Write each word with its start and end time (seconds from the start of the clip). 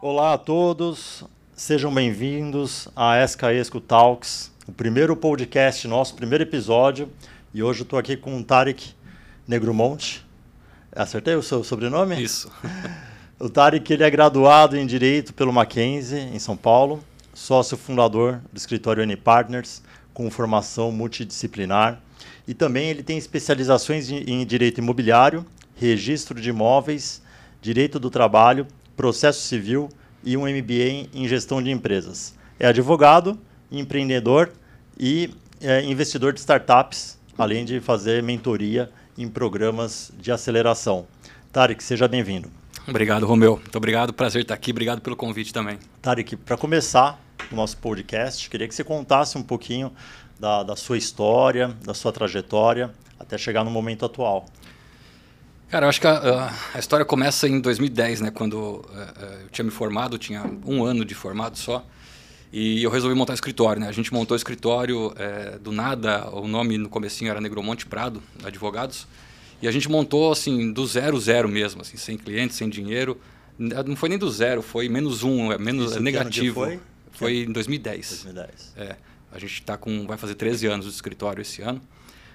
Olá 0.00 0.34
a 0.34 0.38
todos, 0.38 1.24
sejam 1.56 1.92
bem-vindos 1.92 2.86
a 2.94 3.20
SKESCO 3.26 3.80
Talks, 3.80 4.52
o 4.68 4.70
primeiro 4.70 5.16
podcast 5.16 5.88
nosso, 5.88 6.14
primeiro 6.14 6.44
episódio. 6.44 7.08
E 7.52 7.64
hoje 7.64 7.80
eu 7.80 7.82
estou 7.82 7.98
aqui 7.98 8.16
com 8.16 8.38
o 8.38 8.44
Tarek 8.44 8.94
Negromonte. 9.44 10.24
Acertei 10.92 11.34
o 11.34 11.42
seu 11.42 11.64
sobrenome? 11.64 12.22
Isso. 12.22 12.48
o 13.40 13.48
Tarek 13.48 13.92
ele 13.92 14.04
é 14.04 14.08
graduado 14.08 14.76
em 14.76 14.86
Direito 14.86 15.34
pelo 15.34 15.52
Mackenzie, 15.52 16.20
em 16.20 16.38
São 16.38 16.56
Paulo, 16.56 17.02
sócio 17.34 17.76
fundador 17.76 18.40
do 18.52 18.56
escritório 18.56 19.02
N 19.02 19.16
Partners, 19.16 19.82
com 20.14 20.30
formação 20.30 20.92
multidisciplinar. 20.92 22.00
E 22.46 22.54
também 22.54 22.88
ele 22.88 23.02
tem 23.02 23.18
especializações 23.18 24.08
em 24.08 24.46
Direito 24.46 24.78
Imobiliário, 24.78 25.44
Registro 25.74 26.40
de 26.40 26.50
Imóveis, 26.50 27.20
Direito 27.60 27.98
do 27.98 28.08
Trabalho, 28.10 28.64
Processo 28.98 29.42
Civil 29.42 29.88
e 30.24 30.36
um 30.36 30.40
MBA 30.40 31.08
em 31.14 31.28
Gestão 31.28 31.62
de 31.62 31.70
Empresas. 31.70 32.34
É 32.58 32.66
advogado, 32.66 33.38
empreendedor 33.70 34.50
e 34.98 35.30
é, 35.60 35.84
investidor 35.84 36.32
de 36.32 36.40
startups, 36.40 37.16
além 37.38 37.64
de 37.64 37.78
fazer 37.78 38.24
mentoria 38.24 38.90
em 39.16 39.28
programas 39.28 40.10
de 40.18 40.32
aceleração. 40.32 41.06
Tarek, 41.52 41.80
seja 41.80 42.08
bem-vindo. 42.08 42.50
Obrigado, 42.88 43.24
Romeu. 43.24 43.58
Muito 43.58 43.76
obrigado, 43.78 44.12
prazer 44.12 44.42
estar 44.42 44.54
aqui. 44.54 44.72
Obrigado 44.72 45.00
pelo 45.00 45.14
convite 45.14 45.52
também. 45.52 45.78
Tarek, 46.02 46.34
para 46.34 46.56
começar 46.56 47.22
o 47.52 47.54
nosso 47.54 47.76
podcast, 47.76 48.50
queria 48.50 48.66
que 48.66 48.74
você 48.74 48.82
contasse 48.82 49.38
um 49.38 49.44
pouquinho 49.44 49.92
da, 50.40 50.64
da 50.64 50.74
sua 50.74 50.98
história, 50.98 51.68
da 51.84 51.94
sua 51.94 52.10
trajetória, 52.10 52.90
até 53.16 53.38
chegar 53.38 53.62
no 53.62 53.70
momento 53.70 54.04
atual. 54.04 54.46
Cara, 55.70 55.84
eu 55.84 55.90
acho 55.90 56.00
que 56.00 56.06
a, 56.06 56.54
a, 56.74 56.78
história 56.78 57.04
começa 57.04 57.46
em 57.46 57.60
2010, 57.60 58.22
né? 58.22 58.30
Quando 58.30 58.54
uh, 58.54 58.84
eu 59.42 59.48
tinha 59.50 59.64
me 59.64 59.70
formado, 59.70 60.16
tinha 60.16 60.42
um 60.64 60.82
ano 60.82 61.04
de 61.04 61.14
formado 61.14 61.58
só. 61.58 61.84
E 62.50 62.82
eu 62.82 62.90
resolvi 62.90 63.14
montar 63.14 63.32
um 63.32 63.34
escritório, 63.34 63.80
né? 63.80 63.88
A 63.88 63.92
gente 63.92 64.12
montou 64.12 64.34
o 64.34 64.36
escritório 64.36 65.12
é, 65.16 65.58
do 65.58 65.70
nada, 65.70 66.30
o 66.30 66.48
nome 66.48 66.78
no 66.78 66.88
comecinho 66.88 67.30
era 67.30 67.42
Negromonte 67.42 67.84
Prado, 67.84 68.22
Advogados. 68.42 69.06
E 69.60 69.68
a 69.68 69.70
gente 69.70 69.90
montou, 69.90 70.32
assim, 70.32 70.72
do 70.72 70.86
zero, 70.86 71.20
zero 71.20 71.46
mesmo, 71.46 71.82
assim, 71.82 71.98
sem 71.98 72.16
clientes, 72.16 72.56
sem 72.56 72.68
dinheiro. 72.70 73.20
Não 73.58 73.96
foi 73.96 74.08
nem 74.08 74.16
do 74.16 74.30
zero, 74.30 74.62
foi 74.62 74.88
menos 74.88 75.22
um, 75.22 75.52
é 75.52 75.58
menos 75.58 75.90
Isso 75.90 76.00
negativo. 76.00 76.54
foi? 76.54 76.80
Foi 77.10 77.36
em 77.42 77.52
2010. 77.52 78.08
2010. 78.24 78.72
É. 78.78 78.96
A 79.30 79.38
gente 79.38 79.52
está 79.52 79.76
com, 79.76 80.06
vai 80.06 80.16
fazer 80.16 80.34
13 80.34 80.68
anos 80.68 80.86
de 80.86 80.92
escritório 80.92 81.42
esse 81.42 81.60
ano. 81.60 81.82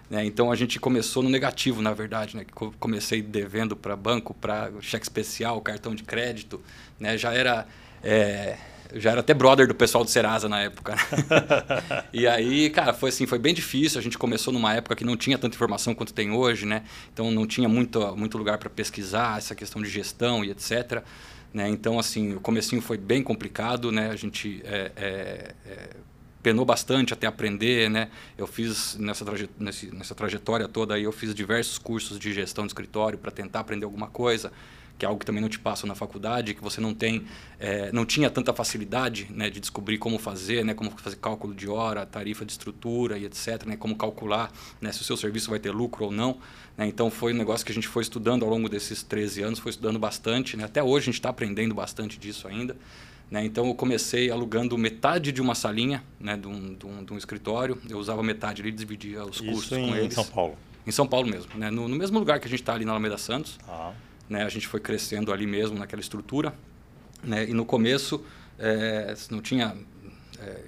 Né? 0.09 0.26
Então 0.26 0.52
a 0.52 0.56
gente 0.56 0.80
começou 0.80 1.23
no 1.23 1.30
negativo, 1.30 1.82
na 1.82 1.94
verdade. 1.94 2.36
Né? 2.36 2.46
Comecei 2.80 3.22
devendo 3.22 3.76
para 3.76 3.96
banco, 3.96 4.34
para 4.34 4.72
cheque 4.82 5.06
especial, 5.06 5.59
cartão 5.62 5.96
de 5.96 6.04
crédito. 6.04 6.62
Né? 7.00 7.18
Já 7.18 7.34
era. 7.34 7.68
É, 8.04 8.58
já 8.96 9.09
era 9.09 9.22
até 9.22 9.34
brother 9.34 9.68
do 9.68 9.74
pessoal 9.74 10.04
do 10.04 10.09
Serasa 10.09 10.48
na 10.48 10.62
época. 10.62 10.94
Né? 10.94 12.04
e 12.14 12.28
aí, 12.28 12.70
cara, 12.70 12.94
foi 12.94 13.09
assim, 13.09 13.26
foi 13.26 13.40
bem 13.40 13.54
difícil. 13.54 14.00
A 14.00 14.04
gente 14.04 14.18
começou 14.18 14.54
numa 14.54 14.74
época 14.74 14.96
que 14.96 15.04
não 15.04 15.18
tinha 15.18 15.38
tanta 15.38 15.56
informação 15.56 15.96
quanto 15.96 16.14
tem 16.14 16.31
hoje, 16.31 16.66
né? 16.66 16.84
Então 17.12 17.31
não 17.31 17.48
tinha 17.48 17.68
muito, 17.68 18.16
muito 18.16 18.38
lugar 18.38 18.59
para 18.59 18.70
pesquisar 18.70 19.40
essa 19.40 19.56
questão 19.56 19.81
de 19.81 19.90
gestão 19.90 20.46
e 20.46 20.52
etc. 20.52 21.02
Né? 21.52 21.70
Então, 21.70 21.98
assim, 21.98 22.36
o 22.36 22.40
comecinho 22.40 22.81
foi 22.81 22.98
bem 22.98 23.24
complicado, 23.24 23.92
né? 23.92 24.09
A 24.12 24.16
gente 24.16 24.62
é, 24.66 24.92
é, 24.96 25.56
é 25.66 25.90
penou 26.44 26.66
bastante 26.66 27.14
até 27.14 27.26
aprender, 27.26 27.90
né? 27.90 28.10
Eu 28.38 28.46
fiz 28.46 28.98
nessa, 28.98 29.24
traje 29.24 29.50
nessa 29.92 30.14
trajetória 30.14 30.68
toda 30.68 30.94
aí, 30.94 31.04
eu 31.04 31.12
fiz 31.14 31.34
diversos 31.34 31.78
cursos 31.78 32.20
de 32.20 32.34
gestão 32.34 32.66
de 32.66 32.72
escritório 32.72 33.18
para 33.18 33.32
tentar 33.32 33.62
aprender 33.62 33.86
alguma 33.86 34.08
coisa, 34.08 34.52
que 35.00 35.06
é 35.06 35.08
algo 35.08 35.20
que 35.20 35.26
também 35.26 35.42
não 35.42 35.50
te 35.50 35.58
passa 35.58 35.88
na 35.88 35.96
faculdade, 35.96 36.54
que 36.54 36.62
você 36.62 36.82
não 36.82 36.94
tem, 36.94 37.26
é, 37.58 37.92
não 37.94 38.06
tinha 38.06 38.30
tanta 38.30 38.54
facilidade, 38.54 39.28
né, 39.32 39.50
de 39.50 39.60
descobrir 39.60 39.98
como 39.98 40.20
fazer, 40.20 40.64
né, 40.66 40.74
como 40.74 40.92
fazer 40.92 41.16
cálculo 41.16 41.56
de 41.56 41.68
hora, 41.68 42.06
tarifa 42.06 42.46
de 42.46 42.52
estrutura 42.52 43.18
e 43.18 43.26
etc, 43.26 43.66
né, 43.66 43.78
como 43.78 43.96
calcular, 43.96 44.52
né, 44.82 44.92
se 44.92 45.02
o 45.02 45.03
seu 45.03 45.16
serviço 45.16 45.50
vai 45.50 45.59
ter 45.59 45.72
lucro 45.72 46.06
ou 46.06 46.12
não, 46.12 46.38
né? 46.78 46.86
Então 46.88 47.09
foi 47.09 47.34
um 47.34 47.38
negócio 47.38 47.66
que 47.66 47.72
a 47.72 47.76
gente 47.76 47.88
foi 47.88 48.03
estudando 48.03 48.44
ao 48.44 48.50
longo 48.50 48.68
desses 48.68 49.02
13 49.02 49.44
anos, 49.44 49.59
foi 49.59 49.70
estudando 49.70 49.98
bastante, 49.98 50.58
né? 50.58 50.66
Até 50.66 50.84
hoje 50.84 51.03
a 51.03 51.06
gente 51.06 51.16
está 51.16 51.30
aprendendo 51.30 51.74
bastante 51.74 52.20
disso 52.20 52.48
ainda. 52.48 52.76
Né? 53.34 53.44
Então 53.46 53.66
eu 53.66 53.74
comecei 53.74 54.30
alugando 54.30 54.78
metade 54.78 55.32
de 55.32 55.42
uma 55.42 55.56
salinha, 55.56 56.04
né, 56.20 56.38
de, 56.38 56.48
um, 56.48 56.76
de, 56.76 56.86
um, 56.86 57.04
de 57.04 57.14
um 57.14 57.18
escritório. 57.18 57.82
Eu 57.90 57.98
usava 57.98 58.22
metade 58.22 58.62
ali, 58.62 58.72
dividia 58.72 59.26
os 59.26 59.38
Isso 59.38 59.46
custos 59.46 59.76
em, 59.76 59.90
com 59.90 59.96
eles. 59.96 60.12
Em 60.12 60.12
São 60.12 60.26
Paulo. 60.26 60.58
Em 60.86 60.92
São 60.92 61.08
Paulo 61.08 61.28
mesmo, 61.28 61.50
né? 61.56 61.72
no, 61.72 61.88
no 61.88 61.96
mesmo 61.96 62.20
lugar 62.20 62.40
que 62.40 62.46
a 62.46 62.50
gente 62.50 62.62
está 62.62 62.76
ali 62.76 62.86
na 62.86 62.92
Alameda 62.92 63.18
Santos. 63.18 63.58
Ah. 63.68 63.92
Né? 64.30 64.44
A 64.44 64.50
gente 64.50 64.68
foi 64.68 64.80
crescendo 64.80 65.34
ali 65.34 65.48
mesmo 65.48 65.80
naquela 65.80 66.00
estrutura. 66.00 66.54
Né? 67.24 67.50
E 67.50 67.56
no 67.56 67.66
começo 67.66 68.24
é, 68.60 69.16
não 69.32 69.42
tinha 69.42 69.76
é, 70.40 70.60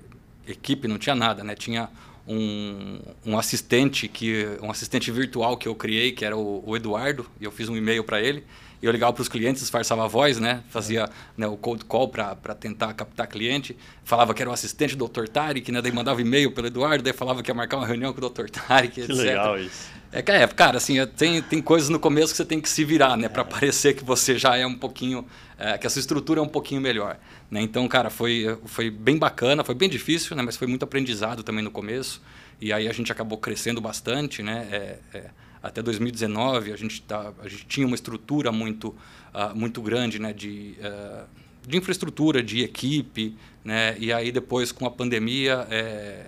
equipe, 0.48 0.88
não 0.88 0.98
tinha 0.98 1.14
nada, 1.14 1.44
né? 1.44 1.54
Tinha 1.54 1.88
um, 2.28 3.00
um, 3.24 3.38
assistente 3.38 4.08
que 4.08 4.58
um 4.60 4.72
assistente 4.72 5.12
virtual 5.12 5.56
que 5.56 5.68
eu 5.68 5.76
criei 5.76 6.14
que 6.14 6.26
era 6.26 6.36
o, 6.36 6.64
o 6.66 6.76
Eduardo 6.76 7.30
e 7.40 7.44
eu 7.44 7.52
fiz 7.52 7.70
um 7.70 7.78
e-mail 7.78 8.04
para 8.04 8.20
ele 8.20 8.44
eu 8.88 8.92
ligava 8.92 9.14
para 9.14 9.22
os 9.22 9.30
clientes, 9.30 9.62
disfarçava 9.62 10.06
a 10.06 10.08
voz, 10.08 10.40
né? 10.40 10.64
Fazia 10.70 11.10
né, 11.38 11.48
o 11.48 11.58
cold 11.58 11.86
call 11.86 12.10
para 12.10 12.36
tentar 12.54 12.94
captar 12.94 13.28
cliente. 13.28 13.78
Falava 14.04 14.34
que 14.34 14.42
era 14.42 14.50
o 14.50 14.54
assistente 14.54 14.96
do 14.96 15.08
Dr. 15.08 15.28
Tarek, 15.28 15.72
né? 15.72 15.82
Daí 15.82 15.92
mandava 15.92 16.22
e-mail 16.22 16.52
pelo 16.52 16.68
Eduardo, 16.68 17.04
daí 17.04 17.14
falava 17.14 17.42
que 17.42 17.50
ia 17.50 17.56
marcar 17.56 17.78
uma 17.78 17.88
reunião 17.88 18.14
com 18.14 18.26
o 18.26 18.30
Dr. 18.30 18.50
Tarek, 18.50 18.94
que 18.94 19.02
etc. 19.02 19.16
legal 19.16 19.60
isso. 19.60 19.90
É, 20.12 20.20
é, 20.20 20.48
cara, 20.48 20.78
assim, 20.78 20.96
tem, 21.08 21.42
tem 21.42 21.62
coisas 21.62 21.90
no 21.90 22.00
começo 22.00 22.32
que 22.32 22.38
você 22.38 22.46
tem 22.46 22.62
que 22.62 22.70
se 22.70 22.86
virar, 22.86 23.18
né? 23.18 23.28
Para 23.28 23.42
é. 23.42 23.46
parecer 23.46 23.94
que 23.94 24.04
você 24.04 24.38
já 24.38 24.56
é 24.56 24.66
um 24.66 24.76
pouquinho... 24.76 25.26
É, 25.58 25.78
que 25.78 25.88
a 25.88 25.90
sua 25.90 26.02
estrutura 26.02 26.42
é 26.42 26.44
um 26.44 26.48
pouquinho 26.48 26.82
melhor. 26.82 27.18
Né? 27.50 27.62
Então, 27.62 27.88
cara, 27.88 28.10
foi, 28.10 28.58
foi 28.66 28.90
bem 28.90 29.18
bacana, 29.18 29.64
foi 29.64 29.76
bem 29.76 29.90
difícil, 29.90 30.36
né? 30.36 30.44
Mas 30.44 30.58
foi 30.58 30.68
muito 30.68 30.84
aprendizado 30.84 31.44
também 31.44 31.64
no 31.64 31.72
começo. 31.72 32.22
E 32.60 32.72
aí 32.72 32.88
a 32.88 32.94
gente 32.94 33.12
acabou 33.12 33.38
crescendo 33.38 33.82
bastante, 33.82 34.42
né? 34.42 34.68
É, 34.72 34.98
é, 35.14 35.30
até 35.68 35.82
2019 35.82 36.72
a 36.72 36.76
gente, 36.76 37.02
tá, 37.02 37.34
a 37.40 37.48
gente 37.48 37.66
tinha 37.66 37.88
uma 37.88 37.96
estrutura 37.96 38.52
muito, 38.52 38.90
uh, 38.90 39.56
muito 39.56 39.82
grande 39.82 40.20
né, 40.20 40.32
de, 40.32 40.76
uh, 40.80 41.26
de 41.68 41.78
infraestrutura, 41.78 42.44
de 42.44 42.62
equipe, 42.62 43.36
né, 43.64 43.96
e 44.00 44.14
aí 44.14 44.32
depois 44.32 44.72
com 44.72 44.86
a 44.86 44.92
pandemia, 44.92 45.68
é, 45.70 46.26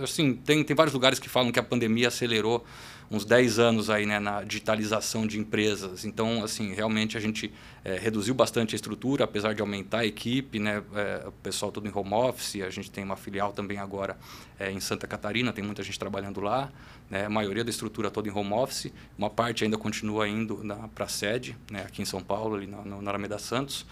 assim, 0.00 0.34
tem, 0.34 0.64
tem 0.64 0.74
vários 0.74 0.94
lugares 0.94 1.18
que 1.18 1.28
falam 1.28 1.52
que 1.52 1.58
a 1.58 1.62
pandemia 1.62 2.08
acelerou 2.08 2.64
uns 3.10 3.24
10 3.24 3.58
anos 3.58 3.88
aí, 3.88 4.04
né, 4.04 4.18
na 4.18 4.42
digitalização 4.42 5.26
de 5.26 5.38
empresas. 5.38 6.04
Então, 6.04 6.42
assim, 6.42 6.72
realmente 6.72 7.16
a 7.16 7.20
gente 7.20 7.52
é, 7.84 7.96
reduziu 7.96 8.34
bastante 8.34 8.74
a 8.74 8.76
estrutura, 8.76 9.24
apesar 9.24 9.54
de 9.54 9.60
aumentar 9.60 9.98
a 9.98 10.06
equipe, 10.06 10.58
né, 10.58 10.82
é, 10.94 11.26
o 11.26 11.32
pessoal 11.32 11.70
todo 11.70 11.86
em 11.86 11.92
home 11.94 12.14
office, 12.14 12.62
a 12.62 12.70
gente 12.70 12.90
tem 12.90 13.04
uma 13.04 13.16
filial 13.16 13.52
também 13.52 13.78
agora 13.78 14.16
é, 14.58 14.70
em 14.70 14.80
Santa 14.80 15.06
Catarina, 15.06 15.52
tem 15.52 15.64
muita 15.64 15.82
gente 15.82 15.98
trabalhando 15.98 16.40
lá, 16.40 16.70
né, 17.08 17.26
a 17.26 17.30
maioria 17.30 17.62
da 17.62 17.70
estrutura 17.70 18.10
toda 18.10 18.28
em 18.28 18.32
home 18.32 18.52
office, 18.52 18.92
uma 19.16 19.30
parte 19.30 19.62
ainda 19.62 19.78
continua 19.78 20.28
indo 20.28 20.60
para 20.94 21.04
a 21.04 21.08
sede, 21.08 21.56
né, 21.70 21.82
aqui 21.86 22.02
em 22.02 22.06
São 22.06 22.20
Paulo, 22.20 22.56
ali 22.56 22.66
na, 22.66 22.84
na 22.84 23.10
Alameda 23.10 23.38
Santos. 23.38 23.86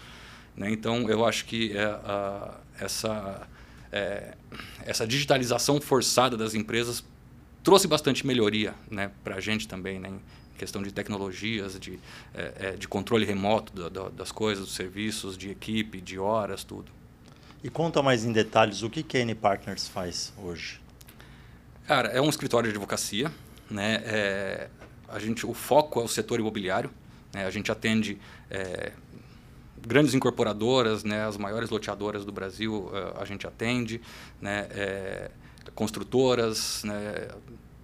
Né, 0.57 0.69
então, 0.71 1.09
eu 1.09 1.25
acho 1.25 1.45
que 1.45 1.77
a, 1.77 2.55
essa... 2.79 3.47
É, 3.91 4.33
essa 4.85 5.07
digitalização 5.07 5.79
forçada 5.79 6.35
das 6.35 6.53
empresas 6.53 7.03
trouxe 7.65 7.87
bastante 7.87 8.25
melhoria 8.25 8.75
né, 8.89 9.11
para 9.23 9.35
a 9.35 9.39
gente 9.41 9.67
também, 9.67 9.99
né, 9.99 10.09
em 10.09 10.21
questão 10.57 10.83
de 10.83 10.93
tecnologias, 10.93 11.77
de, 11.79 11.99
é, 12.33 12.53
é, 12.59 12.71
de 12.73 12.87
controle 12.87 13.25
remoto 13.25 13.73
da, 13.73 13.89
da, 13.89 14.09
das 14.09 14.31
coisas, 14.31 14.65
dos 14.65 14.75
serviços, 14.75 15.35
de 15.35 15.49
equipe, 15.49 15.99
de 15.99 16.19
horas, 16.19 16.63
tudo. 16.63 16.91
E 17.63 17.69
conta 17.69 18.03
mais 18.03 18.23
em 18.23 18.31
detalhes 18.31 18.83
o 18.83 18.89
que 18.89 19.17
a 19.17 19.19
N 19.19 19.33
Partners 19.33 19.87
faz 19.87 20.31
hoje. 20.37 20.79
Cara, 21.87 22.09
é 22.09 22.21
um 22.21 22.29
escritório 22.29 22.69
de 22.69 22.77
advocacia. 22.77 23.31
Né? 23.69 23.95
É, 24.05 24.69
a 25.09 25.17
gente, 25.17 25.45
o 25.47 25.53
foco 25.53 25.99
é 25.99 26.03
o 26.03 26.07
setor 26.07 26.39
imobiliário. 26.39 26.91
Né? 27.33 27.45
A 27.45 27.49
gente 27.49 27.71
atende 27.71 28.19
é, 28.51 28.91
grandes 29.81 30.13
incorporadoras, 30.13 31.03
né? 31.03 31.25
as 31.25 31.37
maiores 31.37 31.71
loteadoras 31.71 32.23
do 32.23 32.31
Brasil 32.31 32.91
é, 32.93 33.21
a 33.21 33.25
gente 33.25 33.47
atende. 33.47 33.99
Né? 34.39 34.67
É, 34.69 35.31
construtoras, 35.73 36.83
né, 36.83 37.27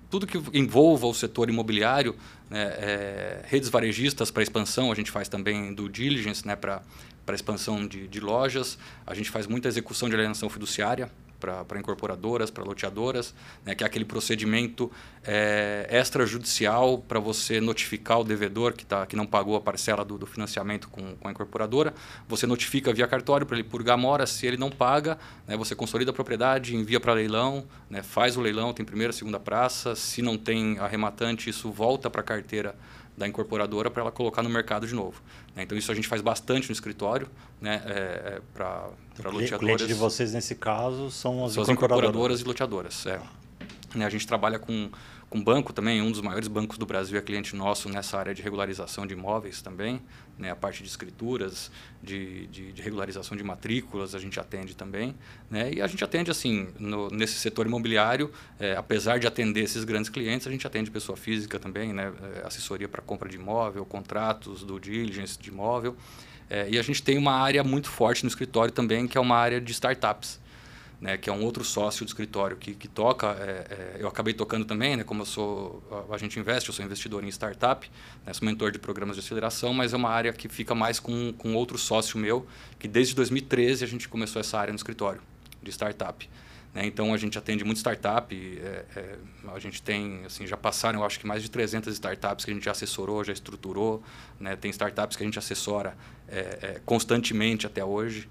tudo 0.09 0.27
que 0.27 0.37
envolva 0.53 1.07
o 1.07 1.13
setor 1.13 1.49
imobiliário, 1.49 2.15
né, 2.49 2.63
é, 2.77 3.41
redes 3.45 3.69
varejistas 3.69 4.29
para 4.29 4.43
expansão, 4.43 4.91
a 4.91 4.95
gente 4.95 5.09
faz 5.09 5.29
também 5.29 5.73
do 5.73 5.87
diligence 5.89 6.45
né, 6.45 6.55
para 6.55 6.83
expansão 7.33 7.87
de, 7.87 8.07
de, 8.07 8.19
lojas, 8.19 8.77
a 9.07 9.15
gente 9.15 9.29
faz 9.29 9.47
muita 9.47 9.69
execução 9.69 10.09
de 10.09 10.15
alienação 10.15 10.49
fiduciária, 10.49 11.09
para 11.41 11.79
incorporadoras, 11.79 12.51
para 12.51 12.63
loteadoras, 12.63 13.33
né, 13.65 13.73
que 13.73 13.83
é 13.83 13.87
aquele 13.87 14.05
procedimento 14.05 14.91
é, 15.25 15.87
extrajudicial 15.91 16.99
para 16.99 17.19
você 17.19 17.59
notificar 17.59 18.19
o 18.19 18.23
devedor 18.23 18.73
que, 18.73 18.85
tá, 18.85 19.05
que 19.07 19.15
não 19.15 19.25
pagou 19.25 19.55
a 19.55 19.61
parcela 19.61 20.05
do, 20.05 20.17
do 20.17 20.27
financiamento 20.27 20.87
com, 20.87 21.15
com, 21.15 21.27
a 21.27 21.31
incorporadora. 21.31 21.93
Você 22.27 22.45
notifica 22.45 22.93
via 22.93 23.07
cartório 23.07 23.45
para 23.45 23.57
ele 23.57 23.67
purgar 23.67 23.97
mora. 23.97 24.27
Se 24.27 24.45
ele 24.45 24.57
não 24.57 24.69
paga, 24.69 25.17
né, 25.47 25.57
você 25.57 25.75
consolida 25.75 26.11
a 26.11 26.13
propriedade, 26.13 26.75
envia 26.75 26.99
para 26.99 27.13
leilão, 27.13 27.65
né, 27.89 28.03
faz 28.03 28.37
o 28.37 28.41
leilão, 28.41 28.73
tem 28.73 28.85
primeira, 28.85 29.11
segunda 29.11 29.39
praça. 29.39 29.95
Se 29.95 30.21
não 30.21 30.37
tem 30.37 30.77
arrematante, 30.77 31.49
isso 31.49 31.71
volta 31.71 32.09
para 32.09 32.21
a 32.21 32.23
carteira 32.23 32.75
da 33.17 33.27
incorporadora 33.27 33.89
para 33.89 34.01
ela 34.01 34.11
colocar 34.11 34.41
no 34.41 34.49
mercado 34.49 34.87
de 34.87 34.95
novo. 34.95 35.21
Né? 35.55 35.63
Então 35.63 35.77
isso 35.77 35.91
a 35.91 35.95
gente 35.95 36.07
faz 36.07 36.21
bastante 36.21 36.69
no 36.69 36.73
escritório, 36.73 37.27
né? 37.59 37.81
É, 37.85 37.91
é 38.35 38.41
para 38.53 38.89
loteadoras. 39.17 39.51
O 39.51 39.59
cliente 39.59 39.87
de 39.87 39.93
vocês 39.93 40.33
nesse 40.33 40.55
caso 40.55 41.11
são 41.11 41.45
as 41.45 41.53
são 41.53 41.63
incorporadoras. 41.63 42.09
incorporadoras 42.09 42.41
e 42.41 42.43
loteadoras. 42.43 43.05
É. 43.05 43.19
Né? 43.95 44.05
A 44.05 44.09
gente 44.09 44.25
trabalha 44.25 44.57
com 44.57 44.89
com 45.31 45.41
banco 45.41 45.71
também, 45.71 46.01
um 46.01 46.11
dos 46.11 46.19
maiores 46.19 46.49
bancos 46.49 46.77
do 46.77 46.85
Brasil 46.85 47.17
é 47.17 47.21
cliente 47.21 47.55
nosso 47.55 47.87
nessa 47.87 48.19
área 48.19 48.35
de 48.35 48.41
regularização 48.41 49.07
de 49.07 49.13
imóveis 49.13 49.61
também, 49.61 50.01
né, 50.37 50.51
a 50.51 50.55
parte 50.57 50.83
de 50.83 50.89
escrituras, 50.89 51.71
de, 52.03 52.47
de, 52.47 52.73
de, 52.73 52.81
regularização 52.81 53.37
de 53.37 53.41
matrículas, 53.41 54.13
a 54.13 54.19
gente 54.19 54.37
atende 54.41 54.75
também. 54.75 55.15
Né, 55.49 55.71
e 55.75 55.81
a 55.81 55.87
gente 55.87 56.03
atende, 56.03 56.29
assim, 56.29 56.67
no, 56.77 57.09
nesse 57.09 57.35
setor 57.35 57.65
imobiliário, 57.65 58.29
é, 58.59 58.75
apesar 58.75 59.19
de 59.19 59.25
atender 59.25 59.61
esses 59.61 59.85
grandes 59.85 60.09
clientes, 60.09 60.45
a 60.47 60.51
gente 60.51 60.67
atende 60.67 60.91
pessoa 60.91 61.15
física 61.15 61.57
também, 61.57 61.93
né, 61.93 62.11
é, 62.35 62.45
assessoria 62.45 62.89
para 62.89 63.01
compra 63.01 63.29
de 63.29 63.37
imóvel, 63.37 63.85
contratos, 63.85 64.65
do 64.65 64.81
diligence 64.81 65.39
de 65.39 65.49
imóvel. 65.49 65.95
É, 66.49 66.69
e 66.69 66.77
a 66.77 66.81
gente 66.81 67.01
tem 67.01 67.17
uma 67.17 67.35
área 67.35 67.63
muito 67.63 67.89
forte 67.89 68.23
no 68.25 68.27
escritório 68.27 68.73
também, 68.73 69.07
que 69.07 69.17
é 69.17 69.21
uma 69.21 69.37
área 69.37 69.61
de 69.61 69.71
startups 69.71 70.41
né, 71.01 71.17
que 71.17 71.29
é 71.29 71.33
um 71.33 71.43
outro 71.43 71.63
sócio 71.63 72.05
do 72.05 72.07
escritório 72.07 72.55
que, 72.55 72.75
que 72.75 72.87
toca. 72.87 73.35
É, 73.39 73.95
é, 73.97 73.97
eu 73.99 74.07
acabei 74.07 74.35
tocando 74.35 74.63
também, 74.63 74.95
né, 74.95 75.03
como 75.03 75.23
eu 75.23 75.25
sou 75.25 75.83
a, 76.11 76.17
gente 76.17 76.39
investe, 76.39 76.69
eu 76.69 76.75
sou 76.75 76.85
investidor 76.85 77.23
em 77.23 77.27
startup, 77.29 77.89
né, 78.23 78.31
sou 78.31 78.45
mentor 78.45 78.71
de 78.71 78.77
programas 78.77 79.15
de 79.15 79.21
aceleração, 79.21 79.73
mas 79.73 79.93
é 79.93 79.97
uma 79.97 80.09
área 80.09 80.31
que 80.31 80.47
fica 80.47 80.75
mais 80.75 80.99
com, 80.99 81.33
com 81.33 81.55
outro 81.55 81.77
sócio 81.77 82.19
meu, 82.19 82.45
que 82.77 82.87
desde 82.87 83.15
2013 83.15 83.83
a 83.83 83.87
gente 83.87 84.07
começou 84.07 84.39
essa 84.39 84.59
área 84.59 84.71
no 84.71 84.77
escritório 84.77 85.21
de 85.61 85.71
startup. 85.71 86.29
Né, 86.71 86.85
então 86.85 87.13
a 87.13 87.17
gente 87.17 87.35
atende 87.35 87.63
muito 87.63 87.77
startup, 87.77 88.33
é, 88.33 88.85
é, 88.95 89.15
a 89.53 89.59
gente 89.59 89.81
tem, 89.81 90.23
assim, 90.23 90.45
já 90.45 90.55
passaram, 90.55 90.99
eu 90.99 91.05
acho 91.05 91.19
que 91.19 91.25
mais 91.25 91.41
de 91.41 91.49
300 91.49 91.91
startups 91.95 92.45
que 92.45 92.51
a 92.51 92.53
gente 92.53 92.63
já 92.63 92.71
assessorou, 92.71 93.23
já 93.23 93.33
estruturou, 93.33 94.03
né, 94.39 94.55
tem 94.55 94.69
startups 94.69 95.17
que 95.17 95.23
a 95.23 95.25
gente 95.25 95.39
assessora 95.39 95.97
é, 96.27 96.39
é, 96.61 96.81
constantemente 96.85 97.65
até 97.65 97.83
hoje. 97.83 98.29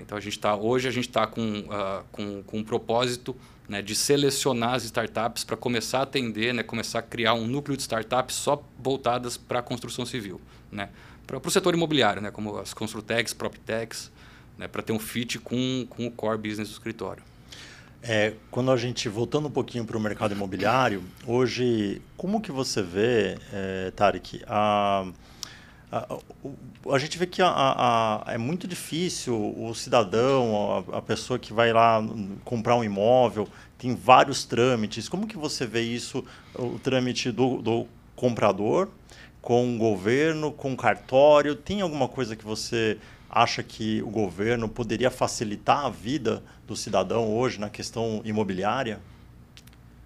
Então 0.00 0.16
a 0.16 0.20
gente 0.20 0.36
está 0.36 0.56
hoje 0.56 0.88
a 0.88 0.90
gente 0.90 1.08
está 1.08 1.26
com, 1.26 1.60
uh, 1.60 2.04
com, 2.10 2.42
com 2.42 2.58
um 2.58 2.64
propósito 2.64 3.36
né, 3.68 3.80
de 3.80 3.94
selecionar 3.94 4.74
as 4.74 4.84
startups 4.84 5.44
para 5.44 5.56
começar 5.56 6.00
a 6.00 6.02
atender, 6.02 6.52
né, 6.52 6.62
começar 6.62 6.98
a 6.98 7.02
criar 7.02 7.34
um 7.34 7.46
núcleo 7.46 7.76
de 7.76 7.82
startups 7.82 8.36
só 8.36 8.62
voltadas 8.78 9.36
para 9.36 9.60
a 9.60 9.62
construção 9.62 10.04
civil, 10.04 10.40
né, 10.70 10.90
para 11.26 11.38
o 11.38 11.50
setor 11.50 11.74
imobiliário, 11.74 12.20
né, 12.20 12.30
como 12.30 12.58
as 12.58 12.74
Construtex, 12.74 13.32
PropTechs, 13.32 14.10
né, 14.58 14.68
para 14.68 14.82
ter 14.82 14.92
um 14.92 14.98
fit 14.98 15.38
com, 15.38 15.86
com 15.88 16.06
o 16.06 16.10
core 16.10 16.38
business 16.38 16.68
do 16.68 16.72
escritório. 16.72 17.22
É, 18.02 18.34
quando 18.50 18.72
a 18.72 18.76
gente 18.76 19.08
voltando 19.08 19.46
um 19.46 19.50
pouquinho 19.50 19.84
para 19.84 19.96
o 19.96 20.00
mercado 20.00 20.34
imobiliário, 20.34 21.04
hoje 21.24 22.02
como 22.16 22.40
que 22.40 22.50
você 22.50 22.82
vê, 22.82 23.38
é, 23.52 23.92
Tarek, 23.92 24.42
a 24.46 25.06
a, 25.92 26.98
gente 26.98 27.18
vê 27.18 27.26
que 27.26 27.42
a, 27.42 27.50
a, 28.26 28.32
é 28.32 28.38
muito 28.38 28.66
difícil 28.66 29.54
o 29.58 29.74
cidadão, 29.74 30.84
a, 30.90 31.02
pessoa 31.02 31.38
que 31.38 31.52
vai 31.52 31.70
lá 31.70 32.02
comprar 32.44 32.76
um 32.76 32.82
imóvel, 32.82 33.46
tem 33.76 33.94
vários 33.94 34.44
trâmites. 34.44 35.06
Como 35.06 35.26
que 35.26 35.36
você 35.36 35.66
vê 35.66 35.82
isso, 35.82 36.24
o 36.54 36.78
trâmite 36.78 37.30
do, 37.30 37.60
do 37.60 37.86
comprador 38.16 38.88
com 39.42 39.74
o 39.74 39.78
governo, 39.78 40.50
com 40.50 40.72
o 40.72 40.76
cartório? 40.76 41.54
Tem 41.54 41.82
alguma 41.82 42.08
coisa 42.08 42.34
que 42.34 42.44
você 42.44 42.98
acha 43.28 43.62
que 43.62 44.02
o 44.02 44.08
governo 44.08 44.70
poderia 44.70 45.10
facilitar 45.10 45.84
a 45.84 45.90
vida 45.90 46.42
do 46.66 46.74
cidadão 46.74 47.36
hoje 47.36 47.60
na 47.60 47.68
questão 47.68 48.22
imobiliária? 48.24 48.98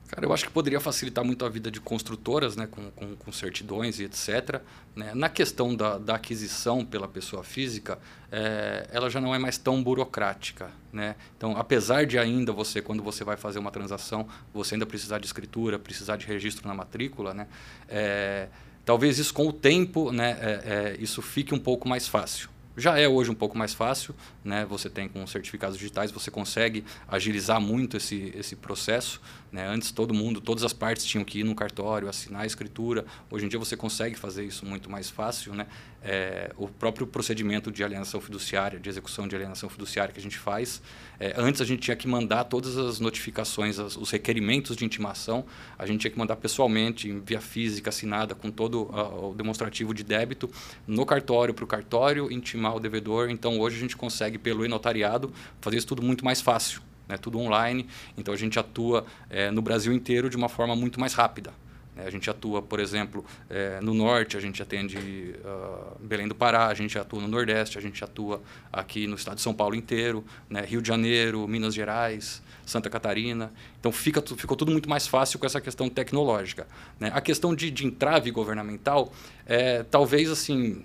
Cara, 0.08 0.24
eu 0.24 0.32
acho 0.32 0.44
que 0.44 0.50
poderia 0.52 0.78
facilitar 0.78 1.24
muito 1.24 1.44
a 1.44 1.48
vida 1.48 1.68
de 1.68 1.80
construtoras, 1.80 2.54
né, 2.54 2.68
com, 2.68 2.90
com, 2.92 3.16
com 3.16 3.32
certidões 3.32 3.98
e 3.98 4.04
etc. 4.04 4.60
Né? 4.94 5.12
Na 5.14 5.28
questão 5.28 5.74
da, 5.74 5.98
da, 5.98 6.14
aquisição 6.14 6.84
pela 6.84 7.08
pessoa 7.08 7.42
física, 7.42 7.98
é, 8.30 8.88
ela 8.92 9.10
já 9.10 9.20
não 9.20 9.34
é 9.34 9.38
mais 9.38 9.58
tão 9.58 9.82
burocrática. 9.82 10.70
Né? 10.92 11.16
Então, 11.36 11.56
apesar 11.56 12.06
de 12.06 12.18
ainda 12.18 12.52
você, 12.52 12.80
quando 12.80 13.02
você 13.02 13.24
vai 13.24 13.36
fazer 13.36 13.58
uma 13.58 13.72
transação, 13.72 14.28
você 14.54 14.76
ainda 14.76 14.86
precisar 14.86 15.18
de 15.18 15.26
escritura, 15.26 15.76
precisar 15.76 16.16
de 16.16 16.26
registro 16.26 16.68
na 16.68 16.74
matrícula, 16.74 17.34
né? 17.34 17.48
É, 17.88 18.48
talvez 18.84 19.18
isso 19.18 19.34
com 19.34 19.48
o 19.48 19.52
tempo, 19.52 20.12
né, 20.12 20.38
é, 20.40 20.94
é 20.94 20.96
isso 21.00 21.20
fique 21.20 21.52
um 21.52 21.58
pouco 21.58 21.88
mais 21.88 22.06
fácil. 22.06 22.48
Já 22.76 22.98
é 22.98 23.08
hoje 23.08 23.30
um 23.30 23.34
pouco 23.34 23.56
mais 23.56 23.72
fácil, 23.72 24.14
né? 24.44 24.66
Você 24.66 24.90
tem 24.90 25.08
com 25.08 25.26
certificados 25.26 25.78
digitais, 25.78 26.10
você 26.12 26.30
consegue 26.30 26.84
agilizar 27.08 27.58
muito 27.58 27.96
esse, 27.96 28.34
esse 28.36 28.54
processo. 28.54 29.20
Né? 29.56 29.66
Antes 29.66 29.90
todo 29.90 30.12
mundo, 30.12 30.38
todas 30.38 30.62
as 30.62 30.74
partes 30.74 31.06
tinham 31.06 31.24
que 31.24 31.38
ir 31.38 31.42
no 31.42 31.54
cartório, 31.54 32.10
assinar 32.10 32.42
a 32.42 32.46
escritura. 32.46 33.06
Hoje 33.30 33.46
em 33.46 33.48
dia 33.48 33.58
você 33.58 33.74
consegue 33.74 34.14
fazer 34.14 34.44
isso 34.44 34.66
muito 34.66 34.90
mais 34.90 35.08
fácil, 35.08 35.54
né? 35.54 35.66
É, 36.04 36.52
o 36.58 36.68
próprio 36.68 37.06
procedimento 37.06 37.72
de 37.72 37.82
alienação 37.82 38.20
fiduciária, 38.20 38.78
de 38.78 38.86
execução 38.86 39.26
de 39.26 39.34
alienação 39.34 39.70
fiduciária 39.70 40.12
que 40.12 40.20
a 40.20 40.22
gente 40.22 40.38
faz, 40.38 40.82
é, 41.18 41.32
antes 41.38 41.62
a 41.62 41.64
gente 41.64 41.80
tinha 41.80 41.96
que 41.96 42.06
mandar 42.06 42.44
todas 42.44 42.76
as 42.76 43.00
notificações, 43.00 43.78
as, 43.78 43.96
os 43.96 44.10
requerimentos 44.10 44.76
de 44.76 44.84
intimação, 44.84 45.46
a 45.78 45.86
gente 45.86 46.02
tinha 46.02 46.10
que 46.10 46.18
mandar 46.18 46.36
pessoalmente, 46.36 47.10
via 47.24 47.40
física, 47.40 47.88
assinada, 47.88 48.34
com 48.34 48.50
todo 48.50 48.82
uh, 48.82 49.30
o 49.30 49.34
demonstrativo 49.34 49.94
de 49.94 50.04
débito, 50.04 50.50
no 50.86 51.06
cartório, 51.06 51.54
para 51.54 51.64
o 51.64 51.66
cartório, 51.66 52.30
intimar 52.30 52.76
o 52.76 52.78
devedor. 52.78 53.30
Então 53.30 53.58
hoje 53.58 53.76
a 53.76 53.80
gente 53.80 53.96
consegue, 53.96 54.36
pelo 54.36 54.66
e-notariado, 54.66 55.32
fazer 55.62 55.78
isso 55.78 55.86
tudo 55.86 56.02
muito 56.02 56.26
mais 56.26 56.42
fácil. 56.42 56.82
Né, 57.08 57.16
tudo 57.16 57.38
online, 57.38 57.86
então 58.18 58.34
a 58.34 58.36
gente 58.36 58.58
atua 58.58 59.06
é, 59.30 59.50
no 59.50 59.62
Brasil 59.62 59.92
inteiro 59.92 60.28
de 60.28 60.36
uma 60.36 60.48
forma 60.48 60.74
muito 60.74 60.98
mais 60.98 61.14
rápida. 61.14 61.52
Né? 61.96 62.04
A 62.06 62.10
gente 62.10 62.28
atua, 62.28 62.60
por 62.60 62.78
exemplo, 62.78 63.24
é, 63.48 63.80
no 63.80 63.94
norte, 63.94 64.36
a 64.36 64.40
gente 64.40 64.62
atende 64.62 64.98
uh, 64.98 65.96
Belém 65.98 66.28
do 66.28 66.34
Pará, 66.34 66.66
a 66.66 66.74
gente 66.74 66.98
atua 66.98 67.20
no 67.20 67.26
nordeste, 67.26 67.78
a 67.78 67.80
gente 67.80 68.04
atua 68.04 68.42
aqui 68.72 69.06
no 69.06 69.16
estado 69.16 69.36
de 69.36 69.42
São 69.42 69.54
Paulo 69.54 69.74
inteiro, 69.74 70.24
né? 70.48 70.60
Rio 70.60 70.82
de 70.82 70.88
Janeiro, 70.88 71.48
Minas 71.48 71.74
Gerais, 71.74 72.42
Santa 72.66 72.90
Catarina. 72.90 73.50
Então 73.80 73.90
fica, 73.90 74.20
ficou 74.20 74.56
tudo 74.56 74.70
muito 74.70 74.90
mais 74.90 75.06
fácil 75.06 75.38
com 75.38 75.46
essa 75.46 75.60
questão 75.60 75.88
tecnológica. 75.88 76.66
Né? 77.00 77.10
A 77.14 77.20
questão 77.20 77.54
de, 77.54 77.70
de 77.70 77.86
entrave 77.86 78.30
governamental, 78.30 79.12
é, 79.46 79.82
talvez 79.84 80.30
assim, 80.30 80.84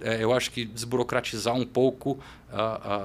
é, 0.00 0.22
eu 0.22 0.32
acho 0.32 0.50
que 0.50 0.64
desburocratizar 0.64 1.54
um 1.54 1.64
pouco 1.64 2.18
a, 2.52 2.62
a, 2.62 2.96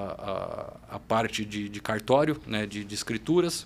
a, 0.91 0.95
a 0.95 0.99
parte 0.99 1.45
de, 1.45 1.69
de 1.69 1.81
cartório, 1.81 2.39
né? 2.45 2.65
de, 2.65 2.83
de 2.83 2.95
escrituras, 2.95 3.65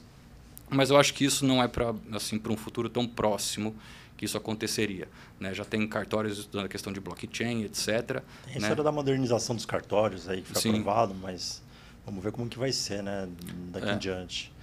mas 0.70 0.90
eu 0.90 0.98
acho 0.98 1.14
que 1.14 1.26
isso 1.26 1.46
não 1.46 1.62
é 1.62 1.68
para 1.68 1.94
assim, 2.14 2.42
um 2.50 2.58
futuro 2.58 2.90
tão 2.90 3.08
próximo 3.08 3.76
que 4.18 4.26
isso 4.26 4.38
aconteceria. 4.38 5.08
Né? 5.40 5.54
Já 5.54 5.66
tem 5.66 5.86
cartórios 5.88 6.40
estudando 6.40 6.66
a 6.66 6.70
questão 6.70 6.94
de 6.94 7.00
blockchain, 7.00 7.64
etc. 7.64 8.24
Isso 8.50 8.60
né? 8.60 8.72
era 8.72 8.84
da 8.84 8.92
modernização 8.92 9.56
dos 9.56 9.66
cartórios 9.66 10.30
aí 10.30 10.42
que 10.42 10.50
foi 10.50 10.62
Sim. 10.62 10.70
aprovado, 10.70 11.14
mas 11.16 11.62
vamos 12.06 12.24
ver 12.24 12.32
como 12.32 12.48
que 12.48 12.58
vai 12.58 12.72
ser 12.72 13.04
né? 13.04 13.28
daqui 13.72 13.90
é. 13.90 13.94
em 13.94 13.98
diante. 13.98 14.54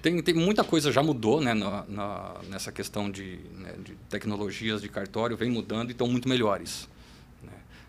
Tem, 0.00 0.20
tem 0.20 0.34
muita 0.34 0.64
coisa 0.64 0.90
já 0.90 1.00
mudou 1.00 1.40
né, 1.40 1.54
na, 1.54 1.84
na 1.86 2.34
nessa 2.48 2.72
questão 2.72 3.08
de, 3.08 3.38
né, 3.54 3.72
de 3.84 3.94
tecnologias 4.10 4.82
de 4.82 4.88
cartório, 4.88 5.36
vem 5.36 5.48
mudando 5.48 5.90
e 5.90 5.92
estão 5.92 6.08
muito 6.08 6.28
melhores. 6.28 6.88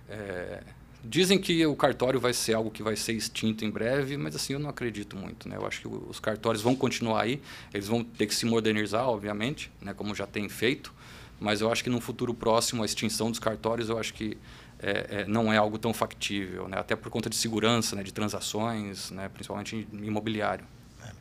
É, 0.10 0.62
Dizem 1.06 1.38
que 1.38 1.66
o 1.66 1.76
cartório 1.76 2.18
vai 2.18 2.32
ser 2.32 2.54
algo 2.54 2.72
que 2.72 2.82
vai 2.82 2.96
ser 2.96 3.12
extinto 3.12 3.66
em 3.66 3.70
breve, 3.70 4.16
mas 4.16 4.38
assim 4.38 4.54
eu 4.54 4.60
não 4.60 4.70
acredito 4.70 5.18
muito, 5.18 5.50
né? 5.50 5.58
Eu 5.58 5.68
acho 5.68 5.82
que 5.82 5.88
os 5.88 6.18
cartórios 6.18 6.64
vão 6.64 6.74
continuar 6.74 7.24
aí, 7.24 7.42
eles 7.74 7.90
vão 7.90 8.06
ter 8.06 8.26
que 8.26 8.34
se 8.34 8.46
modernizar, 8.46 9.10
obviamente, 9.10 9.70
né? 9.82 9.94
Como 9.94 10.16
já 10.16 10.26
tem 10.26 10.48
feito, 10.48 10.94
mas 11.42 11.60
eu 11.60 11.70
acho 11.70 11.84
que 11.84 11.90
no 11.90 12.00
futuro 12.00 12.34
próximo 12.34 12.84
a 12.84 12.86
extinção 12.86 13.30
dos 13.30 13.38
cartórios, 13.38 13.90
eu 13.90 14.00
acho 14.00 14.14
que 14.14 14.38
é, 14.80 15.08
é, 15.10 15.26
não 15.28 15.52
é 15.52 15.58
algo 15.58 15.78
tão 15.78 15.94
factível, 15.94 16.70
né? 16.70 16.80
Até 16.80 16.96
por 16.96 17.10
conta 17.10 17.30
de 17.30 17.36
segurança, 17.36 17.98
né? 17.98 18.04
De 18.04 18.14
transações, 18.14 19.12
né? 19.12 19.28
Principalmente 19.28 19.86
imobiliário. 19.92 20.66
É. 21.06 21.12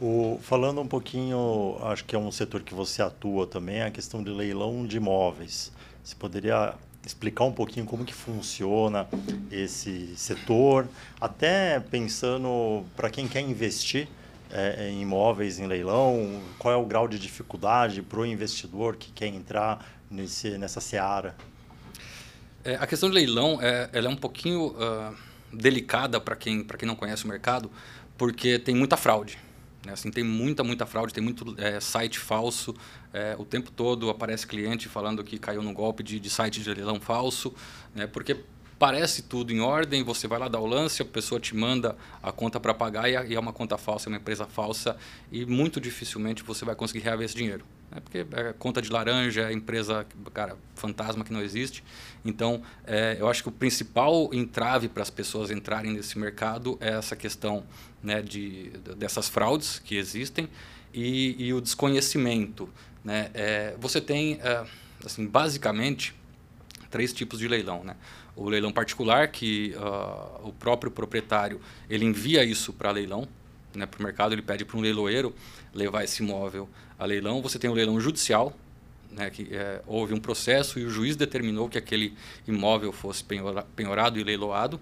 O, 0.00 0.38
falando 0.40 0.80
um 0.80 0.86
pouquinho, 0.86 1.76
acho 1.82 2.04
que 2.04 2.14
é 2.14 2.18
um 2.18 2.30
setor 2.30 2.62
que 2.62 2.72
você 2.72 3.02
atua 3.02 3.48
também, 3.48 3.82
a 3.82 3.90
questão 3.90 4.22
de 4.22 4.30
leilão 4.30 4.86
de 4.86 4.96
imóveis. 4.96 5.72
Você 6.04 6.14
poderia 6.14 6.76
explicar 7.04 7.44
um 7.44 7.52
pouquinho 7.52 7.86
como 7.86 8.04
que 8.04 8.14
funciona 8.14 9.06
esse 9.50 10.16
setor, 10.16 10.88
até 11.20 11.78
pensando 11.78 12.84
para 12.96 13.10
quem 13.10 13.28
quer 13.28 13.40
investir 13.40 14.08
é, 14.50 14.88
em 14.88 15.02
imóveis 15.02 15.58
em 15.58 15.66
leilão, 15.66 16.40
qual 16.58 16.72
é 16.72 16.76
o 16.76 16.86
grau 16.86 17.08
de 17.08 17.18
dificuldade 17.18 18.00
para 18.02 18.20
o 18.20 18.26
investidor 18.26 18.96
que 18.96 19.10
quer 19.10 19.26
entrar 19.26 19.84
nesse, 20.10 20.56
nessa 20.56 20.80
seara? 20.80 21.34
É, 22.64 22.76
a 22.76 22.86
questão 22.86 23.08
de 23.08 23.14
leilão 23.14 23.58
é, 23.60 23.90
ela 23.92 24.06
é 24.06 24.10
um 24.10 24.16
pouquinho 24.16 24.68
uh, 24.68 25.14
delicada 25.52 26.20
para 26.20 26.34
quem, 26.34 26.64
quem 26.64 26.88
não 26.88 26.96
conhece 26.96 27.24
o 27.24 27.28
mercado, 27.28 27.70
porque 28.16 28.58
tem 28.58 28.74
muita 28.74 28.96
fraude. 28.96 29.38
Né? 29.84 29.92
Assim, 29.92 30.10
tem 30.10 30.24
muita, 30.24 30.64
muita 30.64 30.86
fraude, 30.86 31.12
tem 31.12 31.22
muito 31.22 31.54
é, 31.58 31.78
site 31.80 32.18
falso. 32.18 32.74
É, 33.12 33.36
o 33.38 33.44
tempo 33.44 33.70
todo 33.70 34.08
aparece 34.10 34.46
cliente 34.46 34.88
falando 34.88 35.22
que 35.22 35.38
caiu 35.38 35.62
no 35.62 35.72
golpe 35.72 36.02
de, 36.02 36.18
de 36.18 36.30
site 36.30 36.62
de 36.62 36.74
leilão 36.74 37.00
falso, 37.00 37.54
né? 37.94 38.06
porque 38.06 38.36
parece 38.78 39.22
tudo 39.22 39.52
em 39.52 39.60
ordem, 39.60 40.02
você 40.02 40.26
vai 40.26 40.38
lá 40.38 40.48
dar 40.48 40.60
o 40.60 40.66
lance, 40.66 41.00
a 41.00 41.04
pessoa 41.04 41.40
te 41.40 41.54
manda 41.54 41.96
a 42.22 42.32
conta 42.32 42.58
para 42.58 42.74
pagar 42.74 43.08
e 43.08 43.34
é 43.34 43.38
uma 43.40 43.52
conta 43.52 43.78
falsa, 43.78 44.08
é 44.08 44.10
uma 44.10 44.18
empresa 44.18 44.46
falsa 44.46 44.96
e 45.30 45.46
muito 45.46 45.80
dificilmente 45.80 46.42
você 46.42 46.64
vai 46.64 46.74
conseguir 46.74 47.00
reaver 47.00 47.24
esse 47.24 47.36
dinheiro. 47.36 47.64
Né? 47.90 48.00
Porque 48.00 48.26
é 48.32 48.52
conta 48.52 48.80
de 48.80 48.90
laranja, 48.90 49.42
é 49.42 49.52
empresa, 49.52 50.06
cara, 50.32 50.56
fantasma 50.74 51.24
que 51.24 51.32
não 51.32 51.42
existe. 51.42 51.84
Então, 52.24 52.62
é, 52.86 53.16
eu 53.18 53.28
acho 53.28 53.42
que 53.42 53.48
o 53.48 53.52
principal 53.52 54.30
entrave 54.32 54.88
para 54.88 55.02
as 55.02 55.10
pessoas 55.10 55.50
entrarem 55.50 55.92
nesse 55.92 56.18
mercado 56.18 56.76
é 56.80 56.90
essa 56.90 57.14
questão 57.14 57.64
né, 58.02 58.20
de, 58.22 58.70
dessas 58.96 59.28
fraudes 59.28 59.78
que 59.78 59.96
existem 59.96 60.48
e, 60.92 61.36
e 61.38 61.52
o 61.52 61.60
desconhecimento. 61.60 62.68
Né? 63.04 63.30
É, 63.34 63.74
você 63.78 64.00
tem, 64.00 64.38
é, 64.42 64.64
assim, 65.04 65.26
basicamente, 65.26 66.14
três 66.90 67.12
tipos 67.12 67.38
de 67.38 67.48
leilão. 67.48 67.82
Né? 67.82 67.96
O 68.36 68.48
leilão 68.48 68.72
particular, 68.72 69.28
que 69.28 69.74
uh, 69.76 70.48
o 70.48 70.52
próprio 70.52 70.90
proprietário 70.90 71.60
ele 71.88 72.04
envia 72.04 72.44
isso 72.44 72.72
para 72.72 72.90
leilão, 72.90 73.28
né, 73.74 73.86
para 73.86 74.00
o 74.00 74.02
mercado, 74.02 74.32
ele 74.32 74.42
pede 74.42 74.64
para 74.64 74.76
um 74.76 74.80
leiloeiro 74.80 75.34
levar 75.72 76.04
esse 76.04 76.22
imóvel 76.22 76.68
a 76.98 77.04
leilão. 77.04 77.42
Você 77.42 77.58
tem 77.58 77.70
o 77.70 77.74
leilão 77.74 78.00
judicial, 78.00 78.52
né, 79.10 79.30
que 79.30 79.48
é, 79.54 79.80
houve 79.86 80.12
um 80.12 80.20
processo 80.20 80.78
e 80.78 80.84
o 80.84 80.90
juiz 80.90 81.16
determinou 81.16 81.68
que 81.68 81.78
aquele 81.78 82.14
imóvel 82.46 82.92
fosse 82.92 83.24
penhorado 83.76 84.18
e 84.18 84.24
leiloado. 84.24 84.80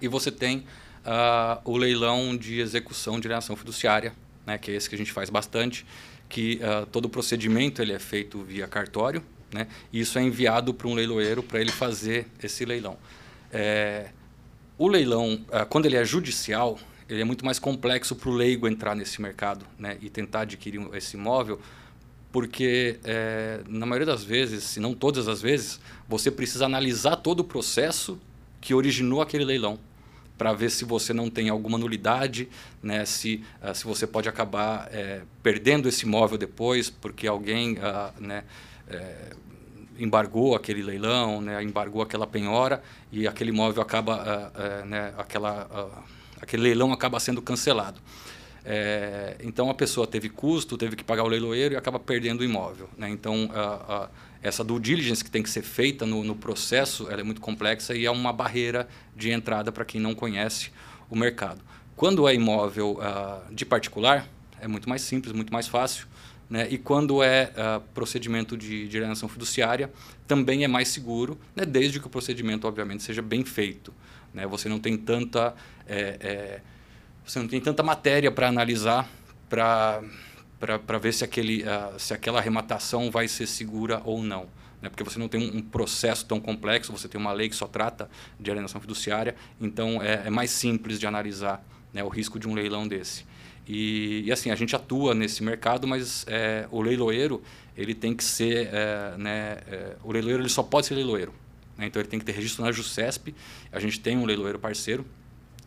E 0.00 0.08
você 0.08 0.30
tem 0.30 0.64
uh, 1.06 1.60
o 1.64 1.76
leilão 1.76 2.36
de 2.36 2.60
execução 2.60 3.20
de 3.20 3.28
alienação 3.28 3.54
fiduciária, 3.56 4.12
né, 4.46 4.58
que 4.58 4.70
é 4.70 4.74
esse 4.74 4.88
que 4.88 4.94
a 4.94 4.98
gente 4.98 5.12
faz 5.12 5.30
bastante, 5.30 5.86
que 6.28 6.60
uh, 6.62 6.86
todo 6.86 7.06
o 7.06 7.08
procedimento 7.08 7.82
ele 7.82 7.92
é 7.92 7.98
feito 7.98 8.42
via 8.42 8.66
cartório, 8.66 9.22
né, 9.52 9.68
e 9.92 10.00
isso 10.00 10.18
é 10.18 10.22
enviado 10.22 10.72
para 10.72 10.88
um 10.88 10.94
leiloeiro 10.94 11.42
para 11.42 11.60
ele 11.60 11.70
fazer 11.70 12.26
esse 12.42 12.64
leilão. 12.64 12.96
É, 13.52 14.08
o 14.78 14.88
leilão, 14.88 15.34
uh, 15.34 15.66
quando 15.68 15.86
ele 15.86 15.96
é 15.96 16.04
judicial, 16.04 16.78
ele 17.12 17.20
é 17.20 17.24
muito 17.24 17.44
mais 17.44 17.58
complexo 17.58 18.16
para 18.16 18.30
o 18.30 18.32
leigo 18.32 18.66
entrar 18.66 18.94
nesse 18.94 19.20
mercado 19.20 19.66
né, 19.78 19.98
e 20.00 20.08
tentar 20.08 20.40
adquirir 20.40 20.80
esse 20.94 21.14
imóvel, 21.14 21.60
porque 22.32 22.98
é, 23.04 23.60
na 23.68 23.84
maioria 23.84 24.06
das 24.06 24.24
vezes, 24.24 24.64
se 24.64 24.80
não 24.80 24.94
todas 24.94 25.28
as 25.28 25.42
vezes, 25.42 25.78
você 26.08 26.30
precisa 26.30 26.64
analisar 26.64 27.16
todo 27.16 27.40
o 27.40 27.44
processo 27.44 28.18
que 28.62 28.72
originou 28.72 29.20
aquele 29.20 29.44
leilão 29.44 29.78
para 30.38 30.54
ver 30.54 30.70
se 30.70 30.86
você 30.86 31.12
não 31.12 31.28
tem 31.28 31.50
alguma 31.50 31.76
nulidade, 31.76 32.48
né, 32.82 33.04
se, 33.04 33.44
uh, 33.62 33.74
se 33.74 33.84
você 33.84 34.06
pode 34.06 34.28
acabar 34.28 34.88
é, 34.90 35.20
perdendo 35.42 35.88
esse 35.90 36.06
imóvel 36.06 36.38
depois 36.38 36.88
porque 36.88 37.26
alguém 37.26 37.74
uh, 37.74 38.12
né, 38.18 38.42
é, 38.88 39.32
embargou 39.98 40.56
aquele 40.56 40.82
leilão, 40.82 41.42
né, 41.42 41.62
embargou 41.62 42.00
aquela 42.00 42.26
penhora 42.26 42.82
e 43.12 43.28
aquele 43.28 43.50
imóvel 43.50 43.82
acaba, 43.82 44.50
uh, 44.56 44.86
né, 44.86 45.12
aquela 45.18 46.02
aquele 46.42 46.64
leilão 46.64 46.92
acaba 46.92 47.18
sendo 47.20 47.40
cancelado. 47.40 48.00
É, 48.64 49.36
então 49.42 49.70
a 49.70 49.74
pessoa 49.74 50.06
teve 50.06 50.28
custo, 50.28 50.76
teve 50.76 50.94
que 50.94 51.02
pagar 51.02 51.24
o 51.24 51.28
leiloeiro 51.28 51.74
e 51.74 51.76
acaba 51.76 51.98
perdendo 51.98 52.42
o 52.42 52.44
imóvel. 52.44 52.88
Né? 52.98 53.08
Então 53.08 53.50
a, 53.54 53.60
a, 53.62 54.08
essa 54.42 54.62
due 54.62 54.78
diligence 54.78 55.24
que 55.24 55.30
tem 55.30 55.42
que 55.42 55.50
ser 55.50 55.62
feita 55.62 56.04
no, 56.04 56.22
no 56.22 56.36
processo 56.36 57.08
ela 57.10 57.20
é 57.20 57.24
muito 57.24 57.40
complexa 57.40 57.94
e 57.94 58.04
é 58.04 58.10
uma 58.10 58.32
barreira 58.32 58.88
de 59.16 59.30
entrada 59.30 59.72
para 59.72 59.84
quem 59.84 60.00
não 60.00 60.14
conhece 60.14 60.70
o 61.08 61.16
mercado. 61.16 61.60
Quando 61.96 62.26
é 62.28 62.34
imóvel 62.34 62.98
uh, 62.98 63.54
de 63.54 63.64
particular, 63.64 64.28
é 64.60 64.66
muito 64.66 64.88
mais 64.88 65.02
simples, 65.02 65.32
muito 65.32 65.52
mais 65.52 65.68
fácil. 65.68 66.06
Né? 66.48 66.68
E 66.70 66.78
quando 66.78 67.22
é 67.22 67.52
uh, 67.52 67.80
procedimento 67.94 68.56
de, 68.56 68.86
de 68.86 68.96
alienação 68.96 69.28
fiduciária, 69.28 69.92
também 70.26 70.64
é 70.64 70.68
mais 70.68 70.88
seguro, 70.88 71.38
né? 71.54 71.64
desde 71.64 71.98
que 71.98 72.06
o 72.06 72.10
procedimento, 72.10 72.66
obviamente, 72.66 73.02
seja 73.02 73.22
bem 73.22 73.44
feito. 73.44 73.92
Né? 74.32 74.46
Você 74.46 74.68
não 74.68 74.78
tem 74.78 74.96
tanta, 74.96 75.54
é, 75.86 76.16
é, 76.20 76.60
você 77.24 77.38
não 77.38 77.48
tem 77.48 77.60
tanta 77.60 77.82
matéria 77.82 78.30
para 78.30 78.48
analisar 78.48 79.08
para 79.48 80.98
ver 81.00 81.12
se, 81.12 81.24
aquele, 81.24 81.62
uh, 81.62 81.98
se 81.98 82.14
aquela 82.14 82.38
arrematação 82.38 83.10
vai 83.10 83.28
ser 83.28 83.46
segura 83.46 84.00
ou 84.04 84.22
não. 84.22 84.48
Né? 84.80 84.88
Porque 84.88 85.04
você 85.04 85.18
não 85.18 85.28
tem 85.28 85.40
um, 85.40 85.58
um, 85.58 85.62
processo 85.62 86.24
tão 86.24 86.40
complexo, 86.40 86.90
você 86.90 87.08
tem 87.08 87.20
uma 87.20 87.32
lei 87.32 87.48
que 87.48 87.56
só 87.56 87.66
trata 87.66 88.10
de 88.40 88.50
alienação 88.50 88.80
fiduciária, 88.80 89.36
então 89.60 90.02
é, 90.02 90.26
é 90.26 90.30
mais 90.30 90.50
simples 90.50 90.98
de 90.98 91.06
analisar 91.06 91.64
né, 91.92 92.02
o 92.02 92.08
risco 92.08 92.38
de 92.38 92.48
um 92.48 92.54
leilão 92.54 92.88
desse. 92.88 93.24
E, 93.68 94.24
e, 94.26 94.32
assim, 94.32 94.50
a 94.50 94.56
gente 94.56 94.74
atua 94.74 95.14
nesse 95.14 95.42
mercado, 95.42 95.86
mas 95.86 96.24
é, 96.26 96.66
o 96.70 96.82
leiloeiro 96.82 97.42
ele 97.76 97.94
tem 97.94 98.14
que 98.14 98.24
ser... 98.24 98.68
É, 98.72 99.14
né, 99.16 99.58
é, 99.68 99.96
o 100.02 100.10
leiloeiro 100.10 100.42
ele 100.42 100.48
só 100.48 100.62
pode 100.62 100.86
ser 100.86 100.94
leiloeiro. 100.94 101.32
Né? 101.78 101.86
Então 101.86 102.02
ele 102.02 102.08
tem 102.08 102.18
que 102.18 102.24
ter 102.24 102.32
registro 102.32 102.64
na 102.64 102.72
JUSCESP. 102.72 103.34
A 103.70 103.78
gente 103.78 104.00
tem 104.00 104.16
um 104.16 104.24
leiloeiro 104.24 104.58
parceiro 104.58 105.06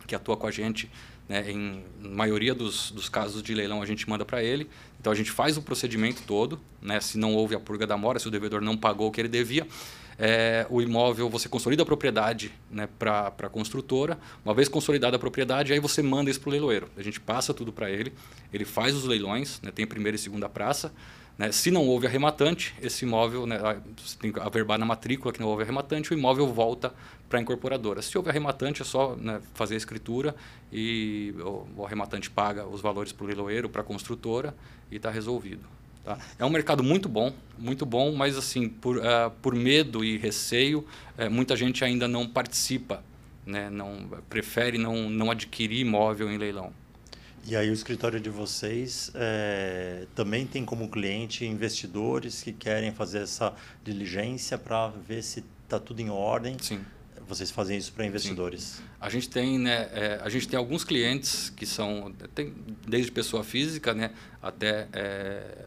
que 0.06 0.14
atua 0.14 0.36
com 0.36 0.46
a 0.46 0.50
gente. 0.50 0.90
Né? 1.28 1.50
Em 1.50 1.84
maioria 2.00 2.54
dos, 2.54 2.90
dos 2.90 3.08
casos 3.08 3.42
de 3.42 3.54
leilão 3.54 3.82
a 3.82 3.86
gente 3.86 4.08
manda 4.08 4.24
para 4.24 4.42
ele. 4.42 4.68
Então 5.00 5.12
a 5.12 5.16
gente 5.16 5.30
faz 5.30 5.56
o 5.56 5.62
procedimento 5.62 6.22
todo. 6.26 6.60
Né? 6.80 7.00
Se 7.00 7.18
não 7.18 7.34
houve 7.34 7.54
a 7.54 7.60
purga 7.60 7.86
da 7.86 7.96
mora, 7.96 8.18
se 8.18 8.28
o 8.28 8.30
devedor 8.30 8.60
não 8.60 8.76
pagou 8.76 9.08
o 9.08 9.10
que 9.10 9.20
ele 9.20 9.28
devia, 9.28 9.66
é, 10.18 10.66
o 10.70 10.80
imóvel, 10.80 11.28
você 11.28 11.48
consolida 11.48 11.82
a 11.82 11.86
propriedade 11.86 12.52
né, 12.70 12.88
para 12.98 13.28
a 13.28 13.48
construtora. 13.48 14.18
Uma 14.44 14.54
vez 14.54 14.68
consolidada 14.68 15.16
a 15.16 15.18
propriedade, 15.18 15.72
aí 15.72 15.80
você 15.80 16.02
manda 16.02 16.30
isso 16.30 16.40
para 16.40 16.48
o 16.48 16.52
leiloeiro. 16.52 16.88
A 16.96 17.02
gente 17.02 17.20
passa 17.20 17.52
tudo 17.52 17.72
para 17.72 17.90
ele, 17.90 18.12
ele 18.52 18.64
faz 18.64 18.94
os 18.94 19.04
leilões, 19.04 19.60
né, 19.62 19.70
tem 19.70 19.86
primeira 19.86 20.16
e 20.16 20.18
segunda 20.18 20.48
praça. 20.48 20.92
Né? 21.38 21.52
Se 21.52 21.70
não 21.70 21.86
houve 21.86 22.06
arrematante, 22.06 22.74
esse 22.80 23.04
imóvel, 23.04 23.46
né, 23.46 23.58
você 23.96 24.16
tem 24.18 24.32
que 24.32 24.40
averbar 24.40 24.78
na 24.78 24.86
matrícula 24.86 25.32
que 25.32 25.40
não 25.40 25.48
houve 25.48 25.62
arrematante, 25.62 26.12
o 26.12 26.14
imóvel 26.14 26.46
volta 26.46 26.94
para 27.28 27.38
a 27.38 27.42
incorporadora. 27.42 28.00
Se 28.00 28.16
houve 28.16 28.30
arrematante, 28.30 28.82
é 28.82 28.84
só 28.84 29.14
né, 29.16 29.40
fazer 29.54 29.74
a 29.74 29.76
escritura 29.76 30.34
e 30.72 31.34
o, 31.38 31.66
o 31.76 31.86
arrematante 31.86 32.30
paga 32.30 32.66
os 32.66 32.80
valores 32.80 33.12
para 33.12 33.24
o 33.24 33.26
leiloeiro, 33.26 33.68
para 33.68 33.82
a 33.82 33.84
construtora 33.84 34.54
e 34.90 34.96
está 34.96 35.10
resolvido. 35.10 35.66
Tá? 36.04 36.18
É 36.38 36.44
um 36.44 36.50
mercado 36.50 36.82
muito 36.82 37.08
bom, 37.08 37.32
muito 37.58 37.84
bom, 37.84 38.12
mas 38.14 38.36
assim 38.36 38.68
por, 38.68 38.96
uh, 38.96 39.30
por 39.42 39.54
medo 39.54 40.04
e 40.04 40.16
receio, 40.16 40.86
uh, 41.18 41.30
muita 41.30 41.56
gente 41.56 41.84
ainda 41.84 42.08
não 42.08 42.26
participa, 42.26 43.02
né? 43.44 43.68
não, 43.68 44.08
prefere 44.28 44.78
não, 44.78 45.10
não 45.10 45.30
adquirir 45.30 45.80
imóvel 45.80 46.30
em 46.30 46.38
leilão. 46.38 46.72
E 47.48 47.54
aí 47.54 47.70
o 47.70 47.72
escritório 47.72 48.18
de 48.18 48.28
vocês 48.28 49.12
é, 49.14 50.06
também 50.16 50.44
tem 50.44 50.64
como 50.64 50.88
cliente 50.88 51.46
investidores 51.46 52.42
que 52.42 52.52
querem 52.52 52.90
fazer 52.90 53.20
essa 53.20 53.54
diligência 53.84 54.58
para 54.58 54.88
ver 54.88 55.22
se 55.22 55.44
está 55.62 55.78
tudo 55.78 56.00
em 56.00 56.10
ordem. 56.10 56.56
Sim. 56.60 56.80
Vocês 57.28 57.48
fazem 57.52 57.78
isso 57.78 57.92
para 57.92 58.04
investidores? 58.04 58.62
Sim. 58.62 58.82
A 59.00 59.08
gente 59.08 59.28
tem, 59.28 59.60
né, 59.60 59.88
é, 59.92 60.20
a 60.24 60.28
gente 60.28 60.48
tem 60.48 60.58
alguns 60.58 60.82
clientes 60.82 61.48
que 61.50 61.64
são 61.64 62.12
tem, 62.34 62.52
desde 62.86 63.12
pessoa 63.12 63.44
física, 63.44 63.94
né, 63.94 64.10
até 64.42 64.88
é, 64.92 65.66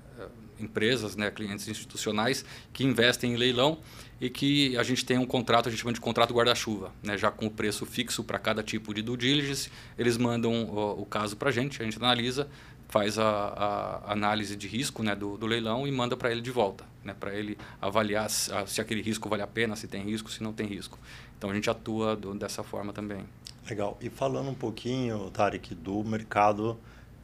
empresas, 0.59 1.15
né, 1.15 1.31
clientes 1.31 1.65
institucionais 1.69 2.43
que 2.73 2.83
investem 2.83 3.33
em 3.33 3.35
leilão 3.37 3.79
e 4.21 4.29
que 4.29 4.77
a 4.77 4.83
gente 4.83 5.05
tem 5.05 5.17
um 5.17 5.25
contrato, 5.25 5.67
a 5.67 5.71
gente 5.71 5.79
chama 5.79 5.93
de 5.93 6.01
contrato 6.01 6.33
guarda-chuva, 6.33 6.91
né, 7.01 7.17
já 7.17 7.31
com 7.31 7.45
o 7.45 7.51
preço 7.51 7.85
fixo 7.85 8.23
para 8.23 8.37
cada 8.37 8.61
tipo 8.61 8.93
de 8.93 9.01
due 9.01 9.17
diligence. 9.17 9.71
Eles 9.97 10.17
mandam 10.17 10.65
o, 10.65 11.01
o 11.01 11.05
caso 11.05 11.37
para 11.37 11.49
a 11.49 11.51
gente, 11.51 11.81
a 11.81 11.85
gente 11.85 11.97
analisa, 11.97 12.47
faz 12.89 13.17
a, 13.17 13.29
a 13.29 14.11
análise 14.11 14.55
de 14.55 14.67
risco 14.67 15.03
né, 15.03 15.15
do, 15.15 15.37
do, 15.37 15.45
leilão 15.45 15.87
e 15.87 15.91
manda 15.91 16.17
para 16.17 16.31
ele 16.31 16.41
de 16.41 16.51
volta, 16.51 16.83
né, 17.03 17.15
para 17.17 17.33
ele 17.33 17.57
avaliar 17.79 18.29
se, 18.29 18.51
se, 18.67 18.81
aquele 18.81 19.01
risco 19.01 19.29
vale 19.29 19.43
a 19.43 19.47
pena, 19.47 19.75
se 19.75 19.87
tem 19.87 20.03
risco, 20.03 20.29
se 20.29 20.43
não 20.43 20.51
tem 20.51 20.67
risco. 20.67 20.99
Então 21.37 21.49
a 21.49 21.53
gente 21.53 21.69
atua 21.69 22.15
do, 22.15 22.33
dessa 22.33 22.63
forma 22.63 22.91
também. 22.91 23.23
Legal. 23.69 23.97
E 24.01 24.09
falando 24.09 24.49
um 24.49 24.55
pouquinho, 24.55 25.29
Tarek, 25.29 25.75
do 25.75 26.03
mercado 26.03 26.77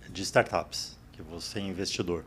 de 0.09 0.21
startups, 0.21 0.97
que 1.11 1.21
você 1.21 1.59
é 1.59 1.63
investidor. 1.63 2.23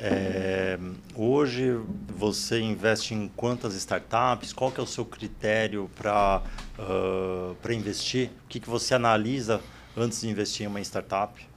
É, 0.00 0.78
hoje 1.12 1.76
você 2.06 2.60
investe 2.60 3.14
em 3.14 3.26
quantas 3.28 3.74
startups? 3.74 4.52
Qual 4.52 4.70
que 4.70 4.78
é 4.78 4.82
o 4.82 4.86
seu 4.86 5.04
critério 5.04 5.90
para 5.96 6.40
uh, 6.78 7.56
para 7.56 7.74
investir? 7.74 8.30
O 8.44 8.48
que, 8.48 8.60
que 8.60 8.70
você 8.70 8.94
analisa 8.94 9.60
antes 9.96 10.20
de 10.20 10.28
investir 10.28 10.66
em 10.66 10.68
uma 10.68 10.80
startup? 10.80 11.48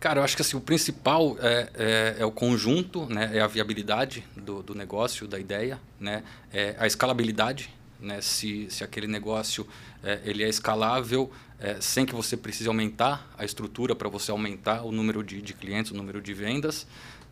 Cara, 0.00 0.18
eu 0.18 0.24
acho 0.24 0.34
que 0.34 0.42
assim, 0.42 0.56
o 0.56 0.60
principal 0.60 1.36
é, 1.40 1.70
é, 1.74 2.16
é, 2.18 2.26
o 2.26 2.32
conjunto, 2.32 3.06
né? 3.06 3.30
é 3.32 3.40
a 3.40 3.46
viabilidade 3.46 4.24
do, 4.36 4.62
do 4.62 4.74
negócio, 4.74 5.26
da 5.26 5.38
ideia, 5.38 5.80
né? 5.98 6.24
é 6.52 6.74
a 6.78 6.86
escalabilidade 6.86 7.70
né? 8.00 8.20
Se, 8.20 8.68
se 8.70 8.84
aquele 8.84 9.06
negócio 9.06 9.66
é, 10.02 10.20
ele 10.24 10.42
é 10.42 10.48
escalável 10.48 11.30
é, 11.58 11.80
sem 11.80 12.04
que 12.04 12.14
você 12.14 12.36
precise 12.36 12.68
aumentar 12.68 13.30
a 13.38 13.44
estrutura 13.44 13.94
para 13.94 14.08
você 14.08 14.30
aumentar 14.30 14.82
o 14.82 14.92
número 14.92 15.22
de, 15.22 15.40
de 15.40 15.54
clientes, 15.54 15.92
o 15.92 15.94
número 15.94 16.20
de 16.20 16.34
vendas, 16.34 16.86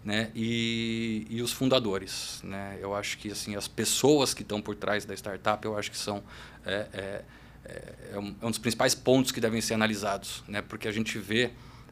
né? 0.04 0.30
E, 0.34 1.26
e 1.28 1.42
os 1.42 1.52
fundadores, 1.52 2.40
né? 2.42 2.78
Eu 2.80 2.94
acho 2.94 3.18
que 3.18 3.30
assim 3.30 3.56
as 3.56 3.68
pessoas 3.68 4.34
que 4.34 4.42
estão 4.42 4.60
por 4.60 4.74
trás 4.74 5.04
da 5.04 5.14
startup, 5.14 5.64
eu 5.64 5.76
acho 5.76 5.90
que 5.90 5.98
são 5.98 6.22
é, 6.64 6.86
é, 6.92 7.24
é, 7.64 7.94
é 8.14 8.18
um, 8.18 8.34
é 8.40 8.46
um 8.46 8.50
dos 8.50 8.58
principais 8.58 8.94
pontos 8.94 9.30
que 9.30 9.40
devem 9.40 9.60
ser 9.60 9.74
analisados, 9.74 10.42
né? 10.48 10.62
Porque 10.62 10.88
a 10.88 10.92
gente 10.92 11.18
vê 11.18 11.50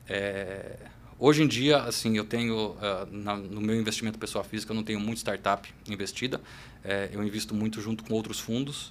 é, 0.08 0.76
Hoje 1.22 1.42
em 1.42 1.46
dia, 1.46 1.82
assim, 1.82 2.16
eu 2.16 2.24
tenho 2.24 2.70
uh, 2.70 3.06
na, 3.12 3.36
no 3.36 3.60
meu 3.60 3.78
investimento 3.78 4.18
pessoa 4.18 4.42
física, 4.42 4.72
eu 4.72 4.74
não 4.74 4.82
tenho 4.82 4.98
muito 4.98 5.18
startup 5.18 5.68
investida. 5.86 6.40
É, 6.82 7.10
eu 7.12 7.22
invisto 7.22 7.54
muito 7.54 7.78
junto 7.82 8.02
com 8.02 8.14
outros 8.14 8.40
fundos, 8.40 8.90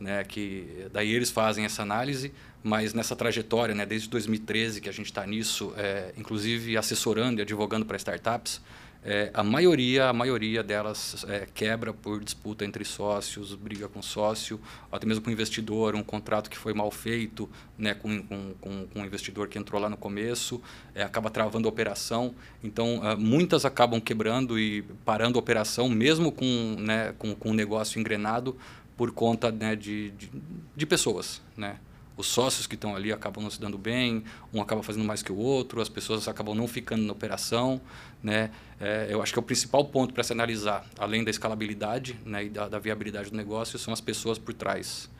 né, 0.00 0.24
que 0.24 0.88
daí 0.92 1.12
eles 1.12 1.30
fazem 1.30 1.64
essa 1.64 1.82
análise, 1.82 2.32
mas 2.60 2.92
nessa 2.92 3.14
trajetória, 3.14 3.72
né, 3.72 3.86
desde 3.86 4.08
2013 4.08 4.80
que 4.80 4.88
a 4.88 4.92
gente 4.92 5.06
está 5.06 5.24
nisso, 5.24 5.72
é, 5.76 6.12
inclusive 6.18 6.76
assessorando 6.76 7.40
e 7.40 7.42
advogando 7.42 7.86
para 7.86 7.96
startups, 7.96 8.60
é, 9.02 9.30
a 9.32 9.42
maioria 9.42 10.08
a 10.08 10.12
maioria 10.12 10.62
delas 10.62 11.24
é, 11.28 11.46
quebra 11.54 11.92
por 11.92 12.22
disputa 12.22 12.64
entre 12.64 12.84
sócios, 12.84 13.54
briga 13.54 13.88
com 13.88 14.02
sócio, 14.02 14.60
até 14.92 15.06
mesmo 15.06 15.24
com 15.24 15.30
investidor, 15.30 15.94
um 15.94 16.02
contrato 16.02 16.50
que 16.50 16.58
foi 16.58 16.74
mal 16.74 16.90
feito 16.90 17.48
né, 17.78 17.94
com, 17.94 18.22
com, 18.22 18.54
com, 18.60 18.86
um 18.94 19.04
investidor 19.04 19.48
que 19.48 19.58
entrou 19.58 19.80
lá 19.80 19.88
no 19.88 19.96
começo, 19.96 20.60
é, 20.94 21.02
acaba 21.02 21.30
travando 21.30 21.66
a 21.66 21.70
operação. 21.70 22.34
Então, 22.62 23.00
é, 23.02 23.16
muitas 23.16 23.64
acabam 23.64 24.00
quebrando 24.00 24.58
e 24.58 24.82
parando 25.04 25.38
a 25.38 25.40
operação, 25.40 25.88
mesmo 25.88 26.30
com, 26.30 26.76
né, 26.78 27.14
com, 27.18 27.34
com 27.34 27.50
o 27.50 27.54
negócio 27.54 27.98
engrenado, 27.98 28.56
por 28.98 29.12
conta 29.12 29.50
né, 29.50 29.74
de, 29.74 30.10
de, 30.10 30.30
de 30.76 30.86
pessoas. 30.86 31.40
Né? 31.56 31.76
Os 32.20 32.26
sócios 32.26 32.66
que 32.66 32.74
estão 32.74 32.94
ali 32.94 33.12
acabam 33.12 33.42
não 33.42 33.50
se 33.50 33.60
dando 33.60 33.78
bem, 33.78 34.24
um 34.52 34.60
acaba 34.60 34.82
fazendo 34.82 35.04
mais 35.04 35.22
que 35.22 35.32
o 35.32 35.36
outro, 35.36 35.80
as 35.80 35.88
pessoas 35.88 36.28
acabam 36.28 36.54
não 36.54 36.68
ficando 36.68 37.02
na 37.02 37.12
operação. 37.12 37.80
Né? 38.22 38.50
É, 38.78 39.08
eu 39.10 39.22
acho 39.22 39.32
que 39.32 39.38
é 39.38 39.42
o 39.42 39.44
principal 39.44 39.84
ponto 39.86 40.12
para 40.12 40.22
se 40.22 40.32
analisar, 40.32 40.86
além 40.98 41.24
da 41.24 41.30
escalabilidade 41.30 42.18
né, 42.24 42.44
e 42.44 42.48
da, 42.48 42.68
da, 42.68 42.78
viabilidade 42.78 43.30
do 43.30 43.36
negócio, 43.36 43.78
são 43.78 43.92
as 43.92 44.00
pessoas 44.00 44.38
por 44.38 44.54
trás 44.54 45.10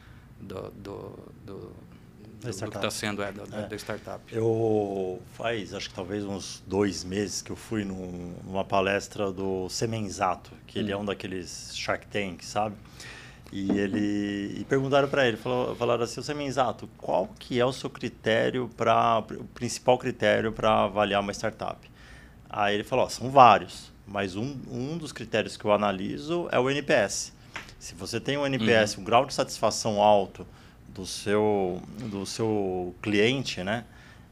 do, 0.40 0.70
do, 0.70 1.18
do, 1.44 1.72
do 2.40 2.70
que 2.70 2.76
está 2.76 2.90
sendo 2.90 3.22
é, 3.22 3.32
da, 3.32 3.42
é. 3.42 3.66
da, 3.68 3.76
startup. 3.76 4.22
Eu 4.32 5.20
faz, 5.34 5.74
acho 5.74 5.88
que 5.88 5.94
talvez 5.94 6.24
uns 6.24 6.62
dois 6.66 7.04
meses 7.04 7.42
que 7.42 7.50
eu 7.50 7.56
fui 7.56 7.84
num, 7.84 8.34
numa 8.44 8.64
palestra 8.64 9.32
do 9.32 9.68
Semenzato, 9.68 10.50
que 10.66 10.78
hum. 10.78 10.82
ele 10.82 10.92
é 10.92 10.96
um 10.96 11.04
daqueles 11.04 11.72
Shark 11.74 12.06
Tank, 12.06 12.44
sabe? 12.44 12.76
E 13.52 13.70
ele 13.72 14.60
e 14.60 14.64
perguntaram 14.64 15.08
para 15.08 15.26
ele, 15.26 15.36
falou, 15.36 15.74
falaram 15.74 16.04
assim, 16.04 16.20
o 16.20 16.22
Semenzato, 16.22 16.88
qual 16.96 17.28
que 17.38 17.58
é 17.58 17.66
o 17.66 17.72
seu 17.72 17.90
critério 17.90 18.70
para 18.76 19.18
o 19.18 19.44
principal 19.44 19.98
critério 19.98 20.52
para 20.52 20.84
avaliar 20.84 21.20
uma 21.20 21.32
startup? 21.32 21.90
Aí 22.48 22.74
ele 22.74 22.84
falou, 22.84 23.10
são 23.10 23.28
vários, 23.28 23.92
mas 24.06 24.36
um, 24.36 24.56
um 24.70 24.96
dos 24.96 25.10
critérios 25.10 25.56
que 25.56 25.64
eu 25.64 25.72
analiso 25.72 26.48
é 26.52 26.60
o 26.60 26.70
NPS. 26.70 27.32
Se 27.78 27.94
você 27.94 28.20
tem 28.20 28.36
um 28.36 28.46
NPS, 28.46 28.94
uhum. 28.94 29.02
um 29.02 29.04
grau 29.04 29.26
de 29.26 29.34
satisfação 29.34 30.00
alto 30.00 30.46
do 30.88 31.06
seu 31.06 31.82
do 32.10 32.26
seu 32.26 32.94
cliente, 33.00 33.64
né, 33.64 33.84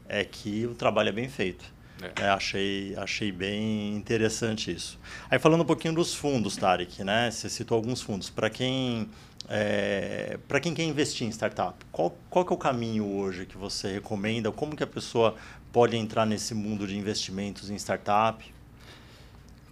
é 0.07 0.23
que 0.23 0.65
o 0.65 0.75
trabalho 0.75 1.09
é 1.09 1.13
bem 1.13 1.27
feito. 1.27 1.65
É. 2.01 2.23
É, 2.23 2.29
achei, 2.29 2.95
achei 2.95 3.31
bem 3.31 3.95
interessante 3.95 4.71
isso. 4.71 4.97
Aí 5.29 5.37
falando 5.37 5.61
um 5.61 5.65
pouquinho 5.65 5.93
dos 5.93 6.13
fundos, 6.13 6.55
Tarek, 6.55 7.03
né? 7.03 7.29
Você 7.29 7.49
citou 7.49 7.75
alguns 7.75 8.01
fundos. 8.01 8.29
Para 8.29 8.49
quem, 8.49 9.09
é, 9.49 10.37
para 10.47 10.59
quem 10.59 10.73
quer 10.73 10.83
investir 10.83 11.27
em 11.27 11.29
startup, 11.29 11.77
qual, 11.91 12.17
qual 12.29 12.45
que 12.45 12.53
é 12.53 12.55
o 12.55 12.59
caminho 12.59 13.05
hoje 13.05 13.45
que 13.45 13.57
você 13.57 13.93
recomenda? 13.93 14.51
Como 14.51 14.75
que 14.75 14.83
a 14.83 14.87
pessoa 14.87 15.35
pode 15.71 15.97
entrar 15.97 16.25
nesse 16.25 16.53
mundo 16.53 16.87
de 16.87 16.97
investimentos 16.97 17.69
em 17.69 17.75
startup? 17.75 18.43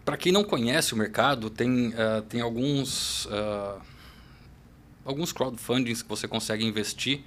Para 0.04 0.18
quem 0.18 0.32
não 0.32 0.44
conhece 0.44 0.94
o 0.94 0.98
mercado, 0.98 1.50
tem, 1.50 1.90
uh, 1.90 2.22
tem 2.30 2.40
alguns, 2.40 3.26
uh, 3.26 3.82
alguns 5.04 5.34
crowdfundings 5.34 6.02
que 6.02 6.08
você 6.08 6.28
consegue 6.28 6.66
investir 6.66 7.24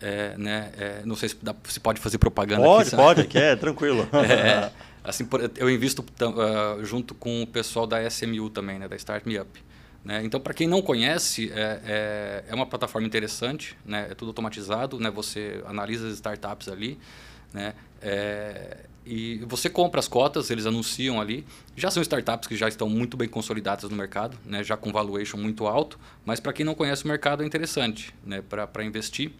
é, 0.00 0.36
né, 0.36 0.72
é, 0.76 1.02
não 1.04 1.16
sei 1.16 1.30
se, 1.30 1.36
dá, 1.42 1.54
se 1.64 1.80
pode 1.80 2.00
fazer 2.00 2.18
propaganda 2.18 2.62
pode, 2.62 2.88
aqui. 2.88 2.96
Pode, 2.96 3.24
pode, 3.24 3.38
é, 3.38 3.54
tranquilo. 3.56 4.08
é, 4.12 4.70
assim, 5.02 5.28
eu 5.56 5.70
invisto 5.70 6.02
uh, 6.02 6.84
junto 6.84 7.14
com 7.14 7.42
o 7.42 7.46
pessoal 7.46 7.86
da 7.86 8.02
SMU 8.08 8.50
também, 8.50 8.78
né, 8.78 8.88
da 8.88 8.96
Start 8.96 9.24
Me 9.26 9.38
Up. 9.38 9.68
Né? 10.04 10.22
Então, 10.24 10.40
para 10.40 10.54
quem 10.54 10.66
não 10.66 10.80
conhece, 10.80 11.50
é, 11.52 11.80
é, 11.84 12.44
é, 12.48 12.54
uma 12.54 12.66
plataforma 12.66 13.06
interessante, 13.06 13.76
né? 13.84 14.08
é 14.10 14.14
tudo 14.14 14.28
automatizado, 14.28 14.98
né? 14.98 15.10
você 15.10 15.62
analisa 15.66 16.06
as 16.06 16.14
startups 16.14 16.68
ali, 16.68 16.98
né? 17.52 17.74
É, 18.00 18.84
e 19.04 19.38
você 19.46 19.70
compra 19.70 20.00
as 20.00 20.06
cotas, 20.06 20.50
eles 20.50 20.66
anunciam 20.66 21.18
ali. 21.18 21.46
Já 21.74 21.90
são 21.90 22.02
startups 22.02 22.46
que 22.46 22.54
já 22.54 22.68
estão 22.68 22.88
muito 22.90 23.16
bem 23.16 23.26
consolidadas 23.28 23.88
no 23.90 23.96
mercado, 23.96 24.38
né? 24.44 24.62
já 24.62 24.76
com 24.76 24.92
valuation 24.92 25.38
muito 25.38 25.66
alto, 25.66 25.98
mas 26.26 26.40
para 26.40 26.52
quem 26.52 26.64
não 26.64 26.74
conhece 26.74 27.04
o 27.04 27.08
mercado 27.08 27.42
é 27.42 27.46
interessante 27.46 28.14
né? 28.24 28.42
para 28.42 28.84
investir. 28.84 29.32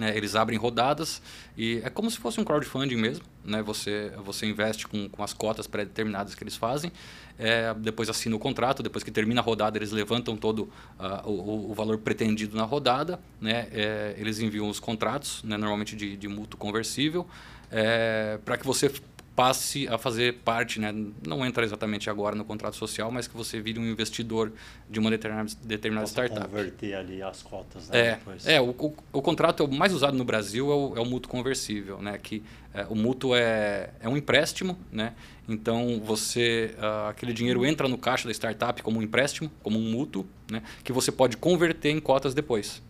É, 0.00 0.16
eles 0.16 0.34
abrem 0.34 0.58
rodadas 0.58 1.20
e 1.56 1.82
é 1.84 1.90
como 1.90 2.10
se 2.10 2.16
fosse 2.18 2.40
um 2.40 2.44
crowdfunding 2.44 2.96
mesmo. 2.96 3.24
Né? 3.44 3.62
Você, 3.62 4.10
você 4.24 4.46
investe 4.46 4.86
com, 4.86 5.08
com 5.08 5.22
as 5.22 5.34
cotas 5.34 5.66
pré-determinadas 5.66 6.34
que 6.34 6.42
eles 6.42 6.56
fazem, 6.56 6.90
é, 7.38 7.74
depois 7.74 8.08
assina 8.08 8.34
o 8.34 8.38
contrato, 8.38 8.82
depois 8.82 9.02
que 9.04 9.10
termina 9.10 9.40
a 9.40 9.44
rodada, 9.44 9.76
eles 9.76 9.90
levantam 9.90 10.36
todo 10.36 10.70
uh, 10.98 11.28
o, 11.28 11.70
o, 11.70 11.74
valor 11.74 11.98
pretendido 11.98 12.56
na 12.56 12.64
rodada, 12.64 13.18
né? 13.40 13.68
É, 13.72 14.14
eles 14.16 14.38
enviam 14.38 14.68
os 14.68 14.78
contratos, 14.78 15.42
né? 15.42 15.56
normalmente 15.56 15.96
de, 15.96 16.16
de 16.16 16.28
mútuo 16.28 16.58
conversível, 16.58 17.26
é, 17.70 18.38
para 18.44 18.56
que 18.56 18.66
você 18.66 18.92
passe 19.34 19.88
a 19.88 19.96
fazer 19.96 20.34
parte, 20.44 20.78
né? 20.78 20.92
não 21.26 21.44
entra 21.44 21.64
exatamente 21.64 22.10
agora 22.10 22.36
no 22.36 22.44
contrato 22.44 22.76
social, 22.76 23.10
mas 23.10 23.26
que 23.26 23.36
você 23.36 23.60
vire 23.60 23.78
um 23.78 23.84
investidor 23.84 24.52
de 24.90 25.00
uma 25.00 25.10
determinada, 25.10 25.50
determinada 25.62 26.06
startup. 26.06 26.46
converter 26.46 26.94
ali 26.94 27.22
as 27.22 27.42
cotas. 27.42 27.88
Né, 27.88 27.98
é, 27.98 28.14
depois. 28.16 28.46
é 28.46 28.60
o, 28.60 28.70
o, 28.70 28.94
o, 29.12 29.22
contrato 29.22 29.66
mais 29.66 29.92
usado 29.94 30.16
no 30.16 30.24
Brasil 30.24 30.70
é 30.70 30.74
o, 30.74 30.96
é 30.96 31.00
o 31.00 31.06
mútuo 31.06 31.30
conversível, 31.30 32.00
né? 32.02 32.18
que 32.18 32.42
é, 32.74 32.86
o 32.90 32.94
mútuo 32.94 33.34
é, 33.34 33.90
é 34.00 34.08
um 34.08 34.16
empréstimo, 34.16 34.78
né? 34.90 35.14
então 35.48 36.00
você 36.04 36.74
uh, 36.78 37.08
aquele 37.08 37.32
dinheiro 37.32 37.64
entra 37.64 37.88
no 37.88 37.96
caixa 37.96 38.28
da 38.28 38.32
startup 38.32 38.82
como 38.82 38.98
um 38.98 39.02
empréstimo, 39.02 39.50
como 39.62 39.78
um 39.78 39.90
mútuo, 39.90 40.26
né? 40.50 40.62
que 40.84 40.92
você 40.92 41.10
pode 41.10 41.38
converter 41.38 41.90
em 41.90 42.00
cotas 42.00 42.34
depois 42.34 42.82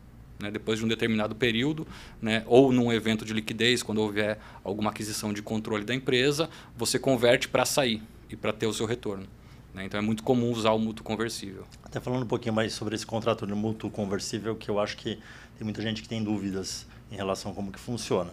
né, 0.43 0.51
depois 0.51 0.81
de 0.81 0.85
um 0.85 0.89
determinado 0.89 1.35
período, 1.35 1.87
né, 2.21 2.43
ou 2.47 2.73
num 2.73 2.93
evento 2.93 3.25
de 3.25 3.33
liquidez, 3.33 3.83
quando 3.83 3.99
houver 3.99 4.39
alguma 4.65 4.91
aquisição 4.91 5.33
de 5.33 5.41
controle 5.41 5.85
da 5.85 5.95
empresa, 5.95 6.51
você 6.77 6.99
converte 6.99 7.49
para 7.49 7.65
sair 7.65 8.03
e 8.29 8.37
para 8.37 8.53
ter 8.53 8.67
o 8.67 8.73
seu 8.73 8.85
retorno. 8.85 9.27
Né? 9.73 9.85
Então 9.87 9.99
é 9.99 10.03
muito 10.03 10.23
comum 10.23 10.51
usar 10.51 10.73
o 10.73 10.79
mútuo 10.79 11.05
conversível. 11.05 11.65
Até 11.83 12.01
falando 12.01 12.25
um 12.25 12.27
pouquinho 12.27 12.55
mais 12.55 12.73
sobre 12.73 12.95
esse 12.95 13.07
contrato 13.07 13.47
de 13.47 13.55
mútuo 13.55 13.89
conversível, 13.89 14.57
que 14.57 14.69
eu 14.69 14.81
acho 14.81 14.97
que 14.97 15.19
tem 15.57 15.65
muita 15.65 15.81
gente 15.81 16.03
que 16.03 16.09
tem 16.09 16.23
dúvidas 16.23 16.87
em 17.11 17.17
relação 17.17 17.53
a 17.53 17.55
como 17.55 17.71
que 17.71 17.79
funciona. 17.79 18.33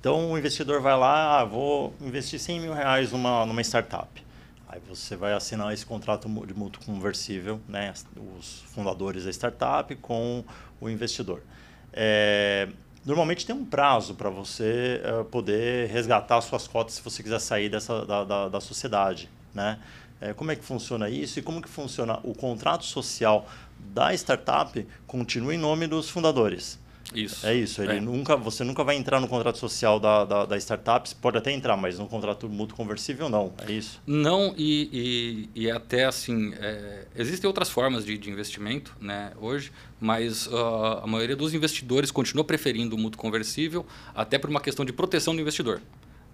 Então 0.00 0.30
o 0.30 0.38
investidor 0.38 0.80
vai 0.80 0.96
lá, 0.96 1.40
ah, 1.40 1.44
vou 1.44 1.92
investir 2.00 2.38
100 2.38 2.60
mil 2.60 2.72
reais 2.72 3.10
numa, 3.10 3.44
numa 3.44 3.60
startup. 3.62 4.27
Aí 4.68 4.80
você 4.86 5.16
vai 5.16 5.32
assinar 5.32 5.72
esse 5.72 5.86
contrato 5.86 6.28
de 6.46 6.52
mútuo 6.52 6.84
conversível, 6.84 7.58
né? 7.66 7.92
os 8.38 8.60
fundadores 8.74 9.24
da 9.24 9.30
startup 9.30 9.94
com 9.96 10.44
o 10.78 10.90
investidor. 10.90 11.42
É, 11.90 12.68
normalmente 13.04 13.46
tem 13.46 13.56
um 13.56 13.64
prazo 13.64 14.14
para 14.14 14.28
você 14.28 15.00
uh, 15.02 15.24
poder 15.24 15.88
resgatar 15.88 16.38
suas 16.42 16.68
cotas 16.68 16.94
se 16.94 17.02
você 17.02 17.22
quiser 17.22 17.38
sair 17.38 17.70
dessa, 17.70 18.04
da, 18.04 18.24
da, 18.24 18.48
da 18.50 18.60
sociedade. 18.60 19.30
Né? 19.54 19.78
É, 20.20 20.34
como 20.34 20.52
é 20.52 20.56
que 20.56 20.64
funciona 20.64 21.08
isso 21.08 21.38
e 21.38 21.42
como 21.42 21.62
que 21.62 21.68
funciona 21.68 22.20
o 22.22 22.34
contrato 22.34 22.84
social 22.84 23.48
da 23.78 24.12
startup 24.12 24.86
continua 25.06 25.54
em 25.54 25.58
nome 25.58 25.86
dos 25.86 26.10
fundadores. 26.10 26.78
Isso. 27.14 27.46
É 27.46 27.54
isso. 27.54 27.82
Ele 27.82 27.96
é. 27.96 28.00
Nunca, 28.00 28.36
você 28.36 28.62
nunca 28.64 28.84
vai 28.84 28.96
entrar 28.96 29.20
no 29.20 29.28
contrato 29.28 29.58
social 29.58 29.98
da, 29.98 30.24
da, 30.24 30.44
da 30.44 30.56
startup, 30.58 31.08
pode 31.16 31.38
até 31.38 31.52
entrar, 31.52 31.76
mas 31.76 31.98
no 31.98 32.06
contrato 32.06 32.48
mútuo 32.48 32.76
conversível 32.76 33.28
não. 33.28 33.52
É 33.66 33.72
isso? 33.72 34.00
Não, 34.06 34.54
e, 34.56 35.48
e, 35.54 35.62
e 35.62 35.70
até 35.70 36.04
assim, 36.04 36.52
é, 36.54 37.06
existem 37.16 37.48
outras 37.48 37.70
formas 37.70 38.04
de, 38.04 38.18
de 38.18 38.30
investimento 38.30 38.94
né, 39.00 39.32
hoje, 39.40 39.72
mas 40.00 40.46
uh, 40.46 41.00
a 41.02 41.06
maioria 41.06 41.36
dos 41.36 41.54
investidores 41.54 42.10
continua 42.10 42.44
preferindo 42.44 42.94
o 42.94 42.98
mútuo 42.98 43.20
conversível, 43.20 43.86
até 44.14 44.38
por 44.38 44.50
uma 44.50 44.60
questão 44.60 44.84
de 44.84 44.92
proteção 44.92 45.34
do 45.34 45.40
investidor. 45.40 45.80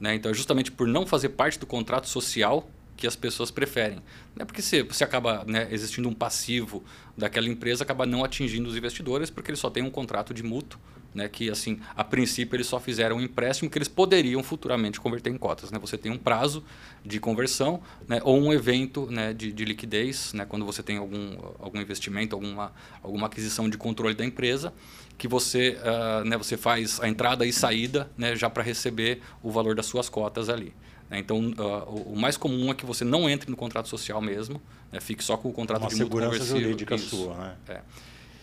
Né? 0.01 0.17
Então, 0.17 0.31
é 0.31 0.35
justamente 0.35 0.73
por 0.73 0.87
não 0.87 1.07
fazer 1.07 1.31
parte 1.31 1.59
do 1.59 1.67
contrato 1.67 2.09
social 2.09 2.69
que 3.05 3.09
as 3.09 3.15
pessoas 3.15 3.51
preferem. 3.51 3.99
É 4.39 4.47
porque 4.47 4.63
você, 4.63 4.83
você 4.83 5.05
acaba 5.05 5.45
né, 5.47 5.69
existindo 5.71 6.09
um 6.09 6.15
passivo 6.15 6.83
daquela 7.15 7.47
empresa, 7.47 7.85
acaba 7.85 8.07
não 8.07 8.25
atingindo 8.25 8.67
os 8.67 8.75
investidores, 8.75 9.29
porque 9.29 9.51
eles 9.51 9.61
só 9.61 9.69
têm 9.69 9.83
um 9.83 9.91
contrato 9.91 10.33
de 10.33 10.43
mútuo, 10.43 10.81
né, 11.15 11.29
que 11.29 11.51
assim, 11.51 11.79
a 11.95 12.03
princípio 12.03 12.57
eles 12.57 12.67
só 12.67 12.81
fizeram 12.81 13.17
um 13.17 13.21
empréstimo 13.21 13.69
que 13.69 13.77
eles 13.77 13.89
poderiam 13.89 14.43
futuramente 14.43 14.99
converter 14.99 15.29
em 15.29 15.37
cotas. 15.37 15.71
Né? 15.71 15.79
Você 15.79 15.99
tem 15.99 16.11
um 16.11 16.17
prazo 16.17 16.65
de 17.05 17.21
conversão 17.21 17.83
né, 18.09 18.21
ou 18.25 18.41
um 18.41 18.51
evento 18.55 19.07
né, 19.11 19.35
de, 19.35 19.53
de 19.53 19.65
liquidez, 19.67 20.33
né, 20.33 20.47
quando 20.47 20.65
você 20.65 20.83
tem 20.83 20.97
algum, 20.97 21.37
algum 21.59 21.79
investimento, 21.79 22.35
alguma, 22.35 22.73
alguma 23.03 23.27
aquisição 23.27 23.69
de 23.69 23.77
controle 23.77 24.15
da 24.15 24.25
empresa, 24.25 24.73
que 25.19 25.29
você, 25.29 25.77
uh, 26.25 26.39
você 26.39 26.57
faz 26.57 26.99
a 27.01 27.07
entrada 27.09 27.45
e 27.45 27.53
saída 27.53 28.11
já 28.35 28.49
para 28.49 28.63
receber 28.63 29.21
o 29.43 29.51
valor 29.51 29.75
das 29.75 29.85
suas 29.85 30.09
cotas 30.09 30.49
ali. 30.49 30.73
Né? 31.11 31.19
Então, 31.19 31.39
uh, 31.39 32.13
o 32.13 32.17
mais 32.17 32.37
comum 32.37 32.71
é 32.71 32.75
que 32.75 32.87
você 32.87 33.05
não 33.05 33.29
entre 33.29 33.51
no 33.51 33.57
contrato 33.57 33.89
social 33.89 34.21
mesmo, 34.21 34.61
né? 34.91 35.01
fique 35.01 35.23
só 35.23 35.37
com 35.37 35.49
o 35.49 35.53
contrato 35.53 35.83
Uma 35.83 35.89
de 35.89 35.97
mútuo 35.97 36.21
conversível. 36.21 36.61
jurídica 36.61 36.95
Isso. 36.95 37.17
sua, 37.17 37.37
né? 37.37 37.57
É. 37.69 37.81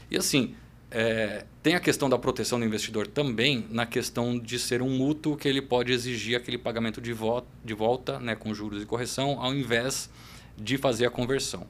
E 0.10 0.17
assim, 0.17 0.56
é, 0.93 1.45
tem 1.63 1.74
a 1.74 1.80
questão 1.80 2.10
da 2.10 2.17
proteção 2.17 2.60
do 2.60 2.65
investidor 2.65 3.08
também 3.08 3.65
na 3.69 3.86
questão 3.86 4.38
de 4.38 4.60
ser 4.60 4.82
um 4.82 4.89
mútuo 4.89 5.38
que 5.38 5.47
ele 5.47 5.62
pode 5.62 5.93
exigir 5.93 6.36
aquele 6.36 6.58
pagamento 6.58 7.00
de, 7.00 7.13
vo 7.13 7.43
de 7.63 7.74
volta 7.74 8.19
né, 8.19 8.36
com 8.36 8.54
juros 8.54 8.84
e 8.84 8.86
correção 8.86 9.41
ao 9.41 9.54
invés 9.54 10.10
de 10.58 10.78
fazer 10.78 11.06
a 11.06 11.10
conversão. 11.10 11.65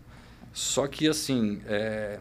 Só 0.52 0.88
que 0.88 1.08
assim, 1.08 1.62
é, 1.68 2.20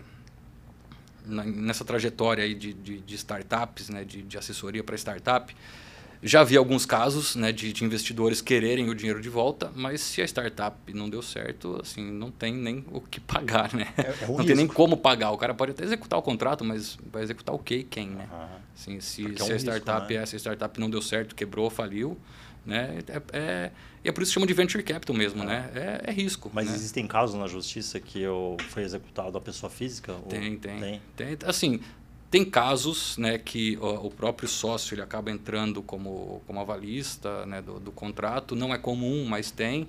nessa 1.27 1.87
trajetória 1.87 2.45
aí 2.45 2.55
de, 2.55 2.75
de, 2.75 3.01
de 3.01 3.15
startups, 3.15 3.89
né, 3.89 4.05
de, 4.05 4.21
de 4.21 4.37
assessoria 4.37 4.85
para 4.85 4.95
startup, 4.95 5.57
já 6.23 6.45
vi 6.45 6.57
alguns 6.57 6.85
casos 6.85 7.35
né, 7.35 7.51
de, 7.51 7.73
de, 7.73 7.85
investidores 7.85 8.43
quererem 8.43 8.91
o 8.91 8.95
dinheiro 8.95 9.23
de 9.23 9.29
volta, 9.29 9.73
mas 9.75 10.03
se 10.03 10.21
a 10.21 10.25
startup 10.25 10.77
não 10.93 11.09
deu 11.09 11.23
certo, 11.23 11.79
assim, 11.81 12.11
não 12.11 12.31
tem 12.31 12.53
nem 12.53 12.85
o 12.93 13.01
que 13.01 13.19
pagar, 13.21 13.73
né? 13.75 13.93
É, 13.97 14.03
é 14.03 14.27
não 14.27 14.37
risco. 14.37 14.45
tem 14.45 14.57
nem 14.57 14.67
como 14.67 14.97
pagar. 14.97 15.31
O 15.31 15.39
cara 15.39 15.55
pode 15.55 15.73
até 15.73 15.85
executar 15.85 16.19
o 16.19 16.23
contrato, 16.23 16.65
mas 16.65 16.99
vai 17.11 17.23
executar 17.23 17.55
o 17.55 17.59
quê 17.59 17.77
e 17.77 17.85
quem, 17.85 18.09
né? 18.09 18.29
Uhum. 18.31 18.59
Assim, 18.75 19.01
se, 19.01 19.25
é 19.25 19.37
se 19.37 19.53
um 19.53 19.55
a 19.55 19.59
startup, 19.59 20.01
risco, 20.01 20.15
né? 20.15 20.23
essa 20.23 20.37
startup 20.37 20.79
não 20.79 20.91
deu 20.91 21.01
certo, 21.01 21.35
quebrou, 21.35 21.71
faliu, 21.71 22.19
né? 22.67 22.99
É, 23.09 23.39
é, 23.39 23.71
e 24.05 24.09
é 24.09 24.13
por 24.13 24.23
isso 24.23 24.31
que 24.31 24.35
chama 24.35 24.47
de 24.47 24.53
venture 24.53 24.83
capital 24.83 25.17
mesmo, 25.17 25.43
né? 25.43 25.71
É, 25.75 26.11
é 26.11 26.13
risco. 26.13 26.51
Mas 26.53 26.69
né? 26.69 26.75
existem 26.75 27.07
casos 27.07 27.39
na 27.39 27.47
justiça 27.47 27.99
que 27.99 28.21
eu, 28.21 28.57
foi 28.69 28.83
executado 28.83 29.37
a 29.37 29.41
pessoa 29.41 29.71
física? 29.71 30.15
Tem, 30.29 30.57
tem, 30.57 30.81
tem. 30.81 31.03
tem. 31.17 31.39
Assim, 31.47 31.81
tem 32.31 32.45
casos 32.45 33.19
né, 33.19 33.39
que 33.39 33.77
o, 33.79 34.07
o, 34.07 34.11
próprio 34.11 34.49
sócio 34.49 34.95
ele 34.95 35.03
acaba 35.03 35.31
entrando 35.31 35.83
como, 35.83 36.41
como 36.47 36.61
avalista 36.61 37.45
né, 37.45 37.61
do, 37.61 37.81
do, 37.81 37.91
contrato. 37.91 38.55
Não 38.55 38.73
é 38.73 38.79
comum, 38.79 39.25
mas 39.29 39.51
tem. 39.51 39.89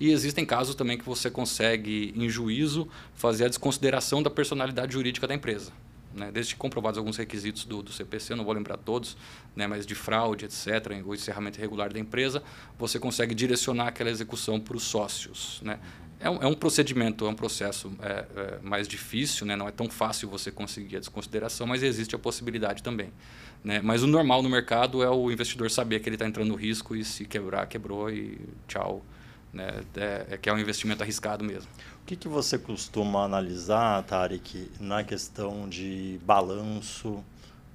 E 0.00 0.10
existem 0.10 0.46
casos 0.46 0.74
também 0.74 0.96
que 0.96 1.04
você 1.04 1.30
consegue, 1.30 2.14
em 2.16 2.28
juízo, 2.30 2.88
fazer 3.14 3.44
a 3.44 3.48
desconsideração 3.48 4.22
da 4.22 4.30
personalidade 4.30 4.94
jurídica 4.94 5.26
da 5.26 5.34
empresa. 5.34 5.70
Né? 6.14 6.30
Desde 6.32 6.56
comprovados 6.56 6.98
alguns 6.98 7.16
requisitos 7.16 7.64
do, 7.64 7.82
do 7.82 7.92
CPC, 7.92 8.34
não 8.34 8.44
vou 8.44 8.54
lembrar 8.54 8.78
todos, 8.78 9.16
né? 9.54 9.66
mas 9.66 9.86
de 9.86 9.94
fraude, 9.94 10.46
etc., 10.46 11.02
o 11.04 11.14
encerramento 11.14 11.58
irregular 11.58 11.92
da 11.92 11.98
empresa, 11.98 12.42
você 12.78 12.98
consegue 12.98 13.34
direcionar 13.34 13.88
aquela 13.88 14.10
execução 14.10 14.58
para 14.58 14.76
os 14.76 14.82
sócios. 14.82 15.60
Né? 15.62 15.78
É 16.22 16.30
um, 16.30 16.36
é 16.36 16.46
um 16.46 16.54
procedimento, 16.54 17.26
é 17.26 17.28
um 17.28 17.34
processo 17.34 17.92
é, 18.00 18.24
é, 18.36 18.58
mais 18.62 18.86
difícil, 18.86 19.44
né? 19.44 19.56
não 19.56 19.66
é 19.66 19.72
tão 19.72 19.90
fácil 19.90 20.28
você 20.28 20.52
conseguir 20.52 20.96
a 20.96 21.00
desconsideração, 21.00 21.66
mas 21.66 21.82
existe 21.82 22.14
a 22.14 22.18
possibilidade 22.18 22.80
também. 22.80 23.12
Né? 23.64 23.80
Mas 23.82 24.04
o 24.04 24.06
normal 24.06 24.40
no 24.40 24.48
mercado 24.48 25.02
é 25.02 25.10
o 25.10 25.32
investidor 25.32 25.68
saber 25.68 25.98
que 25.98 26.08
ele 26.08 26.14
está 26.14 26.24
entrando 26.24 26.46
no 26.46 26.54
risco 26.54 26.94
e 26.94 27.04
se 27.04 27.24
quebrar, 27.24 27.66
quebrou 27.66 28.08
e 28.08 28.38
tchau. 28.68 29.04
Né? 29.52 29.82
É, 29.96 30.26
é 30.30 30.36
que 30.36 30.48
é 30.48 30.52
um 30.52 30.58
investimento 30.60 31.02
arriscado 31.02 31.42
mesmo. 31.42 31.68
O 32.02 32.06
que, 32.06 32.14
que 32.14 32.28
você 32.28 32.56
costuma 32.56 33.24
analisar, 33.24 34.00
Tarek, 34.04 34.70
na 34.78 35.02
questão 35.02 35.68
de 35.68 36.20
balanço 36.24 37.22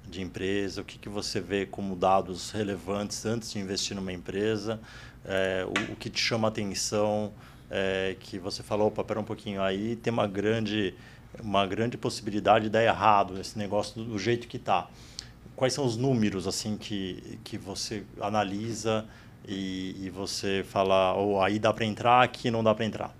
de 0.08 0.22
empresa? 0.22 0.80
O 0.80 0.84
que, 0.84 0.98
que 0.98 1.08
você 1.10 1.38
vê 1.38 1.66
como 1.66 1.94
dados 1.94 2.50
relevantes 2.50 3.26
antes 3.26 3.52
de 3.52 3.58
investir 3.58 3.94
numa 3.94 4.12
empresa? 4.12 4.80
É, 5.22 5.66
o, 5.66 5.92
o 5.92 5.96
que 5.96 6.08
te 6.08 6.20
chama 6.20 6.48
atenção? 6.48 7.32
É, 7.70 8.16
que 8.20 8.38
você 8.38 8.62
falou, 8.62 8.88
opa, 8.88 9.04
pera 9.04 9.20
um 9.20 9.24
pouquinho, 9.24 9.62
aí 9.62 9.96
tem 9.96 10.12
uma 10.12 10.26
grande, 10.26 10.94
uma 11.40 11.66
grande 11.66 11.96
possibilidade 11.96 12.64
de 12.64 12.70
dar 12.70 12.82
errado 12.82 13.38
esse 13.40 13.58
negócio 13.58 14.02
do, 14.02 14.18
jeito 14.18 14.48
que 14.48 14.56
está. 14.56 14.88
Quais 15.54 15.72
são 15.72 15.84
os 15.84 15.96
números 15.96 16.46
assim 16.46 16.76
que, 16.76 17.38
que 17.44 17.58
você 17.58 18.04
analisa 18.20 19.04
e, 19.46 19.96
e 20.00 20.10
você 20.10 20.64
fala, 20.68 21.14
ou 21.14 21.34
oh, 21.34 21.42
aí 21.42 21.58
dá 21.58 21.72
para 21.72 21.84
entrar, 21.84 22.22
aqui 22.22 22.50
não 22.50 22.62
dá 22.62 22.74
para 22.74 22.84
entrar? 22.84 23.14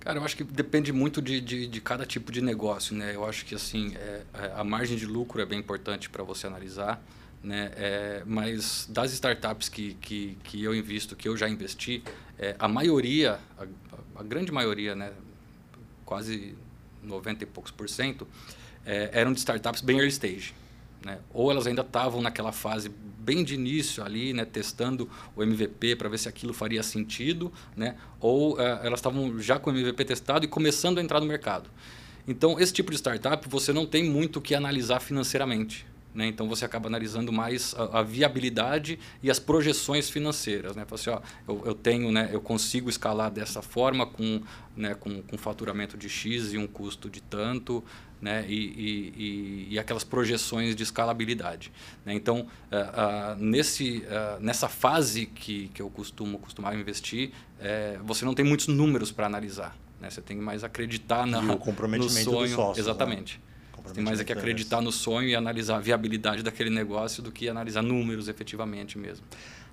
Cara, 0.00 0.18
eu 0.18 0.24
acho 0.24 0.36
que 0.36 0.44
depende 0.44 0.92
muito 0.92 1.22
de, 1.22 1.40
de, 1.40 1.66
de, 1.66 1.80
cada 1.80 2.04
tipo 2.04 2.30
de 2.30 2.42
negócio, 2.42 2.94
né? 2.94 3.14
Eu 3.14 3.24
acho 3.24 3.46
que 3.46 3.54
assim 3.54 3.94
é, 3.96 4.22
é 4.34 4.52
a 4.54 4.62
margem 4.62 4.98
de 4.98 5.06
lucro 5.06 5.40
é 5.40 5.46
bem 5.46 5.58
importante 5.58 6.10
para 6.10 6.22
você 6.22 6.46
analisar, 6.46 7.02
né? 7.44 7.70
É, 7.76 8.22
mas 8.24 8.88
das 8.90 9.12
startups 9.12 9.68
que, 9.68 9.94
que, 10.00 10.38
que 10.42 10.64
eu 10.64 10.74
invisto, 10.74 11.14
que 11.14 11.28
eu 11.28 11.36
já 11.36 11.46
investi, 11.46 12.02
é, 12.38 12.56
a 12.58 12.66
maioria, 12.66 13.38
a, 13.58 13.66
a, 14.18 14.22
grande 14.22 14.50
maioria, 14.50 14.94
né, 14.94 15.12
quase 16.04 16.56
90 17.02 17.44
e 17.44 17.46
poucos 17.46 17.70
por 17.70 17.88
cento, 17.88 18.26
é, 18.84 19.10
eram 19.12 19.32
de 19.32 19.38
startups 19.38 19.82
bem 19.82 19.98
early 19.98 20.10
stage. 20.10 20.54
Né? 21.04 21.18
Ou 21.34 21.50
elas 21.50 21.66
ainda 21.66 21.82
estavam 21.82 22.22
naquela 22.22 22.50
fase 22.50 22.88
bem 22.88 23.44
de 23.44 23.54
início 23.54 24.02
ali, 24.02 24.32
né, 24.32 24.46
testando 24.46 25.08
o 25.36 25.42
MVP 25.42 25.96
para 25.96 26.08
ver 26.08 26.18
se 26.18 26.30
aquilo 26.30 26.54
faria 26.54 26.82
sentido, 26.82 27.52
né? 27.76 27.96
ou 28.20 28.58
é, 28.58 28.86
elas 28.86 29.00
estavam 29.00 29.38
já 29.38 29.58
com 29.58 29.70
o 29.70 29.72
MVP 29.76 30.02
testado 30.06 30.46
e 30.46 30.48
começando 30.48 30.96
a 30.98 31.02
entrar 31.02 31.20
no 31.20 31.26
mercado. 31.26 31.68
Então, 32.26 32.58
esse 32.58 32.72
tipo 32.72 32.90
de 32.90 32.96
startup 32.96 33.46
você 33.50 33.70
não 33.70 33.84
tem 33.84 34.02
muito 34.02 34.38
o 34.38 34.42
que 34.42 34.54
analisar 34.54 35.00
financeiramente. 35.00 35.86
Né? 36.14 36.28
Então 36.28 36.48
você 36.48 36.64
acaba 36.64 36.88
analisando 36.88 37.32
mais 37.32 37.74
a, 37.76 37.98
a, 37.98 38.02
viabilidade 38.02 38.98
e 39.22 39.30
as 39.30 39.38
projeções 39.40 40.08
financeiras. 40.08 40.76
Né? 40.76 40.86
Assim, 40.90 41.10
ó, 41.10 41.20
eu, 41.48 41.62
eu, 41.66 41.74
tenho, 41.74 42.12
né, 42.12 42.30
eu 42.32 42.40
consigo 42.40 42.88
escalar 42.88 43.30
dessa 43.30 43.60
forma 43.60 44.06
com, 44.06 44.40
né, 44.76 44.94
com, 44.94 45.20
com 45.22 45.36
faturamento 45.36 45.96
de 45.96 46.08
X 46.08 46.52
e 46.52 46.58
um 46.58 46.68
custo 46.68 47.10
de 47.10 47.20
tanto, 47.20 47.82
né? 48.20 48.44
e, 48.48 48.54
e, 48.54 49.14
e, 49.16 49.74
e 49.74 49.78
aquelas 49.78 50.04
projeções 50.04 50.76
de 50.76 50.84
escalabilidade. 50.84 51.72
Né? 52.06 52.14
Então, 52.14 52.40
uh, 52.40 53.34
uh, 53.34 53.44
nesse, 53.44 53.98
uh, 53.98 54.40
nessa 54.40 54.68
fase 54.68 55.26
que, 55.26 55.68
que 55.74 55.82
eu 55.82 55.90
costumo 55.90 56.38
costumar 56.38 56.78
investir, 56.78 57.32
eh, 57.60 57.98
você 58.04 58.24
não 58.24 58.34
tem 58.34 58.44
muitos 58.44 58.68
números 58.68 59.10
para 59.10 59.26
analisar. 59.26 59.76
Né? 60.00 60.10
Você 60.10 60.20
tem 60.20 60.36
mais 60.36 60.62
acreditar 60.62 61.26
na, 61.26 61.42
e 61.42 61.48
o 61.48 61.56
comprometimento 61.56 62.30
no 62.30 62.36
sonho. 62.36 62.48
Do 62.48 62.54
sócio, 62.54 62.82
né? 62.82 62.88
Exatamente. 62.88 63.38
Né? 63.38 63.53
Tem 63.92 64.02
mais 64.02 64.20
é 64.20 64.24
que 64.24 64.32
acreditar 64.32 64.80
no 64.80 64.90
sonho 64.90 65.28
e 65.28 65.34
analisar 65.34 65.76
a 65.76 65.80
viabilidade 65.80 66.42
daquele 66.42 66.70
negócio 66.70 67.22
do 67.22 67.30
que 67.30 67.48
analisar 67.48 67.82
números 67.82 68.28
efetivamente 68.28 68.96
mesmo. 68.98 69.26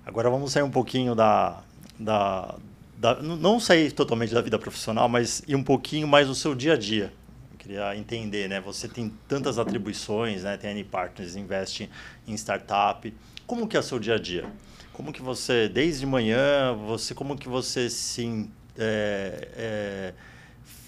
Agora 0.04 0.28
vamos 0.28 0.52
sair 0.52 0.62
um 0.62 0.70
pouquinho 0.70 1.14
da, 1.14 1.62
da, 1.98 2.56
da 2.98 3.22
não 3.22 3.58
sair 3.58 3.92
totalmente 3.92 4.34
da 4.34 4.40
vida 4.40 4.58
profissional, 4.58 5.08
mas 5.08 5.42
ir 5.46 5.56
um 5.56 5.62
pouquinho 5.62 6.06
mais 6.06 6.28
do 6.28 6.34
seu 6.34 6.54
dia 6.54 6.74
a 6.74 6.76
dia. 6.76 7.12
Eu 7.52 7.58
queria 7.58 7.96
entender, 7.96 8.48
né? 8.48 8.60
Você 8.60 8.88
tem 8.88 9.12
tantas 9.26 9.58
atribuições, 9.58 10.42
né? 10.42 10.56
Tem 10.56 10.72
N 10.72 10.84
Partners, 10.84 11.36
investe 11.36 11.88
em 12.26 12.34
startup. 12.34 13.12
Como 13.46 13.66
que 13.66 13.76
é 13.76 13.80
o 13.80 13.82
seu 13.82 13.98
dia 13.98 14.16
a 14.16 14.18
dia? 14.18 14.44
Como 14.92 15.12
que 15.12 15.22
você, 15.22 15.68
desde 15.68 16.04
manhã, 16.04 16.74
você, 16.86 17.14
como 17.14 17.36
que 17.36 17.48
você 17.48 17.88
se 17.88 18.48
é, 18.76 19.48
é, 19.56 20.14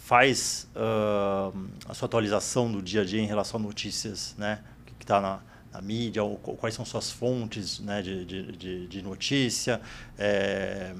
faz 0.04 0.68
uh, 0.76 1.58
a 1.88 1.94
sua 1.94 2.04
atualização 2.04 2.70
do 2.70 2.82
dia 2.82 3.00
a 3.00 3.04
dia 3.06 3.22
em 3.22 3.26
relação 3.26 3.58
a 3.58 3.62
notícias, 3.62 4.34
né? 4.36 4.60
O 4.82 4.84
que 4.84 5.02
está 5.02 5.18
na, 5.18 5.40
na, 5.72 5.80
mídia, 5.80 6.22
ou, 6.22 6.36
quais 6.36 6.74
são 6.74 6.84
suas 6.84 7.10
fontes 7.10 7.80
né? 7.80 8.02
de, 8.02 8.22
de, 8.26 8.86
de, 8.86 9.02
notícia, 9.02 9.80
é, 10.18 10.92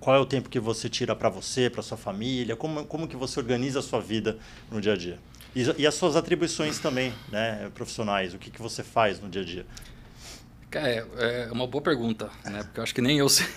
qual 0.00 0.16
é 0.16 0.18
o 0.18 0.24
tempo 0.24 0.48
que 0.48 0.58
você 0.58 0.88
tira 0.88 1.14
para 1.14 1.28
você, 1.28 1.68
para 1.68 1.82
sua 1.82 1.98
família, 1.98 2.56
como, 2.56 2.86
como 2.86 3.06
que 3.06 3.14
você 3.14 3.38
organiza 3.38 3.80
a 3.80 3.82
sua 3.82 4.00
vida 4.00 4.38
no 4.70 4.80
dia 4.80 4.94
a 4.94 4.96
dia. 4.96 5.18
E, 5.54 5.62
e 5.82 5.86
as 5.86 5.94
suas 5.94 6.16
atribuições 6.16 6.78
também, 6.78 7.12
né, 7.30 7.70
profissionais, 7.74 8.32
o 8.32 8.38
que, 8.38 8.50
que 8.50 8.62
você 8.62 8.82
faz 8.82 9.20
no 9.20 9.28
dia 9.28 9.42
a 9.42 9.44
dia? 9.44 9.66
É, 10.72 11.04
é 11.18 11.52
uma 11.52 11.66
boa 11.66 11.82
pergunta, 11.82 12.30
né? 12.44 12.62
Porque 12.62 12.80
eu 12.80 12.84
acho 12.84 12.94
que 12.94 13.02
nem 13.02 13.18
eu 13.18 13.28
sei. 13.28 13.46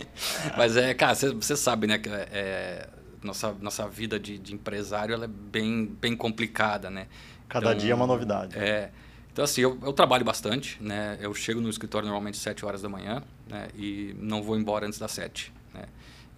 Mas 0.56 0.76
é, 0.76 0.94
cara, 0.94 1.14
você 1.14 1.56
sabe, 1.56 1.86
né? 1.86 1.98
Que 1.98 2.08
é, 2.08 2.88
nossa, 3.22 3.52
nossa 3.60 3.88
vida 3.88 4.18
de, 4.18 4.38
de 4.38 4.54
empresário 4.54 5.14
ela 5.14 5.24
é 5.24 5.28
bem, 5.28 5.86
bem 5.86 6.16
complicada, 6.16 6.90
né? 6.90 7.06
Cada 7.48 7.70
então, 7.70 7.78
dia 7.78 7.92
é 7.92 7.94
uma 7.94 8.06
novidade. 8.06 8.58
É. 8.58 8.90
Então, 9.32 9.44
assim, 9.44 9.60
eu, 9.60 9.78
eu 9.82 9.92
trabalho 9.92 10.24
bastante, 10.24 10.76
né? 10.82 11.18
Eu 11.20 11.32
chego 11.34 11.60
no 11.60 11.68
escritório 11.68 12.06
normalmente 12.06 12.34
às 12.34 12.40
7 12.40 12.64
horas 12.64 12.82
da 12.82 12.88
manhã, 12.88 13.22
né? 13.48 13.68
E 13.76 14.14
não 14.18 14.42
vou 14.42 14.56
embora 14.56 14.86
antes 14.86 14.98
das 14.98 15.12
7, 15.12 15.52
né? 15.74 15.84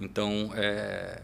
Então, 0.01 0.51
é, 0.55 1.23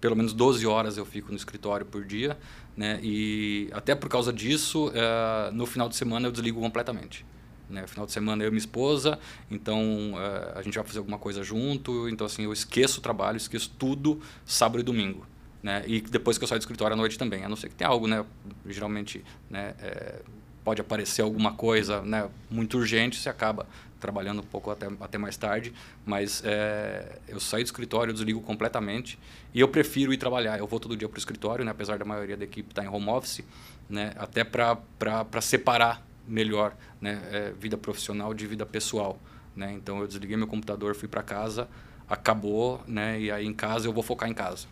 pelo 0.00 0.14
menos 0.14 0.32
12 0.32 0.66
horas 0.66 0.96
eu 0.96 1.04
fico 1.04 1.30
no 1.30 1.36
escritório 1.36 1.86
por 1.86 2.04
dia, 2.04 2.36
né? 2.76 3.00
E 3.02 3.68
até 3.72 3.94
por 3.94 4.08
causa 4.08 4.32
disso, 4.32 4.92
é, 4.94 5.50
no 5.50 5.66
final 5.66 5.88
de 5.88 5.96
semana 5.96 6.28
eu 6.28 6.32
desligo 6.32 6.60
completamente. 6.60 7.24
Né? 7.68 7.86
Final 7.86 8.06
de 8.06 8.12
semana 8.12 8.42
eu 8.42 8.48
e 8.48 8.50
minha 8.50 8.58
esposa, 8.58 9.18
então 9.50 10.12
uh, 10.12 10.58
a 10.58 10.62
gente 10.62 10.74
vai 10.74 10.84
fazer 10.84 10.98
alguma 10.98 11.18
coisa 11.18 11.42
junto. 11.42 12.08
Então, 12.08 12.26
assim, 12.26 12.44
eu 12.44 12.52
esqueço 12.52 13.00
o 13.00 13.02
trabalho, 13.02 13.36
esqueço 13.36 13.72
tudo 13.78 14.20
sábado 14.44 14.80
e 14.80 14.82
domingo. 14.82 15.26
Né? 15.62 15.82
E 15.86 16.00
depois 16.00 16.36
que 16.36 16.44
eu 16.44 16.48
saio 16.48 16.58
do 16.58 16.62
escritório 16.62 16.92
à 16.92 16.96
noite 16.96 17.18
também. 17.18 17.42
A 17.42 17.48
não 17.48 17.56
ser 17.56 17.70
que 17.70 17.74
tenha 17.74 17.88
algo, 17.88 18.06
né? 18.06 18.24
Geralmente, 18.66 19.24
né? 19.48 19.74
É, 19.80 20.20
pode 20.62 20.80
aparecer 20.80 21.22
alguma 21.22 21.52
coisa 21.52 22.00
né? 22.02 22.28
muito 22.50 22.78
urgente, 22.78 23.18
você 23.18 23.28
acaba 23.28 23.66
trabalhando 24.00 24.40
um 24.40 24.44
pouco 24.44 24.70
até, 24.70 24.86
até 25.00 25.16
mais 25.16 25.36
tarde. 25.36 25.72
Mas 26.04 26.42
é, 26.44 27.18
eu 27.26 27.40
saio 27.40 27.64
do 27.64 27.66
escritório, 27.66 28.10
eu 28.10 28.14
desligo 28.14 28.42
completamente. 28.42 29.18
E 29.54 29.60
eu 29.60 29.68
prefiro 29.68 30.12
ir 30.12 30.18
trabalhar. 30.18 30.58
Eu 30.58 30.66
vou 30.66 30.78
todo 30.78 30.94
dia 30.96 31.08
para 31.08 31.16
o 31.16 31.18
escritório, 31.18 31.64
né? 31.64 31.70
apesar 31.70 31.98
da 31.98 32.04
maioria 32.04 32.36
da 32.36 32.44
equipe 32.44 32.70
estar 32.70 32.82
tá 32.82 32.88
em 32.88 32.90
home 32.90 33.08
office, 33.08 33.42
né? 33.88 34.12
até 34.16 34.44
para 34.44 35.40
separar 35.40 36.06
melhor 36.26 36.76
né, 37.00 37.22
é, 37.32 37.52
vida 37.52 37.76
profissional 37.76 38.34
de 38.34 38.46
vida 38.46 38.64
pessoal. 38.64 39.18
Né? 39.54 39.72
Então 39.72 40.00
eu 40.00 40.06
desliguei 40.06 40.36
meu 40.36 40.46
computador, 40.46 40.94
fui 40.94 41.08
para 41.08 41.22
casa, 41.22 41.68
acabou, 42.08 42.82
né? 42.86 43.20
E 43.20 43.30
aí 43.30 43.46
em 43.46 43.54
casa 43.54 43.86
eu 43.86 43.92
vou 43.92 44.02
focar 44.02 44.28
em 44.28 44.34
casa. 44.34 44.66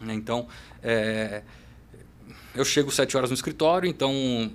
Né? 0.00 0.14
Então 0.14 0.46
é, 0.82 1.42
eu 2.54 2.64
chego 2.64 2.90
sete 2.90 3.16
horas 3.16 3.30
no 3.30 3.34
escritório, 3.34 3.88
então 3.88 4.12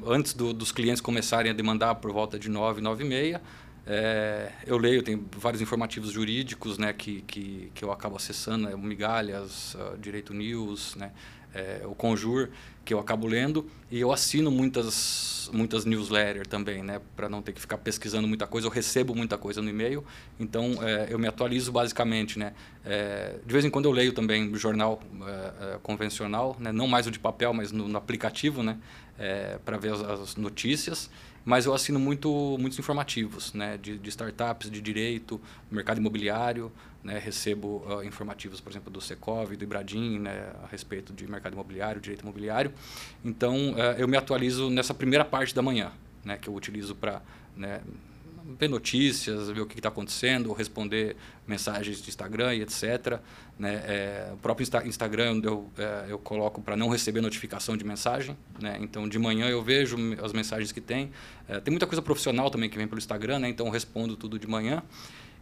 antes 0.07 0.33
do, 0.33 0.53
dos 0.53 0.71
clientes 0.71 1.01
começarem 1.01 1.51
a 1.51 1.53
demandar 1.53 1.95
por 1.95 2.11
volta 2.11 2.39
de 2.39 2.49
nove, 2.49 2.81
nove 2.81 3.03
e 3.03 3.07
meia, 3.07 3.41
É, 3.85 4.49
eu 4.65 4.77
leio, 4.77 5.03
tem 5.03 5.21
vários 5.37 5.61
informativos 5.61 6.09
jurídicos 6.09 6.77
né, 6.77 6.93
que, 6.93 7.21
que, 7.23 7.69
que 7.75 7.83
eu 7.83 7.91
acabo 7.91 8.15
acessando, 8.15 8.69
né, 8.69 8.73
o 8.73 8.77
Migalhas, 8.77 9.75
uh, 9.75 9.97
Direito 9.97 10.33
News, 10.33 10.95
né, 10.95 11.11
é, 11.53 11.81
o 11.83 11.93
Conjur, 11.93 12.47
que 12.85 12.93
eu 12.93 12.99
acabo 12.99 13.27
lendo, 13.27 13.69
e 13.89 13.99
eu 13.99 14.11
assino 14.11 14.51
muitas, 14.51 15.49
muitas 15.53 15.85
newsletters 15.85 16.47
também, 16.47 16.83
né, 16.83 16.99
para 17.15 17.29
não 17.29 17.41
ter 17.41 17.53
que 17.53 17.61
ficar 17.61 17.77
pesquisando 17.77 18.27
muita 18.27 18.45
coisa. 18.45 18.67
Eu 18.67 18.71
recebo 18.71 19.15
muita 19.15 19.37
coisa 19.37 19.61
no 19.61 19.69
e-mail, 19.69 20.03
então 20.39 20.75
é, 20.81 21.07
eu 21.09 21.17
me 21.17 21.27
atualizo 21.27 21.71
basicamente. 21.71 22.37
Né, 22.37 22.53
é, 22.85 23.35
de 23.45 23.53
vez 23.53 23.63
em 23.63 23.69
quando 23.69 23.85
eu 23.85 23.91
leio 23.91 24.11
também 24.11 24.53
jornal 24.55 25.01
é, 25.21 25.75
é, 25.75 25.79
convencional, 25.81 26.57
né, 26.59 26.71
não 26.71 26.87
mais 26.87 27.07
o 27.07 27.11
de 27.11 27.19
papel, 27.19 27.53
mas 27.53 27.71
no, 27.71 27.87
no 27.87 27.97
aplicativo, 27.97 28.61
né, 28.63 28.77
é, 29.17 29.57
para 29.63 29.77
ver 29.77 29.93
as, 29.93 30.01
as 30.01 30.35
notícias 30.35 31.09
mas 31.45 31.65
eu 31.65 31.73
assino 31.73 31.99
muito, 31.99 32.57
muitos 32.57 32.79
informativos 32.79 33.53
né, 33.53 33.77
de, 33.77 33.97
de 33.97 34.09
startups, 34.09 34.69
de 34.69 34.81
direito, 34.81 35.41
mercado 35.69 35.97
imobiliário. 35.97 36.71
Né, 37.03 37.19
recebo 37.19 37.83
uh, 37.85 38.01
informativos, 38.01 38.61
por 38.61 38.69
exemplo, 38.69 38.89
do 38.89 39.01
Secov, 39.01 39.53
do 39.57 39.63
Ibradim, 39.65 40.19
né, 40.19 40.53
a 40.63 40.67
respeito 40.67 41.11
de 41.11 41.29
mercado 41.29 41.51
imobiliário, 41.51 41.99
direito 41.99 42.21
imobiliário. 42.21 42.72
Então, 43.23 43.73
uh, 43.73 43.97
eu 43.97 44.07
me 44.07 44.17
atualizo 44.17 44.69
nessa 44.69 44.93
primeira 44.93 45.23
parte 45.23 45.55
da 45.55 45.61
manhã, 45.61 45.91
né, 46.23 46.37
que 46.37 46.47
eu 46.47 46.55
utilizo 46.55 46.95
para 46.95 47.21
né, 47.55 47.81
ver 48.59 48.67
notícias, 48.67 49.49
ver 49.49 49.61
o 49.61 49.65
que 49.65 49.79
está 49.79 49.89
acontecendo, 49.89 50.51
responder 50.51 51.15
mensagens 51.47 52.01
de 52.01 52.09
Instagram 52.09 52.55
e 52.55 52.61
etc. 52.61 53.19
Né? 53.57 53.73
É, 53.85 54.29
o 54.33 54.37
próprio 54.37 54.63
Insta 54.63 54.85
Instagram 54.85 55.41
eu, 55.43 55.69
é, 55.77 56.05
eu 56.09 56.19
coloco 56.19 56.61
para 56.61 56.75
não 56.75 56.89
receber 56.89 57.21
notificação 57.21 57.77
de 57.77 57.83
mensagem. 57.83 58.37
Né? 58.59 58.77
Então, 58.81 59.07
de 59.07 59.17
manhã 59.17 59.47
eu 59.47 59.61
vejo 59.61 59.97
as 60.21 60.33
mensagens 60.33 60.71
que 60.71 60.81
tem. 60.81 61.11
É, 61.47 61.59
tem 61.59 61.71
muita 61.71 61.87
coisa 61.87 62.01
profissional 62.01 62.49
também 62.49 62.69
que 62.69 62.77
vem 62.77 62.87
pelo 62.87 62.99
Instagram, 62.99 63.39
né? 63.39 63.49
então 63.49 63.65
eu 63.67 63.71
respondo 63.71 64.15
tudo 64.15 64.37
de 64.37 64.47
manhã. 64.47 64.83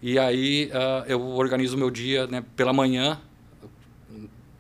E 0.02 0.18
aí 0.18 0.72
uh, 0.74 1.06
eu 1.08 1.22
organizo 1.22 1.76
o 1.76 1.80
meu 1.80 1.92
dia 1.92 2.26
né, 2.26 2.44
pela 2.56 2.74
manhã, 2.74 3.22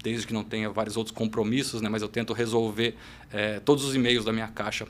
desde 0.03 0.25
que 0.25 0.33
não 0.33 0.43
tenha 0.43 0.69
vários 0.69 0.97
outros 0.97 1.15
compromissos, 1.15 1.81
né? 1.81 1.89
mas 1.89 2.01
eu 2.01 2.07
tento 2.07 2.33
resolver 2.33 2.95
é, 3.31 3.59
todos 3.59 3.83
os 3.85 3.95
e-mails 3.95 4.25
da 4.25 4.33
minha 4.33 4.47
caixa 4.47 4.87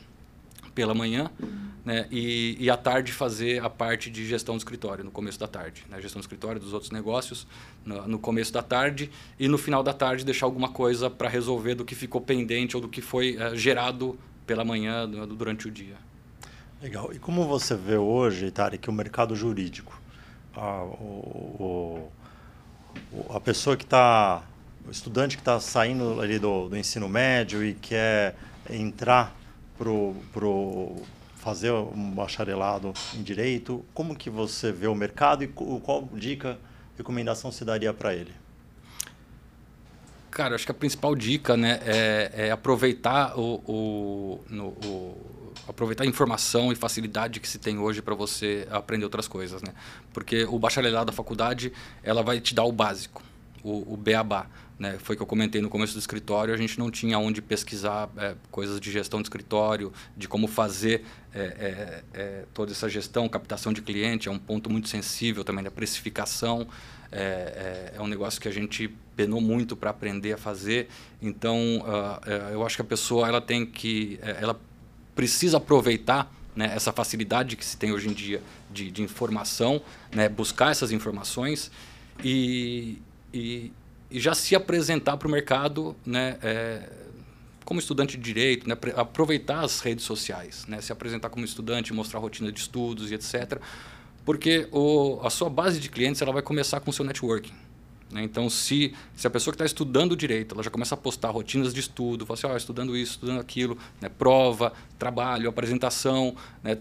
pela 0.74 0.94
manhã, 0.94 1.30
né? 1.84 2.08
E, 2.12 2.56
e 2.60 2.70
à 2.70 2.78
tarde 2.78 3.12
fazer 3.12 3.64
a 3.64 3.70
parte 3.70 4.10
de 4.10 4.26
gestão 4.26 4.56
do 4.56 4.60
escritório, 4.60 5.04
no 5.04 5.12
começo 5.12 5.40
da 5.40 5.48
tarde. 5.48 5.84
Né? 5.90 6.00
Gestão 6.00 6.20
do 6.20 6.24
escritório, 6.24 6.62
dos 6.62 6.74
outros 6.74 6.92
negócios, 6.92 7.48
no, 7.84 8.08
no 8.08 8.20
começo 8.20 8.54
da 8.54 8.62
tarde. 8.62 9.10
E 9.40 9.48
no 9.48 9.58
final 9.58 9.82
da 9.82 9.94
tarde 9.94 10.24
deixar 10.24 10.46
alguma 10.46 10.70
coisa 10.70 11.10
para 11.10 11.28
resolver 11.28 11.76
do 11.76 11.84
que 11.84 11.96
ficou 11.96 12.22
pendente 12.22 12.76
ou 12.76 12.82
do 12.82 12.88
que 12.88 13.02
foi 13.02 13.36
uh, 13.36 13.56
gerado 13.56 14.18
pela 14.46 14.64
manhã, 14.64 15.08
durante 15.08 15.68
o 15.68 15.72
dia. 15.72 15.96
Legal. 16.82 17.14
E 17.14 17.20
como 17.20 17.48
você 17.48 17.76
vê 17.76 17.96
hoje, 17.96 18.52
Tarek, 18.52 18.90
o 18.90 18.94
mercado 18.94 19.36
jurídico? 19.36 20.00
A, 20.56 20.84
o, 20.84 22.12
o, 23.12 23.36
a 23.36 23.40
pessoa 23.40 23.78
que 23.78 23.84
está... 23.84 24.44
Estudante 24.90 25.38
que 25.38 25.42
está 25.42 25.60
saindo 25.60 26.20
ali 26.20 26.40
do, 26.40 26.70
do 26.70 26.78
ensino 26.78 27.08
médio 27.08 27.64
e 27.64 27.74
quer 27.74 28.36
entrar 28.70 29.36
pro, 29.78 30.16
pro 30.32 30.96
fazer 31.36 31.72
um 31.72 32.12
bacharelado 32.12 32.94
em 33.16 33.24
direito, 33.24 33.84
como 33.94 34.16
que 34.16 34.30
você 34.30 34.72
vê 34.72 34.88
o 34.88 34.94
mercado 34.94 35.44
e 35.44 35.48
qual 35.48 36.08
dica, 36.14 36.60
recomendação 36.96 37.52
se 37.52 37.66
daria 37.66 37.92
para 37.92 38.14
ele? 38.14 38.32
Cara, 40.30 40.56
acho 40.56 40.66
que 40.66 40.72
a 40.72 40.76
principal 40.76 41.16
dica 41.16 41.58
né, 41.58 41.80
é, 41.84 42.32
é 42.48 42.52
aproveitar 42.52 43.38
o, 43.38 43.56
o, 43.68 44.44
no, 44.50 44.68
o, 44.68 45.18
aproveitar 45.68 46.04
a 46.04 46.08
informação 46.08 46.72
e 46.72 46.76
facilidade 46.76 47.40
que 47.40 47.48
se 47.48 47.58
tem 47.58 47.80
hoje 47.80 48.02
para 48.02 48.16
você 48.16 48.68
aprender 48.72 49.04
outras 49.04 49.28
coisas, 49.28 49.62
né? 49.62 49.74
Porque 50.14 50.46
o 50.46 50.58
bacharelado 50.58 51.08
da 51.08 51.12
faculdade 51.12 51.74
ela 52.04 52.24
vai 52.24 52.40
te 52.40 52.56
dar 52.56 52.64
o 52.64 52.72
básico, 52.72 53.22
o, 53.64 53.94
o 53.94 53.98
beabá. 53.98 54.46
Né? 54.82 54.98
Foi 54.98 55.16
que 55.16 55.22
eu 55.22 55.28
comentei 55.28 55.62
no 55.62 55.70
começo 55.70 55.94
do 55.94 56.00
escritório, 56.00 56.52
a 56.52 56.58
gente 56.58 56.80
não 56.80 56.90
tinha 56.90 57.20
onde 57.20 57.40
pesquisar 57.40 58.10
é, 58.18 58.34
coisas 58.50 58.82
de 58.82 58.92
gestão 58.92 59.22
de 59.22 59.28
escritório, 59.28 59.94
de 60.18 60.28
como 60.28 60.48
fazer 60.48 61.06
é, 61.32 61.40
é, 61.40 62.04
é 62.20 62.46
toda 62.52 62.72
essa 62.72 62.90
gestão, 62.90 63.30
captação 63.30 63.72
de 63.72 63.84
cliente, 63.84 64.28
é 64.28 64.32
um 64.32 64.40
ponto 64.40 64.72
muito 64.72 64.90
sensível 64.90 65.44
também 65.44 65.64
da 65.64 65.70
precificação. 65.70 66.68
É, 67.12 67.92
é, 67.94 67.94
é 67.96 68.02
um 68.02 68.08
negócio 68.08 68.42
que 68.42 68.48
a 68.48 68.52
gente 68.52 68.90
penou 69.16 69.40
muito 69.40 69.76
para 69.76 69.92
aprender 69.92 70.34
a 70.34 70.38
fazer. 70.38 70.90
Então, 71.22 71.58
uh, 71.86 72.52
eu 72.52 72.66
acho 72.66 72.76
que 72.78 72.82
a 72.82 72.86
pessoa 72.86 73.28
ela 73.28 73.40
tem 73.40 73.68
que, 73.68 74.20
ela 74.24 74.60
precisa 75.14 75.58
aproveitar 75.58 76.34
né, 76.56 76.72
essa 76.76 76.92
facilidade 76.92 77.56
que 77.56 77.64
se 77.64 77.78
tem 77.78 77.92
hoje 77.92 78.10
em 78.10 78.14
dia 78.14 78.42
de, 78.72 78.90
de 78.90 79.04
informação, 79.04 79.80
né, 80.12 80.28
buscar 80.28 80.72
essas 80.72 80.92
informações 80.92 81.70
e, 82.24 82.98
e, 83.32 83.72
e 84.12 84.20
já 84.20 84.36
se 84.36 84.54
apresentar 84.56 85.16
para 85.18 85.28
o 85.28 85.32
mercado 85.32 85.96
né, 86.06 86.38
é, 86.44 86.90
como 87.64 87.80
estudante 87.80 88.18
de 88.18 88.24
direito, 88.24 88.68
né, 88.68 88.78
aproveitar 88.96 89.62
as 89.62 89.80
redes 89.80 90.04
sociais, 90.04 90.66
né, 90.68 90.82
se 90.82 90.92
apresentar 90.92 91.30
como 91.30 91.46
estudante, 91.46 91.94
mostrar 91.94 92.20
a 92.20 92.22
rotina 92.22 92.52
de 92.52 92.60
estudos 92.60 93.10
e 93.10 93.16
etc. 93.16 93.60
Porque 94.26 94.68
o, 94.72 95.20
a 95.24 95.30
sua 95.30 95.50
base 95.50 95.80
de 95.80 95.90
clientes 95.90 96.22
ela 96.22 96.34
vai 96.34 96.42
começar 96.42 96.82
com 96.82 96.92
o 96.92 96.94
seu 96.94 97.06
networking. 97.06 97.54
Né? 98.12 98.22
Então, 98.24 98.50
se, 98.50 98.94
se 99.16 99.26
a 99.26 99.30
pessoa 99.30 99.54
que 99.54 99.56
está 99.56 99.66
estudando 99.66 100.16
direito, 100.16 100.54
ela 100.54 100.64
já 100.64 100.70
começa 100.70 100.94
a 100.94 100.98
postar 100.98 101.30
rotinas 101.30 101.74
de 101.74 101.80
estudo, 101.80 102.26
fala 102.26 102.38
assim, 102.38 102.48
oh, 102.48 102.58
estudando 102.58 102.98
isso, 102.98 103.14
estudando 103.14 103.40
aquilo, 103.40 103.78
né? 104.02 104.10
prova, 104.10 104.74
trabalho, 105.00 105.50
apresentação, 105.50 106.36
né? 106.62 106.78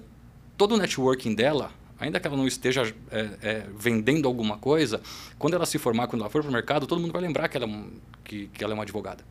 todo 0.58 0.74
o 0.74 0.76
networking 0.76 1.34
dela 1.34 1.70
ainda 2.00 2.18
que 2.18 2.26
ela 2.26 2.36
não 2.36 2.46
esteja 2.46 2.82
é, 3.10 3.28
é, 3.42 3.66
vendendo 3.76 4.26
alguma 4.26 4.56
coisa, 4.56 5.00
quando 5.38 5.54
ela 5.54 5.66
se 5.66 5.78
formar, 5.78 6.08
quando 6.08 6.22
ela 6.22 6.30
for 6.30 6.42
para 6.42 6.48
o 6.48 6.52
mercado, 6.52 6.86
todo 6.86 7.00
mundo 7.00 7.12
vai 7.12 7.22
lembrar 7.22 7.48
que 7.48 7.56
ela 7.56 7.66
é, 7.66 7.68
um, 7.68 7.90
que, 8.24 8.48
que 8.48 8.64
ela 8.64 8.72
é 8.72 8.74
uma 8.74 8.82
advogada. 8.82 9.22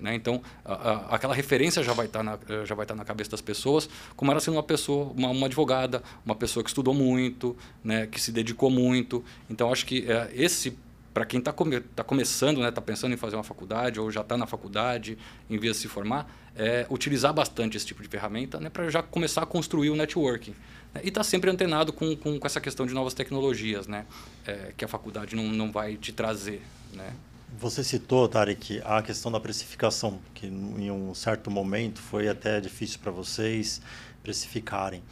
Né? 0.00 0.14
Então, 0.14 0.42
a, 0.64 0.72
a, 0.74 1.14
aquela 1.14 1.34
referência 1.34 1.82
já 1.82 1.92
vai 1.92 2.06
estar 2.06 2.18
tá 2.18 2.24
na, 2.24 2.84
tá 2.86 2.94
na 2.94 3.04
cabeça 3.04 3.30
das 3.30 3.40
pessoas, 3.40 3.88
como 4.16 4.30
ela 4.30 4.40
sendo 4.40 4.54
uma 4.54 4.62
pessoa, 4.62 5.12
uma, 5.16 5.28
uma 5.30 5.46
advogada, 5.46 6.02
uma 6.26 6.34
pessoa 6.34 6.62
que 6.62 6.70
estudou 6.70 6.92
muito, 6.92 7.56
né? 7.82 8.06
que 8.06 8.20
se 8.20 8.32
dedicou 8.32 8.68
muito. 8.68 9.24
Então, 9.48 9.72
acho 9.72 9.86
que 9.86 10.10
é, 10.10 10.30
esse 10.34 10.76
para 11.12 11.26
quem 11.26 11.38
está 11.38 11.52
come, 11.52 11.80
tá 11.80 12.02
começando, 12.02 12.56
está 12.56 12.64
né, 12.64 12.70
tá 12.70 12.80
pensando 12.80 13.12
em 13.12 13.16
fazer 13.16 13.36
uma 13.36 13.44
faculdade 13.44 14.00
ou 14.00 14.10
já 14.10 14.22
está 14.22 14.36
na 14.36 14.46
faculdade, 14.46 15.18
em 15.48 15.58
vez 15.58 15.76
de 15.76 15.82
se 15.82 15.88
formar, 15.88 16.26
é, 16.56 16.86
utilizar 16.88 17.32
bastante 17.32 17.76
esse 17.76 17.86
tipo 17.86 18.02
de 18.02 18.08
ferramenta 18.08 18.58
né, 18.58 18.70
para 18.70 18.88
já 18.88 19.02
começar 19.02 19.42
a 19.42 19.46
construir 19.46 19.90
o 19.90 19.96
networking. 19.96 20.54
E 21.02 21.08
estar 21.08 21.20
tá 21.20 21.24
sempre 21.24 21.50
antenado 21.50 21.92
com, 21.92 22.14
com, 22.16 22.38
com, 22.38 22.46
essa 22.46 22.60
questão 22.60 22.86
de 22.86 22.92
novas 22.92 23.14
tecnologias 23.14 23.86
né, 23.86 24.04
é, 24.46 24.72
que 24.76 24.84
a 24.84 24.88
faculdade 24.88 25.34
não, 25.34 25.44
não 25.44 25.72
vai 25.72 25.96
te 25.96 26.12
trazer. 26.12 26.62
Né. 26.92 27.12
Você 27.58 27.84
citou, 27.84 28.28
Tarek, 28.28 28.80
a 28.84 29.02
questão 29.02 29.30
da 29.30 29.38
precificação, 29.38 30.18
que 30.34 30.46
em 30.46 30.90
um 30.90 31.14
certo 31.14 31.50
momento 31.50 32.00
foi 32.00 32.28
até 32.28 32.60
difícil 32.60 32.98
para 32.98 33.12
vocês 33.12 33.80
precificarem. 34.22 35.02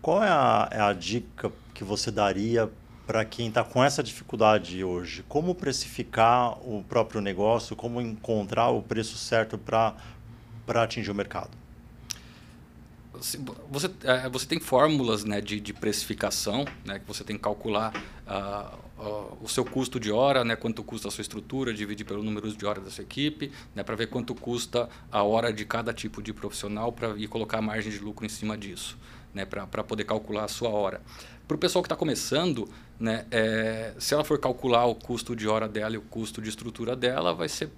Qual 0.00 0.22
é 0.22 0.28
a, 0.28 0.68
é 0.70 0.80
a 0.80 0.92
dica 0.92 1.50
que 1.74 1.82
você 1.82 2.10
daria 2.10 2.70
para 3.06 3.24
quem 3.24 3.48
está 3.48 3.64
com 3.64 3.82
essa 3.82 4.02
dificuldade 4.02 4.82
hoje? 4.84 5.24
Como 5.28 5.54
precificar 5.54 6.58
o 6.66 6.84
próprio 6.88 7.20
negócio? 7.20 7.74
Como 7.74 8.00
encontrar 8.00 8.68
o 8.68 8.82
preço 8.82 9.16
certo 9.16 9.56
para 9.58 9.94
atingir 10.82 11.10
o 11.10 11.14
mercado? 11.14 11.65
Você, 13.70 13.90
é, 14.04 14.28
você 14.28 14.46
tem 14.46 14.60
fórmulas 14.60 15.24
né, 15.24 15.40
de, 15.40 15.60
de 15.60 15.72
precificação, 15.72 16.64
né, 16.84 16.98
que 16.98 17.06
você 17.06 17.24
tem 17.24 17.36
que 17.36 17.42
calcular 17.42 17.92
uh, 18.26 19.02
uh, 19.02 19.38
o 19.42 19.48
seu 19.48 19.64
custo 19.64 19.98
de 19.98 20.10
hora, 20.10 20.44
né, 20.44 20.56
quanto 20.56 20.82
custa 20.82 21.08
a 21.08 21.10
sua 21.10 21.22
estrutura, 21.22 21.72
dividir 21.72 22.04
pelo 22.04 22.22
número 22.22 22.50
de 22.52 22.66
horas 22.66 22.84
da 22.84 22.90
sua 22.90 23.02
equipe, 23.02 23.50
né, 23.74 23.82
para 23.82 23.94
ver 23.96 24.08
quanto 24.08 24.34
custa 24.34 24.88
a 25.10 25.22
hora 25.22 25.52
de 25.52 25.64
cada 25.64 25.92
tipo 25.92 26.22
de 26.22 26.32
profissional 26.32 26.92
pra, 26.92 27.14
e 27.16 27.26
colocar 27.26 27.58
a 27.58 27.62
margem 27.62 27.90
de 27.90 27.98
lucro 27.98 28.24
em 28.24 28.28
cima 28.28 28.56
disso, 28.56 28.96
né, 29.34 29.44
para 29.44 29.84
poder 29.84 30.04
calcular 30.04 30.44
a 30.44 30.48
sua 30.48 30.68
hora. 30.70 31.00
Para 31.46 31.54
o 31.54 31.58
pessoal 31.58 31.82
que 31.82 31.86
está 31.86 31.96
começando, 31.96 32.68
né, 32.98 33.24
é, 33.30 33.94
se 33.98 34.14
ela 34.14 34.24
for 34.24 34.38
calcular 34.38 34.84
o 34.86 34.94
custo 34.94 35.36
de 35.36 35.46
hora 35.46 35.68
dela 35.68 35.94
e 35.94 35.98
o 35.98 36.02
custo 36.02 36.42
de 36.42 36.48
estrutura 36.48 36.96
dela, 36.96 37.32
vai 37.32 37.48
ser 37.48 37.70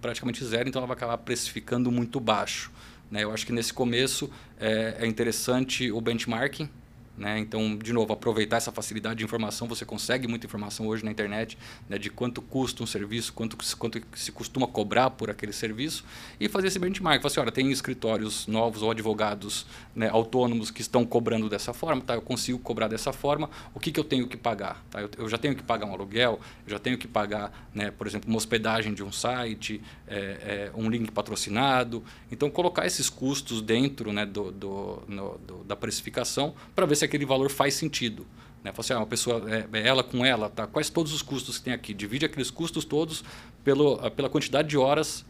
praticamente 0.00 0.44
zero, 0.44 0.68
então 0.68 0.80
ela 0.80 0.86
vai 0.86 0.96
acabar 0.96 1.16
precificando 1.18 1.90
muito 1.90 2.18
baixo. 2.18 2.72
Né? 3.12 3.22
Eu 3.22 3.30
acho 3.30 3.44
que 3.44 3.52
nesse 3.52 3.74
começo 3.74 4.30
é, 4.58 4.96
é 5.00 5.06
interessante 5.06 5.92
o 5.92 6.00
benchmarking, 6.00 6.68
né? 7.16 7.38
Então, 7.38 7.76
de 7.76 7.92
novo, 7.92 8.12
aproveitar 8.12 8.56
essa 8.56 8.72
facilidade 8.72 9.16
de 9.16 9.24
informação. 9.24 9.68
Você 9.68 9.84
consegue 9.84 10.26
muita 10.26 10.46
informação 10.46 10.86
hoje 10.86 11.04
na 11.04 11.10
internet 11.10 11.58
né, 11.88 11.98
de 11.98 12.10
quanto 12.10 12.40
custa 12.40 12.82
um 12.82 12.86
serviço, 12.86 13.32
quanto, 13.32 13.56
quanto 13.76 14.00
se 14.14 14.32
costuma 14.32 14.66
cobrar 14.66 15.10
por 15.10 15.30
aquele 15.30 15.52
serviço 15.52 16.04
e 16.40 16.48
fazer 16.48 16.68
esse 16.68 16.78
benchmark. 16.78 17.20
Falar 17.20 17.30
assim, 17.30 17.40
olha, 17.40 17.52
tem 17.52 17.70
escritórios 17.70 18.46
novos 18.46 18.82
ou 18.82 18.90
advogados 18.90 19.66
né, 19.94 20.08
autônomos 20.08 20.70
que 20.70 20.80
estão 20.80 21.04
cobrando 21.04 21.48
dessa 21.48 21.72
forma, 21.72 22.00
tá? 22.00 22.14
eu 22.14 22.22
consigo 22.22 22.58
cobrar 22.58 22.88
dessa 22.88 23.12
forma, 23.12 23.50
o 23.74 23.80
que, 23.80 23.92
que 23.92 24.00
eu 24.00 24.04
tenho 24.04 24.26
que 24.26 24.36
pagar? 24.36 24.82
Tá? 24.90 25.00
Eu, 25.00 25.10
eu 25.18 25.28
já 25.28 25.36
tenho 25.36 25.54
que 25.54 25.62
pagar 25.62 25.86
um 25.86 25.92
aluguel, 25.92 26.40
eu 26.66 26.70
já 26.70 26.78
tenho 26.78 26.96
que 26.96 27.06
pagar, 27.06 27.68
né, 27.74 27.90
por 27.90 28.06
exemplo, 28.06 28.28
uma 28.28 28.36
hospedagem 28.36 28.94
de 28.94 29.02
um 29.02 29.12
site, 29.12 29.82
é, 30.06 30.16
é, 30.16 30.72
um 30.74 30.88
link 30.88 31.10
patrocinado. 31.10 32.02
Então, 32.30 32.50
colocar 32.50 32.86
esses 32.86 33.10
custos 33.10 33.60
dentro 33.60 34.12
né, 34.12 34.24
do, 34.24 34.50
do, 34.50 35.02
no, 35.06 35.38
do 35.38 35.64
da 35.64 35.76
precificação 35.76 36.54
para 36.74 36.86
ver 36.86 36.96
se 36.96 37.01
se 37.02 37.06
aquele 37.06 37.26
valor 37.26 37.50
faz 37.50 37.74
sentido. 37.74 38.26
Né? 38.62 38.70
Fala 38.70 38.80
assim, 38.80 38.92
ah, 38.92 38.98
uma 38.98 39.06
pessoa, 39.06 39.42
é, 39.50 39.66
é, 39.72 39.86
ela 39.88 40.04
com 40.04 40.24
ela, 40.24 40.48
tá? 40.48 40.66
quais 40.66 40.88
todos 40.88 41.12
os 41.12 41.20
custos 41.20 41.58
que 41.58 41.64
tem 41.64 41.72
aqui? 41.72 41.92
Divide 41.92 42.24
aqueles 42.24 42.50
custos 42.50 42.84
todos 42.84 43.24
pelo, 43.64 43.98
pela 44.12 44.28
quantidade 44.28 44.68
de 44.68 44.78
horas 44.78 45.24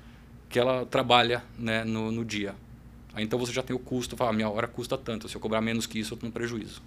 que 0.50 0.58
ela 0.58 0.84
trabalha 0.84 1.42
né, 1.58 1.82
no, 1.82 2.12
no 2.12 2.24
dia. 2.24 2.54
Aí 3.14 3.24
então 3.24 3.38
você 3.38 3.52
já 3.52 3.62
tem 3.62 3.74
o 3.74 3.78
custo, 3.78 4.16
fala, 4.16 4.30
ah, 4.30 4.32
minha 4.32 4.50
hora 4.50 4.68
custa 4.68 4.98
tanto, 4.98 5.28
se 5.28 5.34
eu 5.34 5.40
cobrar 5.40 5.60
menos 5.60 5.86
que 5.86 5.98
isso, 5.98 6.12
eu 6.12 6.16
estou 6.16 6.28
no 6.28 6.32
prejuízo. 6.32 6.82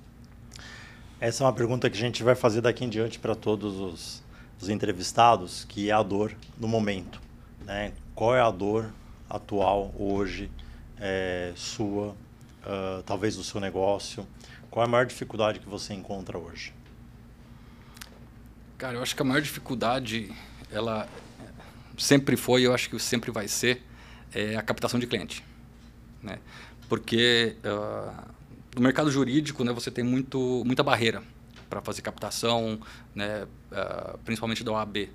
Essa 1.19 1.43
é 1.43 1.47
uma 1.47 1.53
pergunta 1.53 1.89
que 1.89 1.97
a 1.97 1.99
gente 1.99 2.21
vai 2.23 2.35
fazer 2.35 2.61
daqui 2.61 2.85
em 2.85 2.89
diante 2.89 3.17
para 3.17 3.33
todos 3.33 3.79
os, 3.79 4.23
os, 4.61 4.69
entrevistados, 4.69 5.65
que 5.65 5.89
é 5.89 5.93
a 5.93 6.03
dor 6.03 6.35
no 6.59 6.67
momento. 6.67 7.19
Né? 7.65 7.93
Qual 8.13 8.35
é 8.35 8.41
a 8.41 8.51
dor 8.51 8.91
atual 9.27 9.93
hoje 9.97 10.51
é, 10.99 11.53
sua, 11.55 12.09
uh, 12.09 13.01
talvez 13.05 13.35
do 13.35 13.43
seu 13.43 13.59
negócio? 13.59 14.27
Qual 14.75 14.83
é 14.83 14.87
a 14.89 14.91
maior 14.91 15.05
dificuldade 15.05 15.61
que 15.61 15.69
você 15.69 15.93
encontra 15.93 16.37
hoje? 16.37 16.73
Cara, 18.77 18.95
eu 18.95 19.01
acho 19.01 19.15
que 19.15 19.21
a 19.21 19.23
maior 19.23 19.41
dificuldade, 19.41 20.35
ela 20.69 21.07
sempre 21.97 22.35
foi, 22.35 22.63
eu 22.63 22.73
acho 22.73 22.89
que 22.89 22.99
sempre 22.99 23.31
vai 23.31 23.47
ser, 23.47 23.81
é 24.33 24.57
a 24.57 24.61
captação 24.61 24.99
de 24.99 25.07
cliente. 25.07 25.45
Né? 26.21 26.39
Porque 26.89 27.55
uh, 27.63 28.33
no 28.75 28.81
mercado 28.81 29.09
jurídico 29.09 29.63
né, 29.63 29.71
você 29.71 29.89
tem 29.89 30.03
muito, 30.03 30.61
muita 30.65 30.83
barreira 30.83 31.23
para 31.69 31.79
fazer 31.79 32.01
captação, 32.01 32.77
né, 33.15 33.45
uh, 33.71 34.17
principalmente 34.25 34.61
da 34.61 34.73
OAB. 34.73 35.07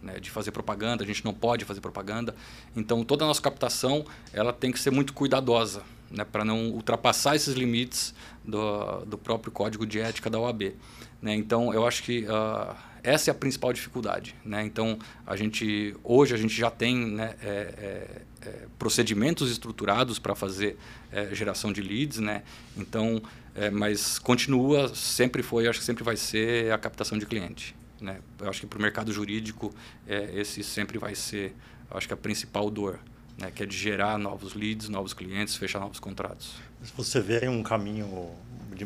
Né, 0.00 0.20
de 0.20 0.30
fazer 0.30 0.52
propaganda, 0.52 1.02
a 1.02 1.06
gente 1.08 1.24
não 1.24 1.34
pode 1.34 1.64
fazer 1.64 1.80
propaganda. 1.80 2.36
Então, 2.76 3.02
toda 3.02 3.24
a 3.24 3.26
nossa 3.26 3.42
captação 3.42 4.06
ela 4.32 4.52
tem 4.52 4.70
que 4.70 4.78
ser 4.78 4.92
muito 4.92 5.12
cuidadosa 5.12 5.82
né, 6.10 6.24
para 6.24 6.44
não 6.44 6.70
ultrapassar 6.70 7.36
esses 7.36 7.54
limites 7.54 8.14
do, 8.44 9.04
do 9.04 9.18
próprio 9.18 9.52
código 9.52 9.86
de 9.86 10.00
ética 10.00 10.30
da 10.30 10.38
OAB. 10.38 10.74
Né? 11.20 11.34
Então, 11.34 11.72
eu 11.74 11.86
acho 11.86 12.02
que 12.02 12.24
uh, 12.24 12.74
essa 13.02 13.30
é 13.30 13.32
a 13.32 13.34
principal 13.34 13.72
dificuldade. 13.72 14.34
Né? 14.44 14.64
Então, 14.64 14.98
a 15.26 15.36
gente, 15.36 15.94
hoje 16.02 16.34
a 16.34 16.36
gente 16.36 16.54
já 16.54 16.70
tem 16.70 16.96
né, 16.96 17.34
é, 17.42 17.48
é, 17.48 18.22
é, 18.46 18.66
procedimentos 18.78 19.50
estruturados 19.50 20.18
para 20.18 20.34
fazer 20.34 20.76
é, 21.12 21.34
geração 21.34 21.72
de 21.72 21.80
leads, 21.80 22.18
né? 22.18 22.42
então, 22.76 23.22
é, 23.54 23.70
mas 23.70 24.18
continua, 24.18 24.94
sempre 24.94 25.42
foi, 25.42 25.66
acho 25.66 25.78
que 25.78 25.84
sempre 25.84 26.04
vai 26.04 26.16
ser 26.16 26.72
a 26.72 26.78
captação 26.78 27.18
de 27.18 27.26
cliente. 27.26 27.74
Né? 28.00 28.20
Eu 28.40 28.48
acho 28.48 28.60
que 28.60 28.66
para 28.66 28.78
o 28.78 28.82
mercado 28.82 29.12
jurídico, 29.12 29.74
é, 30.06 30.30
esse 30.34 30.62
sempre 30.62 30.98
vai 30.98 31.14
ser, 31.14 31.54
acho 31.90 32.06
que 32.06 32.14
a 32.14 32.16
principal 32.16 32.70
dor. 32.70 32.98
Né, 33.38 33.52
que 33.54 33.62
é 33.62 33.66
de 33.66 33.76
gerar 33.76 34.18
novos 34.18 34.54
leads, 34.54 34.88
novos 34.88 35.14
clientes, 35.14 35.54
fechar 35.54 35.78
novos 35.78 36.00
contratos. 36.00 36.56
Você 36.96 37.20
vê 37.20 37.48
um 37.48 37.62
caminho 37.62 38.30
de 38.74 38.84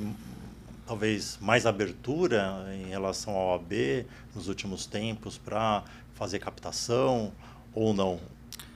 talvez 0.86 1.38
mais 1.40 1.64
abertura 1.64 2.66
em 2.74 2.90
relação 2.90 3.34
ao 3.34 3.54
OAB 3.54 4.04
nos 4.34 4.48
últimos 4.48 4.84
tempos 4.84 5.38
para 5.38 5.82
fazer 6.14 6.38
captação 6.38 7.32
ou 7.72 7.94
não? 7.94 8.20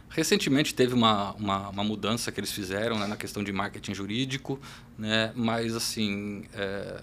Recentemente 0.08 0.74
teve 0.74 0.94
uma, 0.94 1.34
uma, 1.34 1.68
uma 1.68 1.84
mudança 1.84 2.32
que 2.32 2.40
eles 2.40 2.50
fizeram 2.50 2.98
né, 2.98 3.06
na 3.06 3.16
questão 3.16 3.44
de 3.44 3.52
marketing 3.52 3.92
jurídico, 3.92 4.58
né, 4.96 5.30
mas 5.34 5.76
assim 5.76 6.44
é, 6.54 7.02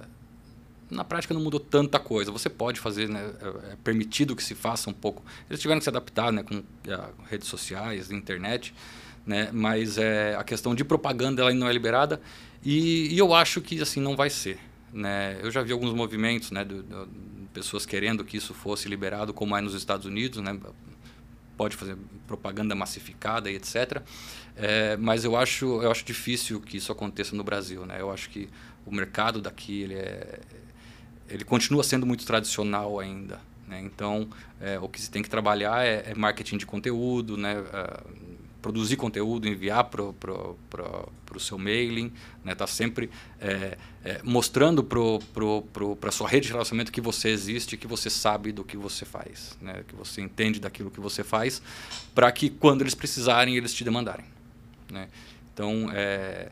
na 0.93 1.03
prática 1.03 1.33
não 1.33 1.41
mudou 1.41 1.59
tanta 1.59 1.99
coisa. 1.99 2.31
Você 2.31 2.49
pode 2.49 2.79
fazer, 2.79 3.09
né, 3.09 3.33
é, 3.41 3.73
é 3.73 3.75
permitido 3.83 4.35
que 4.35 4.43
se 4.43 4.55
faça 4.55 4.89
um 4.89 4.93
pouco. 4.93 5.23
Eles 5.49 5.59
tiveram 5.59 5.79
que 5.79 5.83
se 5.83 5.89
adaptar 5.89 6.31
né, 6.31 6.43
com 6.43 6.63
a, 6.91 7.09
redes 7.29 7.47
sociais, 7.47 8.11
internet, 8.11 8.73
né, 9.25 9.49
mas 9.51 9.97
é, 9.97 10.35
a 10.35 10.43
questão 10.43 10.75
de 10.75 10.83
propaganda 10.83 11.41
ela 11.41 11.53
não 11.53 11.67
é 11.67 11.73
liberada 11.73 12.21
e, 12.63 13.13
e 13.13 13.17
eu 13.17 13.33
acho 13.33 13.61
que 13.61 13.81
assim 13.81 13.99
não 13.99 14.15
vai 14.15 14.29
ser. 14.29 14.59
Né? 14.91 15.39
Eu 15.41 15.49
já 15.51 15.61
vi 15.61 15.71
alguns 15.71 15.93
movimentos 15.93 16.51
né, 16.51 16.63
de, 16.63 16.81
de, 16.83 16.95
pessoas 17.53 17.85
querendo 17.85 18.23
que 18.23 18.37
isso 18.37 18.53
fosse 18.53 18.87
liberado, 18.87 19.33
como 19.33 19.55
é 19.55 19.61
nos 19.61 19.73
Estados 19.73 20.05
Unidos, 20.05 20.39
né? 20.39 20.57
pode 21.57 21.75
fazer 21.75 21.97
propaganda 22.27 22.73
massificada 22.75 23.49
e 23.49 23.55
etc. 23.55 24.01
É, 24.55 24.97
mas 24.97 25.23
eu 25.23 25.35
acho, 25.35 25.81
eu 25.81 25.91
acho 25.91 26.05
difícil 26.05 26.59
que 26.59 26.77
isso 26.77 26.91
aconteça 26.91 27.35
no 27.35 27.43
Brasil. 27.43 27.85
Né? 27.85 27.99
Eu 27.99 28.11
acho 28.11 28.29
que 28.29 28.49
o 28.85 28.93
mercado 28.93 29.41
daqui 29.41 29.81
ele, 29.81 29.95
é, 29.95 30.39
ele 31.29 31.43
continua 31.43 31.83
sendo 31.83 32.05
muito 32.05 32.25
tradicional 32.25 32.99
ainda. 32.99 33.39
Né? 33.67 33.81
Então, 33.81 34.27
é, 34.61 34.77
o 34.79 34.87
que 34.87 35.01
se 35.01 35.09
tem 35.09 35.21
que 35.21 35.29
trabalhar 35.29 35.85
é, 35.85 36.11
é 36.11 36.15
marketing 36.15 36.57
de 36.57 36.65
conteúdo, 36.65 37.37
né? 37.37 37.59
Uh, 37.59 38.33
produzir 38.63 38.95
conteúdo, 38.95 39.45
enviar 39.45 39.83
para 39.83 40.01
o 40.01 41.39
seu 41.39 41.57
mailing, 41.57 42.13
né? 42.45 42.55
Tá 42.55 42.65
sempre 42.65 43.09
é, 43.41 43.77
é, 44.05 44.21
mostrando 44.23 44.81
para 44.81 46.07
a 46.07 46.11
sua 46.11 46.29
rede 46.29 46.47
de 46.47 46.53
relacionamento 46.53 46.89
que 46.89 47.01
você 47.01 47.27
existe, 47.27 47.75
que 47.75 47.85
você 47.85 48.09
sabe 48.09 48.53
do 48.53 48.63
que 48.63 48.77
você 48.77 49.03
faz, 49.03 49.57
né? 49.61 49.83
Que 49.85 49.93
você 49.93 50.21
entende 50.21 50.61
daquilo 50.61 50.89
que 50.89 51.01
você 51.01 51.25
faz, 51.25 51.61
para 52.15 52.31
que 52.31 52.49
quando 52.49 52.81
eles 52.81 52.95
precisarem 52.95 53.57
eles 53.57 53.73
te 53.73 53.83
demandarem, 53.83 54.25
né? 54.89 55.09
Então 55.53 55.91
é, 55.93 55.97
é, 55.99 56.49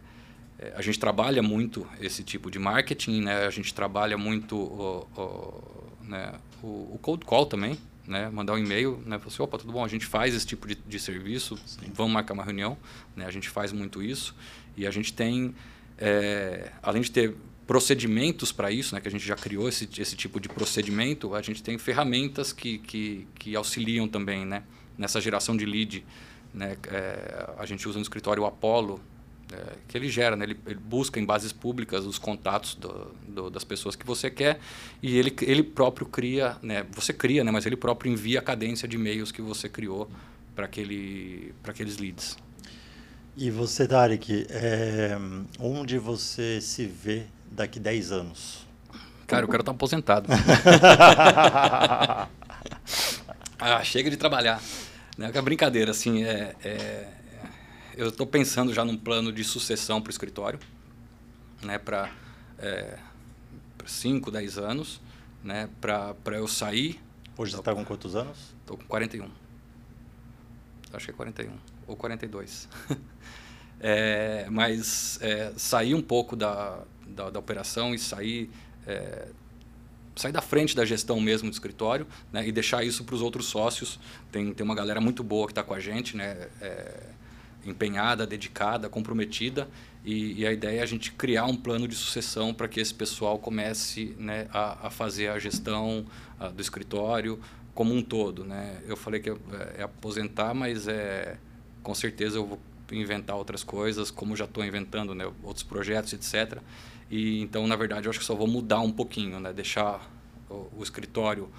a 0.76 0.82
gente 0.82 1.00
trabalha 1.00 1.42
muito 1.42 1.88
esse 2.00 2.24
tipo 2.24 2.52
de 2.52 2.60
marketing, 2.60 3.22
né? 3.22 3.46
A 3.46 3.50
gente 3.50 3.74
trabalha 3.74 4.18
muito 4.18 4.56
o, 4.56 5.08
o, 5.16 6.08
né? 6.08 6.34
o, 6.64 6.94
o 6.94 7.00
cold 7.02 7.26
call 7.26 7.46
também, 7.46 7.78
né, 8.08 8.30
mandar 8.30 8.54
um 8.54 8.58
e-mail, 8.58 9.02
né, 9.06 9.18
falar 9.18 9.28
assim, 9.28 9.44
opa, 9.44 9.58
tudo 9.58 9.72
bom, 9.74 9.84
a 9.84 9.88
gente 9.88 10.06
faz 10.06 10.34
esse 10.34 10.46
tipo 10.46 10.68
de, 10.68 10.76
de 10.76 11.00
serviço, 11.00 11.58
Sim. 11.66 11.92
vamos 11.94 12.14
marcar 12.14 12.34
uma 12.34 12.44
reunião, 12.44 12.78
né, 13.16 13.26
a 13.26 13.32
gente 13.32 13.50
faz 13.50 13.72
muito 13.72 14.02
isso. 14.02 14.36
E 14.76 14.88
a 14.88 14.92
gente 14.92 15.14
tem, 15.14 15.54
é, 15.98 16.72
além 16.82 17.02
de 17.02 17.12
ter 17.12 17.36
procedimentos 17.68 18.52
para 18.52 18.72
isso, 18.72 18.96
né, 18.96 19.02
que 19.02 19.08
a 19.08 19.12
gente 19.12 19.26
já 19.26 19.36
criou 19.36 19.68
esse, 19.68 19.88
esse 19.98 20.16
tipo 20.16 20.40
de 20.40 20.50
procedimento, 20.50 21.36
a 21.36 21.42
gente 21.42 21.62
tem 21.62 21.78
ferramentas 21.78 22.52
que, 22.52 22.80
que, 22.80 23.28
que 23.36 23.56
auxiliam 23.56 24.08
também, 24.08 24.46
né, 24.46 24.64
nessa 24.98 25.22
geração 25.22 25.56
de 25.56 25.66
lead, 25.66 26.06
né, 26.54 26.78
é, 26.88 27.50
a 27.58 27.66
gente 27.66 27.88
usa 27.88 27.98
no 27.98 28.04
escritório 28.04 28.44
o 28.44 28.46
Apollo, 28.46 29.02
é, 29.52 29.74
que 29.88 29.98
ele 29.98 30.10
gera, 30.10 30.36
né? 30.36 30.46
ele, 30.46 30.58
ele, 30.66 30.80
busca 30.80 31.20
em 31.20 31.26
bases 31.26 31.52
públicas 31.52 32.06
os 32.06 32.18
contatos 32.18 32.76
do, 32.76 33.12
do, 33.28 33.50
das 33.50 33.64
pessoas 33.64 33.96
que 33.96 34.06
você 34.06 34.30
quer 34.30 34.60
e 35.02 35.18
ele, 35.18 35.36
ele 35.42 35.64
próprio 35.64 36.06
cria, 36.08 36.58
né? 36.62 36.86
você 36.94 37.12
cria, 37.12 37.44
né? 37.44 37.52
mas 37.52 37.66
ele 37.66 37.76
próprio 37.76 38.12
envia 38.12 38.40
a 38.40 38.42
cadência 38.42 38.88
de 38.88 38.96
e-mails 38.96 39.32
que 39.32 39.42
você 39.42 39.68
criou 39.68 40.10
para 40.56 40.66
aquele, 40.66 41.54
aqueles 41.64 41.98
leads. 41.98 42.38
E 43.36 43.50
você, 43.50 43.88
Tarek, 43.88 44.46
é, 44.50 45.18
onde 45.60 45.98
você 45.98 46.60
se 46.62 46.86
vê 46.86 47.24
daqui 47.50 47.80
10 47.80 48.12
anos? 48.12 48.68
Cara, 49.26 49.44
eu 49.46 49.48
quero 49.48 49.62
estar 49.62 49.72
aposentado. 49.72 50.28
ah, 53.58 53.84
chega 53.84 54.10
de 54.10 54.18
trabalhar. 54.18 54.62
É 55.18 55.42
brincadeira, 55.42 55.92
assim, 55.92 56.24
é, 56.24 56.54
é 56.64 57.08
eu 57.96 58.10
estou 58.10 58.26
pensando 58.26 58.74
já 58.74 58.84
num 58.86 58.98
plano 58.98 59.32
de 59.32 59.44
sucessão 59.44 60.02
para 60.02 60.10
o 60.10 60.12
escritório, 60.12 60.60
né, 61.62 61.78
para 61.78 62.12
5, 63.86 64.32
10 64.32 64.58
anos, 64.58 65.02
né, 65.44 65.70
para 65.80 66.38
eu 66.38 66.48
sair. 66.48 67.00
Hoje 67.38 67.52
você 67.52 67.60
está 67.60 67.74
com 67.74 67.84
quantos 67.84 68.16
anos? 68.16 68.38
Estou 68.62 68.78
com 68.78 68.86
41. 68.86 69.30
Acho 70.94 71.06
que 71.06 71.12
é 71.12 71.14
41 71.14 71.52
ou 71.88 71.96
42. 71.96 72.68
é, 73.80 74.48
mas 74.50 75.18
é, 75.22 75.54
sair 75.56 75.94
um 75.94 76.02
pouco 76.02 76.36
da, 76.36 76.84
da, 77.08 77.30
da 77.30 77.40
operação 77.40 77.96
e 77.96 78.00
sair 78.00 78.50
é, 78.86 79.30
sair 80.16 80.32
da 80.32 80.42
frente 80.42 80.76
da 80.76 80.86
gestão 80.86 81.20
mesmo 81.20 81.50
do 81.50 81.54
escritório 81.54 82.06
né, 82.32 82.46
e 82.46 82.52
deixar 82.52 82.84
isso 82.84 83.04
para 83.04 83.16
os 83.16 83.22
outros 83.22 83.46
sócios. 83.46 84.00
Tem, 84.32 84.54
tem 84.54 84.64
uma 84.64 84.76
galera 84.76 85.00
muito 85.00 85.24
boa 85.24 85.48
que 85.48 85.52
está 85.52 85.64
com 85.64 85.74
a 85.74 85.80
gente, 85.80 86.18
né, 86.18 86.50
é, 86.60 87.04
empenhada, 87.66 88.26
dedicada, 88.26 88.90
comprometida. 88.90 89.68
E, 90.04 90.42
e, 90.42 90.48
a 90.48 90.52
ideia 90.52 90.80
é 90.80 90.84
a 90.84 90.86
gente 90.86 91.12
criar 91.12 91.46
um 91.46 91.56
plano 91.56 91.88
de 91.88 91.96
sucessão 91.96 92.54
para 92.54 92.68
que 92.68 92.80
esse 92.80 92.94
pessoal 92.94 93.38
comece 93.38 94.16
né, 94.18 94.48
a, 94.52 94.88
a, 94.88 94.90
fazer 94.90 95.28
a 95.28 95.38
gestão 95.38 96.06
a, 96.40 96.48
do 96.48 96.60
escritório 96.60 97.40
como 97.76 97.94
um 97.94 98.02
todo. 98.02 98.44
Né? 98.44 98.82
Eu 98.88 98.98
falei 98.98 99.20
que 99.20 99.30
é, 99.30 99.36
é 99.78 99.84
aposentar, 99.84 100.56
mas 100.56 100.88
é, 100.88 101.38
com 101.84 101.94
certeza 101.94 102.38
eu 102.38 102.46
vou 102.46 102.60
inventar 102.92 103.36
outras 103.36 103.64
coisas, 103.64 104.10
como 104.10 104.36
já 104.36 104.46
estou 104.46 104.66
inventando 104.66 105.14
né, 105.14 105.32
outros 105.44 105.64
projetos, 105.64 106.14
etc. 106.14 106.60
E 107.10 107.42
então, 107.42 107.68
na 107.68 107.76
verdade, 107.76 108.08
eu 108.08 108.10
acho 108.10 108.20
que 108.20 108.26
só 108.26 108.36
vou 108.36 108.48
mudar 108.48 108.80
um 108.80 108.92
pouquinho, 108.92 109.40
né, 109.40 109.54
deixar 109.54 110.10
o, 110.50 110.68
o 110.78 110.84
escritório 110.84 111.50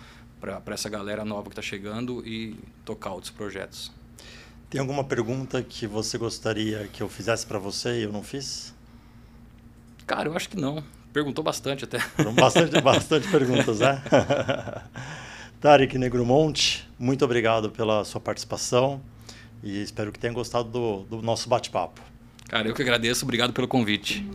para 0.41 0.75
essa 0.75 0.89
galera 0.89 1.25
nova 1.25 1.45
que 1.45 1.51
está 1.51 1.63
chegando 1.63 2.27
e 2.27 2.57
tocar 2.85 3.13
outros 3.13 3.31
projetos. 3.31 3.93
Tem 4.73 4.81
alguma 4.81 5.05
pergunta 5.05 5.63
que 5.63 5.87
você 5.87 6.17
gostaria 6.17 6.89
que 6.91 7.03
eu 7.03 7.09
fizesse 7.11 7.45
para 7.45 7.59
você 7.59 8.01
e 8.01 8.03
eu 8.05 8.11
não 8.11 8.23
fiz? 8.23 8.75
Cara, 10.07 10.31
eu 10.31 10.35
acho 10.35 10.49
que 10.49 10.59
não. 10.59 10.83
Perguntou 11.13 11.45
bastante 11.45 11.85
até. 11.85 11.99
Bastante, 12.33 12.81
bastante 12.81 13.29
perguntas, 13.29 13.81
né? 13.81 14.03
Tarek 15.61 15.99
Negromonte, 15.99 16.89
muito 16.99 17.23
obrigado 17.23 17.71
pela 17.71 18.03
sua 18.03 18.19
participação 18.19 19.03
e 19.63 19.83
espero 19.83 20.11
que 20.11 20.19
tenha 20.19 20.33
gostado 20.33 20.71
do, 20.71 21.03
do 21.03 21.21
nosso 21.21 21.51
bate-papo. 21.51 22.01
Cara, 22.49 22.67
eu 22.67 22.73
que 22.73 22.81
agradeço. 22.81 23.27
Obrigado 23.27 23.53
pelo 23.53 23.69
convite. 23.69 24.27